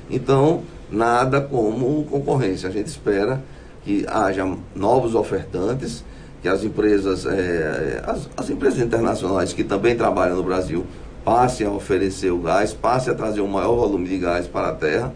Então, 0.08 0.62
nada 0.88 1.40
como 1.40 2.04
concorrência. 2.04 2.68
A 2.68 2.72
gente 2.72 2.86
espera 2.86 3.42
que 3.82 4.06
haja 4.08 4.48
novos 4.76 5.16
ofertantes 5.16 6.04
que 6.40 6.48
as 6.48 6.62
empresas, 6.62 7.26
é, 7.26 8.02
as, 8.06 8.28
as, 8.36 8.50
empresas 8.50 8.80
internacionais 8.80 9.52
que 9.52 9.64
também 9.64 9.96
trabalham 9.96 10.36
no 10.36 10.42
Brasil 10.42 10.86
passem 11.24 11.66
a 11.66 11.70
oferecer 11.70 12.30
o 12.30 12.38
gás, 12.38 12.72
passem 12.72 13.12
a 13.12 13.16
trazer 13.16 13.40
um 13.40 13.48
maior 13.48 13.74
volume 13.74 14.08
de 14.08 14.18
gás 14.18 14.46
para 14.46 14.68
a 14.68 14.74
terra 14.74 15.12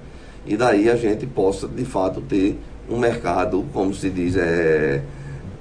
e 0.47 0.57
daí 0.57 0.91
a 0.91 0.97
gente 0.97 1.27
possa 1.27 1.69
de 1.69 1.85
fato 1.85 2.21
ter 2.21 2.59
um 2.91 2.99
mercado, 2.99 3.65
como 3.73 3.95
se 3.95 4.11
diz, 4.11 4.37
é, 4.37 5.03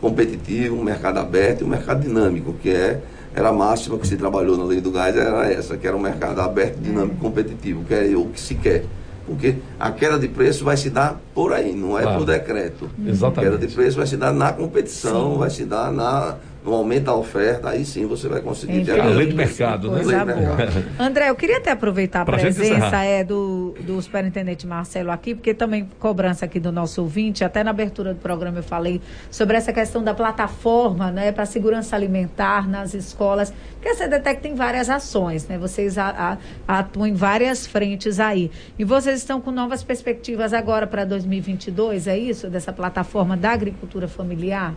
competitivo, 0.02 0.76
um 0.76 0.84
mercado 0.84 1.20
aberto 1.20 1.62
e 1.62 1.64
um 1.64 1.68
mercado 1.68 2.02
dinâmico, 2.02 2.54
que 2.54 2.70
é 2.70 3.02
era 3.34 3.50
a 3.50 3.54
máxima 3.54 3.98
que 3.98 4.06
se 4.06 4.18
trabalhou 4.18 4.58
na 4.58 4.66
lei 4.66 4.82
do 4.82 4.92
gás, 4.92 5.16
era 5.16 5.50
essa, 5.50 5.78
que 5.78 5.88
era 5.88 5.96
um 5.96 6.02
mercado 6.02 6.42
aberto, 6.42 6.80
dinâmico, 6.80 7.18
competitivo, 7.18 7.84
que 7.86 7.94
é 7.94 8.14
o 8.16 8.26
que 8.26 8.40
se 8.40 8.56
quer. 8.56 8.84
Porque 9.32 9.56
a 9.80 9.92
queda 9.92 10.20
de 10.20 10.28
preço 10.28 10.64
vai 10.64 10.78
se 10.78 10.90
dar 10.90 11.20
por 11.34 11.54
aí, 11.54 11.74
não 11.74 11.98
é 11.98 12.04
claro. 12.04 12.20
por 12.20 12.26
decreto. 12.26 12.90
Exatamente. 13.06 13.40
A 13.40 13.52
queda 13.52 13.68
de 13.68 13.74
preço 13.74 13.98
vai 13.98 14.08
se 14.08 14.18
dar 14.18 14.34
na 14.34 14.52
competição, 14.52 15.34
Sim. 15.34 15.40
vai 15.40 15.50
se 15.50 15.66
dar 15.66 15.92
na, 15.92 16.36
no 16.64 16.74
aumento 16.74 17.06
da 17.06 17.16
oferta, 17.16 17.70
aí 17.70 17.84
sim 17.84 18.06
você 18.06 18.28
vai 18.28 18.40
conseguir 18.40 18.86
ter 18.86 19.00
a 19.00 19.06
lei 19.06 19.28
do 19.28 19.36
mercado, 19.36 19.90
né? 19.90 20.04
Lei 20.04 20.20
do 20.20 20.26
mercado. 20.26 20.86
André, 21.00 21.30
eu 21.30 21.36
queria 21.36 21.58
até 21.58 21.72
aproveitar 21.72 22.22
a 22.22 22.26
pra 22.26 22.38
presença 22.38 22.98
é, 23.04 23.24
do, 23.24 23.74
do 23.82 24.00
superintendente 24.02 24.68
Marcelo 24.68 25.10
aqui, 25.10 25.34
porque 25.34 25.54
também 25.54 25.90
cobrança 26.00 26.46
aqui 26.46 26.60
do 26.60 26.72
nosso 26.72 27.02
ouvinte, 27.02 27.44
até 27.44 27.64
na 27.64 27.72
abertura 27.72 28.14
do 28.14 28.20
programa 28.20 28.60
eu 28.60 28.64
falei 28.64 29.02
sobre 29.32 29.58
essa 29.58 29.74
questão 29.74 30.04
da 30.04 30.14
plataforma 30.14 31.12
né, 31.12 31.32
para 31.32 31.46
segurança 31.48 31.96
alimentar 31.96 32.70
nas 32.70 32.94
escolas, 32.94 33.52
porque 33.74 33.90
a 33.90 33.96
CDTEC 33.96 34.42
tem 34.42 34.54
várias 34.54 34.90
ações, 34.90 35.48
né? 35.48 35.58
Vocês 35.58 35.98
a, 35.98 36.38
a, 36.68 36.80
atuam 36.80 37.08
em 37.08 37.14
várias 37.14 37.66
frentes 37.66 38.20
aí. 38.20 38.52
E 38.78 38.84
vocês 38.84 39.18
estão 39.18 39.42
com 39.42 39.50
novas 39.50 39.84
perspectivas 39.84 40.54
agora 40.54 40.86
para 40.86 41.06
2022, 41.06 42.06
é 42.06 42.18
isso? 42.18 42.48
Dessa 42.48 42.72
plataforma 42.72 43.36
da 43.36 43.52
agricultura 43.52 44.08
familiar? 44.08 44.76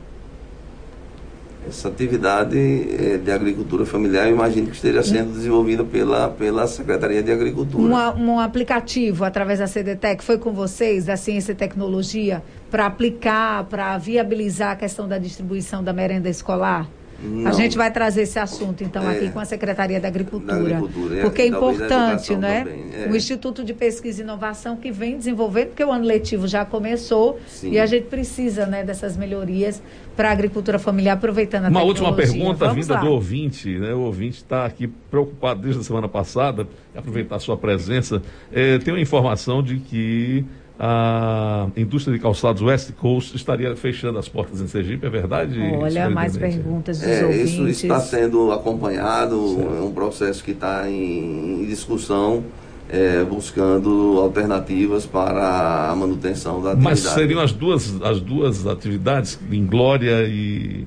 Essa 1.67 1.89
atividade 1.89 2.57
eh, 2.59 3.17
de 3.17 3.31
agricultura 3.31 3.87
familiar, 3.87 4.29
eu 4.29 4.35
imagino 4.35 4.67
que 4.67 4.77
esteja 4.77 5.03
sendo 5.03 5.33
desenvolvida 5.33 5.83
pela, 5.83 6.29
pela 6.29 6.67
Secretaria 6.67 7.23
de 7.23 7.33
Agricultura. 7.33 7.83
Um, 7.83 8.33
um 8.33 8.41
aplicativo 8.41 9.25
através 9.25 9.59
da 9.59 9.67
CDTEC 9.67 10.23
foi 10.23 10.39
com 10.39 10.53
vocês, 10.53 11.07
da 11.07 11.17
Ciência 11.17 11.53
e 11.53 11.55
Tecnologia, 11.55 12.43
para 12.71 12.87
aplicar, 12.87 13.65
para 13.65 13.97
viabilizar 13.97 14.73
a 14.73 14.77
questão 14.77 15.09
da 15.09 15.17
distribuição 15.17 15.83
da 15.83 15.93
merenda 15.93 16.29
escolar? 16.29 16.87
Não. 17.23 17.49
A 17.49 17.53
gente 17.53 17.77
vai 17.77 17.91
trazer 17.91 18.23
esse 18.23 18.39
assunto, 18.39 18.85
então, 18.85 19.09
é, 19.09 19.17
aqui 19.17 19.31
com 19.31 19.41
a 19.41 19.45
Secretaria 19.45 20.01
da 20.01 20.09
Agricultura. 20.09 20.53
Da 20.53 20.77
Agricultura 20.77 21.21
porque 21.23 21.43
é 21.43 21.47
importante, 21.47 22.37
né? 22.37 22.67
É. 22.93 23.11
O 23.11 23.17
Instituto 23.17 23.65
de 23.65 23.73
Pesquisa 23.73 24.21
e 24.21 24.25
Inovação 24.25 24.77
que 24.77 24.91
vem 24.91 25.17
desenvolvendo, 25.17 25.69
porque 25.69 25.85
o 25.85 25.91
ano 25.91 26.05
letivo 26.05 26.47
já 26.47 26.65
começou 26.65 27.39
Sim. 27.47 27.73
e 27.73 27.79
a 27.79 27.87
gente 27.87 28.07
precisa 28.07 28.67
né, 28.67 28.85
dessas 28.85 29.17
melhorias 29.17 29.83
para 30.17 30.29
a 30.29 30.33
agricultura 30.33 30.79
familiar, 30.79 31.15
aproveitando 31.15 31.67
a 31.67 31.69
Uma 31.69 31.83
última 31.83 32.13
pergunta 32.13 32.67
Vamos 32.67 32.87
vinda 32.87 32.95
lá. 32.95 33.01
do 33.01 33.11
ouvinte, 33.11 33.69
né? 33.79 33.93
O 33.93 34.01
ouvinte 34.01 34.37
está 34.37 34.65
aqui 34.65 34.87
preocupado 34.87 35.63
desde 35.63 35.81
a 35.81 35.85
semana 35.85 36.09
passada, 36.09 36.67
aproveitar 36.95 37.37
a 37.37 37.41
sua 37.41 37.57
presença. 37.57 38.23
É, 38.53 38.79
tem 38.79 38.95
uma 38.95 39.01
informação 39.01 39.63
de 39.63 39.79
que 39.79 40.45
a 40.79 41.69
indústria 41.77 42.17
de 42.17 42.23
calçados 42.23 42.61
West 42.61 42.93
Coast 42.93 43.37
estaria 43.37 43.75
fechando 43.77 44.19
as 44.19 44.29
portas 44.29 44.61
em 44.61 44.67
Sergipe, 44.67 45.07
é 45.07 45.11
verdade? 45.11 45.59
Olha, 45.79 46.11
mais 46.11 46.37
perguntas 46.37 46.99
dos 46.99 47.09
é, 47.09 47.25
ouvintes. 47.25 47.53
Isso 47.53 47.87
está 47.87 48.01
sendo 48.01 48.51
acompanhado, 48.51 49.55
certo. 49.57 49.75
é 49.77 49.81
um 49.81 49.93
processo 49.93 50.43
que 50.43 50.51
está 50.51 50.91
em, 50.91 51.63
em, 51.63 51.67
discussão, 51.67 52.43
é, 52.89 53.23
buscando 53.23 54.19
alternativas 54.21 55.07
para 55.07 55.91
a 55.91 55.95
manutenção 55.95 56.61
da 56.61 56.73
atividade. 56.73 57.03
Mas 57.03 57.13
seriam 57.13 57.41
as 57.41 57.53
duas, 57.53 58.03
as 58.03 58.21
duas 58.21 58.67
atividades, 58.67 59.39
em 59.51 59.65
Glória 59.65 60.25
e 60.27 60.87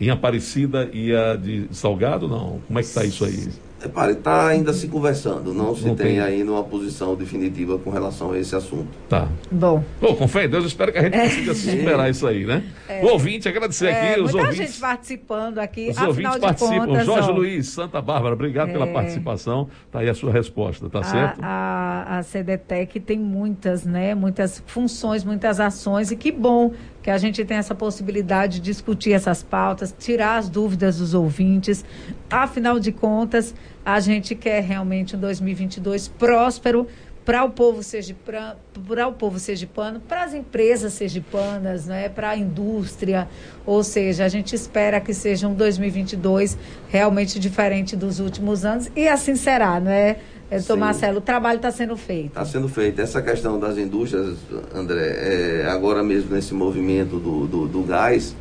em 0.00 0.10
Aparecida 0.10 0.88
e 0.92 1.12
a 1.12 1.34
de 1.34 1.66
Salgado, 1.72 2.28
não? 2.28 2.60
Como 2.68 2.78
é 2.78 2.82
que 2.82 2.88
está 2.88 3.04
isso 3.04 3.24
aí? 3.24 3.48
Repare, 3.80 4.12
está 4.12 4.48
ainda 4.48 4.72
se 4.72 4.88
conversando, 4.88 5.54
não 5.54 5.74
se 5.74 5.86
não 5.86 5.94
tem, 5.94 6.18
ainda 6.18 6.50
uma 6.50 6.64
posição 6.64 7.14
definitiva 7.14 7.78
com 7.78 7.90
relação 7.90 8.32
a 8.32 8.38
esse 8.38 8.56
assunto. 8.56 8.88
Tá. 9.08 9.28
Bom. 9.52 9.84
Bom, 10.00 10.16
com 10.16 10.26
fé 10.26 10.46
em 10.46 10.48
Deus, 10.48 10.64
espero 10.66 10.90
que 10.90 10.98
a 10.98 11.02
gente 11.02 11.14
é. 11.14 11.22
consiga 11.22 11.54
superar 11.54 12.10
isso 12.10 12.26
aí, 12.26 12.44
né? 12.44 12.64
É. 12.88 13.04
O 13.04 13.12
ouvinte, 13.12 13.48
agradecer 13.48 13.86
é, 13.86 14.12
aqui, 14.12 14.20
os 14.20 14.32
muita 14.32 14.48
ouvintes. 14.48 14.70
gente 14.70 14.80
participando 14.80 15.58
aqui. 15.58 15.90
Os 15.90 15.98
ouvintes 15.98 16.38
participam. 16.38 16.86
Contas, 16.86 17.06
Jorge 17.06 17.30
ó, 17.30 17.32
Luiz, 17.32 17.68
Santa 17.68 18.02
Bárbara, 18.02 18.34
obrigado 18.34 18.72
pela 18.72 18.86
é. 18.86 18.92
participação. 18.92 19.68
Tá 19.92 20.00
aí 20.00 20.08
a 20.08 20.14
sua 20.14 20.32
resposta, 20.32 20.90
tá 20.90 20.98
a, 20.98 21.04
certo? 21.04 21.40
A, 21.40 22.18
a 22.18 22.22
CDTEC 22.24 22.98
tem 22.98 23.18
muitas, 23.18 23.84
né? 23.84 24.12
Muitas 24.12 24.60
funções, 24.66 25.22
muitas 25.22 25.60
ações, 25.60 26.10
e 26.10 26.16
que 26.16 26.32
bom 26.32 26.72
que 27.08 27.12
a 27.12 27.16
gente 27.16 27.42
tem 27.42 27.56
essa 27.56 27.74
possibilidade 27.74 28.60
de 28.60 28.60
discutir 28.60 29.14
essas 29.14 29.42
pautas, 29.42 29.94
tirar 29.98 30.36
as 30.36 30.50
dúvidas 30.50 30.98
dos 30.98 31.14
ouvintes. 31.14 31.82
Afinal 32.28 32.78
de 32.78 32.92
contas, 32.92 33.54
a 33.82 33.98
gente 33.98 34.34
quer 34.34 34.62
realmente 34.62 35.16
um 35.16 35.18
2022 35.18 36.06
próspero 36.06 36.86
para 37.24 37.42
o 37.44 37.50
povo 37.50 37.82
sergipano, 37.82 38.56
para 38.86 39.08
o 39.08 39.12
povo 39.14 39.38
sergipano, 39.38 40.00
para 40.00 40.22
as 40.22 40.34
empresas 40.34 40.92
sergipanas, 40.92 41.86
né, 41.86 42.10
para 42.10 42.28
a 42.28 42.36
indústria, 42.36 43.26
ou 43.64 43.82
seja, 43.82 44.26
a 44.26 44.28
gente 44.28 44.54
espera 44.54 45.00
que 45.00 45.14
seja 45.14 45.48
um 45.48 45.54
2022 45.54 46.58
realmente 46.88 47.38
diferente 47.38 47.96
dos 47.96 48.20
últimos 48.20 48.66
anos 48.66 48.90
e 48.94 49.08
assim 49.08 49.34
será, 49.34 49.80
não 49.80 49.90
é? 49.90 50.18
Doutor 50.50 50.78
Marcelo, 50.78 51.18
o 51.18 51.20
trabalho 51.20 51.56
está 51.56 51.70
sendo 51.70 51.94
feito. 51.96 52.28
Está 52.28 52.44
sendo 52.44 52.68
feito. 52.68 53.00
Essa 53.00 53.20
questão 53.20 53.60
das 53.60 53.76
indústrias, 53.76 54.38
André, 54.74 55.62
é, 55.62 55.66
agora 55.68 56.02
mesmo 56.02 56.34
nesse 56.34 56.54
movimento 56.54 57.18
do, 57.18 57.46
do, 57.46 57.66
do 57.66 57.82
gás, 57.82 58.34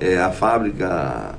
é, 0.00 0.18
a 0.18 0.32
fábrica, 0.32 1.36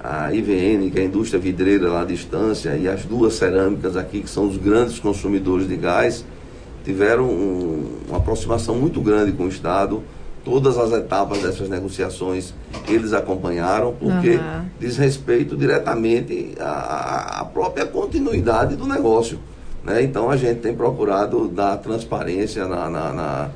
a 0.00 0.34
IVN, 0.34 0.90
que 0.90 0.98
é 0.98 1.02
a 1.02 1.04
indústria 1.06 1.40
vidreira 1.40 1.88
lá 1.88 2.02
à 2.02 2.04
distância, 2.04 2.76
e 2.76 2.86
as 2.86 3.06
duas 3.06 3.34
cerâmicas 3.34 3.96
aqui, 3.96 4.20
que 4.20 4.28
são 4.28 4.46
os 4.46 4.58
grandes 4.58 4.98
consumidores 4.98 5.66
de 5.66 5.76
gás, 5.76 6.26
tiveram 6.84 7.24
um, 7.24 8.02
uma 8.06 8.18
aproximação 8.18 8.74
muito 8.74 9.00
grande 9.00 9.32
com 9.32 9.44
o 9.44 9.48
Estado. 9.48 10.02
Todas 10.48 10.78
as 10.78 10.92
etapas 10.92 11.42
dessas 11.42 11.68
negociações 11.68 12.54
eles 12.88 13.12
acompanharam, 13.12 13.92
porque 13.92 14.36
uhum. 14.36 14.64
diz 14.80 14.96
respeito 14.96 15.54
diretamente 15.54 16.54
à, 16.58 17.40
à 17.40 17.44
própria 17.44 17.84
continuidade 17.84 18.74
do 18.74 18.86
negócio. 18.86 19.38
Né? 19.84 20.02
Então 20.02 20.30
a 20.30 20.38
gente 20.38 20.60
tem 20.60 20.74
procurado 20.74 21.48
dar 21.48 21.76
transparência 21.76 22.66
na, 22.66 22.88
na, 22.88 23.12
na 23.12 23.50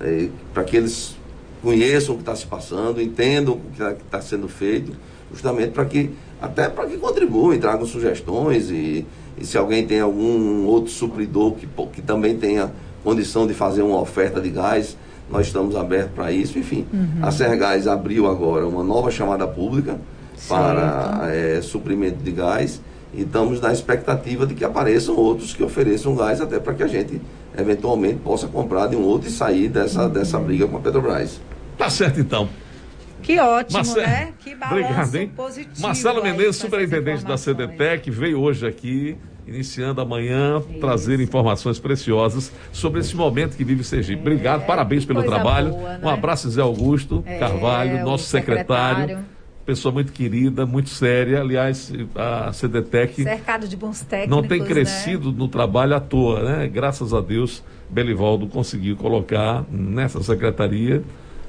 eh, 0.00 0.28
para 0.54 0.62
que 0.62 0.76
eles 0.76 1.16
conheçam 1.60 2.14
o 2.14 2.18
que 2.18 2.22
está 2.22 2.36
se 2.36 2.46
passando, 2.46 3.02
entendam 3.02 3.54
o 3.54 3.58
que 3.58 3.82
está 3.82 3.96
tá 4.08 4.20
sendo 4.20 4.46
feito, 4.46 4.92
justamente 5.32 5.72
para 5.72 5.84
que, 5.84 6.12
até 6.40 6.68
para 6.68 6.86
que 6.86 6.96
contribuam, 6.96 7.58
tragam 7.58 7.84
sugestões 7.84 8.70
e, 8.70 9.04
e, 9.36 9.44
se 9.44 9.58
alguém 9.58 9.84
tem 9.84 9.98
algum 9.98 10.64
outro 10.64 10.92
supridor 10.92 11.54
que, 11.54 11.66
que 11.92 12.02
também 12.02 12.36
tenha 12.36 12.70
condição 13.02 13.48
de 13.48 13.52
fazer 13.52 13.82
uma 13.82 14.00
oferta 14.00 14.40
de 14.40 14.50
gás, 14.50 14.96
nós 15.30 15.46
estamos 15.46 15.76
abertos 15.76 16.12
para 16.14 16.30
isso. 16.32 16.58
Enfim, 16.58 16.86
uhum. 16.92 17.18
a 17.22 17.30
Sergás 17.30 17.86
abriu 17.86 18.26
agora 18.26 18.66
uma 18.66 18.82
nova 18.82 19.10
chamada 19.10 19.46
pública 19.46 19.98
certo. 20.36 20.48
para 20.48 21.28
é, 21.34 21.60
suprimento 21.60 22.22
de 22.22 22.30
gás 22.30 22.80
e 23.14 23.22
estamos 23.22 23.60
na 23.60 23.72
expectativa 23.72 24.46
de 24.46 24.54
que 24.54 24.64
apareçam 24.64 25.16
outros 25.16 25.54
que 25.54 25.62
ofereçam 25.62 26.14
gás 26.14 26.40
até 26.40 26.58
para 26.58 26.74
que 26.74 26.82
a 26.82 26.86
gente 26.86 27.20
eventualmente 27.56 28.16
possa 28.16 28.46
comprar 28.46 28.86
de 28.88 28.96
um 28.96 29.02
outro 29.02 29.28
e 29.28 29.32
sair 29.32 29.68
dessa, 29.68 30.04
uhum. 30.04 30.10
dessa 30.10 30.38
briga 30.38 30.66
com 30.66 30.76
a 30.76 30.80
Petrobras. 30.80 31.40
Tá 31.78 31.90
certo 31.90 32.20
então. 32.20 32.48
Que 33.22 33.40
ótimo, 33.40 33.78
Marcelo, 33.78 34.06
né? 34.06 34.32
Que 34.38 34.54
balanço 34.54 34.80
obrigado, 34.80 35.14
hein? 35.16 35.32
positivo. 35.34 35.80
Marcelo 35.80 36.22
Menezes, 36.22 36.56
superintendente 36.56 37.24
da 37.24 37.36
CDTEC, 37.36 38.10
veio 38.10 38.40
hoje 38.40 38.66
aqui 38.66 39.16
iniciando 39.46 40.00
amanhã, 40.00 40.58
Isso. 40.58 40.80
trazer 40.80 41.20
informações 41.20 41.78
preciosas 41.78 42.52
sobre 42.72 43.00
esse 43.00 43.14
momento 43.14 43.56
que 43.56 43.64
vive 43.64 43.84
Sergipe. 43.84 44.20
Obrigado, 44.20 44.62
é, 44.62 44.64
parabéns 44.66 45.04
pelo 45.04 45.22
trabalho. 45.22 45.70
Boa, 45.70 45.98
né? 45.98 46.00
Um 46.02 46.08
abraço, 46.08 46.50
Zé 46.50 46.60
Augusto 46.60 47.22
é, 47.26 47.38
Carvalho, 47.38 48.04
nosso 48.04 48.24
secretário. 48.24 49.00
secretário. 49.00 49.36
Pessoa 49.64 49.92
muito 49.92 50.12
querida, 50.12 50.64
muito 50.64 50.90
séria. 50.90 51.40
Aliás, 51.40 51.92
a 52.14 52.52
CDTEC. 52.52 53.24
Cercado 53.24 53.66
de 53.66 53.76
bons 53.76 54.00
técnicos. 54.02 54.30
Não 54.30 54.46
tem 54.46 54.60
né? 54.60 54.66
crescido 54.66 55.32
né? 55.32 55.38
no 55.38 55.48
trabalho 55.48 55.96
à 55.96 56.00
toa, 56.00 56.42
né? 56.42 56.68
Graças 56.68 57.12
a 57.12 57.20
Deus, 57.20 57.64
Belivaldo 57.90 58.46
conseguiu 58.46 58.94
colocar 58.96 59.64
nessa 59.68 60.22
secretaria 60.22 61.02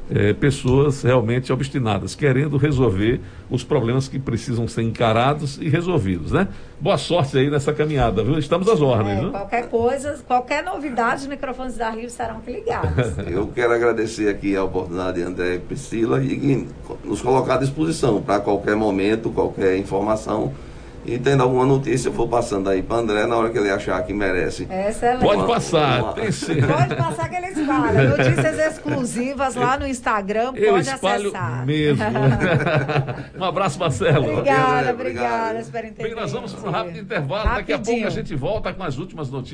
é, 0.10 0.34
pessoas 0.34 1.02
realmente 1.04 1.52
obstinadas, 1.52 2.16
querendo 2.16 2.58
resolver 2.58 3.20
os 3.50 3.64
problemas 3.64 4.08
que 4.08 4.20
precisam 4.20 4.68
ser 4.68 4.84
encarados 4.84 5.58
e 5.62 5.70
resolvidos, 5.70 6.32
né? 6.32 6.48
Boa 6.80 6.98
sorte 6.98 7.38
aí 7.38 7.50
nessa 7.50 7.74
caminhada, 7.74 8.24
viu? 8.24 8.38
Estamos 8.38 8.68
às 8.68 8.82
ordens, 8.82 9.26
é, 9.26 9.30
Qualquer 9.30 9.70
coisa, 9.70 10.20
qualquer 10.28 10.64
novidade, 10.64 11.22
os 11.22 11.28
microfones 11.28 11.78
da 11.78 11.90
Rio 11.90 12.06
estarão 12.06 12.42
ligados. 12.46 13.18
Eu 13.28 13.48
quero 13.48 13.74
agradecer 13.74 14.30
aqui 14.30 14.56
a 14.56 14.64
oportunidade 14.64 15.18
de 15.18 15.24
André 15.24 15.56
e 15.56 15.60
Priscila 15.60 16.22
e 16.22 16.68
nos 17.04 17.22
colocar 17.22 17.56
à 17.56 17.58
disposição 17.58 18.22
para 18.22 18.40
qualquer 18.40 18.76
momento, 18.76 19.30
qualquer 19.30 19.78
informação 19.78 20.54
e 21.08 21.18
tendo 21.18 21.42
alguma 21.42 21.66
notícia, 21.66 22.10
eu 22.10 22.12
vou 22.12 22.28
passando 22.28 22.70
aí 22.70 22.84
para 22.84 22.98
André 22.98 23.26
na 23.26 23.38
hora 23.38 23.50
que 23.50 23.58
ele 23.58 23.70
achar 23.70 24.04
que 24.04 24.14
merece. 24.14 24.68
Excelente. 24.70 25.22
Pode 25.22 25.48
passar, 25.48 26.04
uma... 26.04 26.14
tem 26.14 26.32
sim. 26.34 26.60
Pode 26.68 26.96
passar 26.96 27.30
que 27.30 27.36
ele 27.38 27.48
espalha. 27.48 28.10
Notícias 28.10 28.60
exclusivas 28.60 29.56
lá 29.56 29.80
no 29.80 29.88
Instagram, 29.88 30.52
eu 30.56 30.74
pode 30.74 30.90
acessar. 30.90 31.66
mesmo. 31.66 32.04
um 33.40 33.44
abraço, 33.44 33.80
Marcelo. 33.80 34.32
Obrigada, 34.32 34.92
obrigada. 34.92 35.60
Espero 35.60 35.88
entender. 35.88 36.10
Bem, 36.10 36.16
nós 36.16 36.32
vamos 36.34 36.54
para 36.54 36.70
um 36.70 36.72
rápido 36.74 37.00
intervalo. 37.00 37.48
Rapidinho. 37.48 37.78
Daqui 37.78 37.90
a 37.90 37.94
pouco 37.94 38.08
a 38.08 38.10
gente 38.10 38.36
volta 38.36 38.74
com 38.74 38.84
as 38.84 38.98
últimas 38.98 39.30
notícias. 39.30 39.48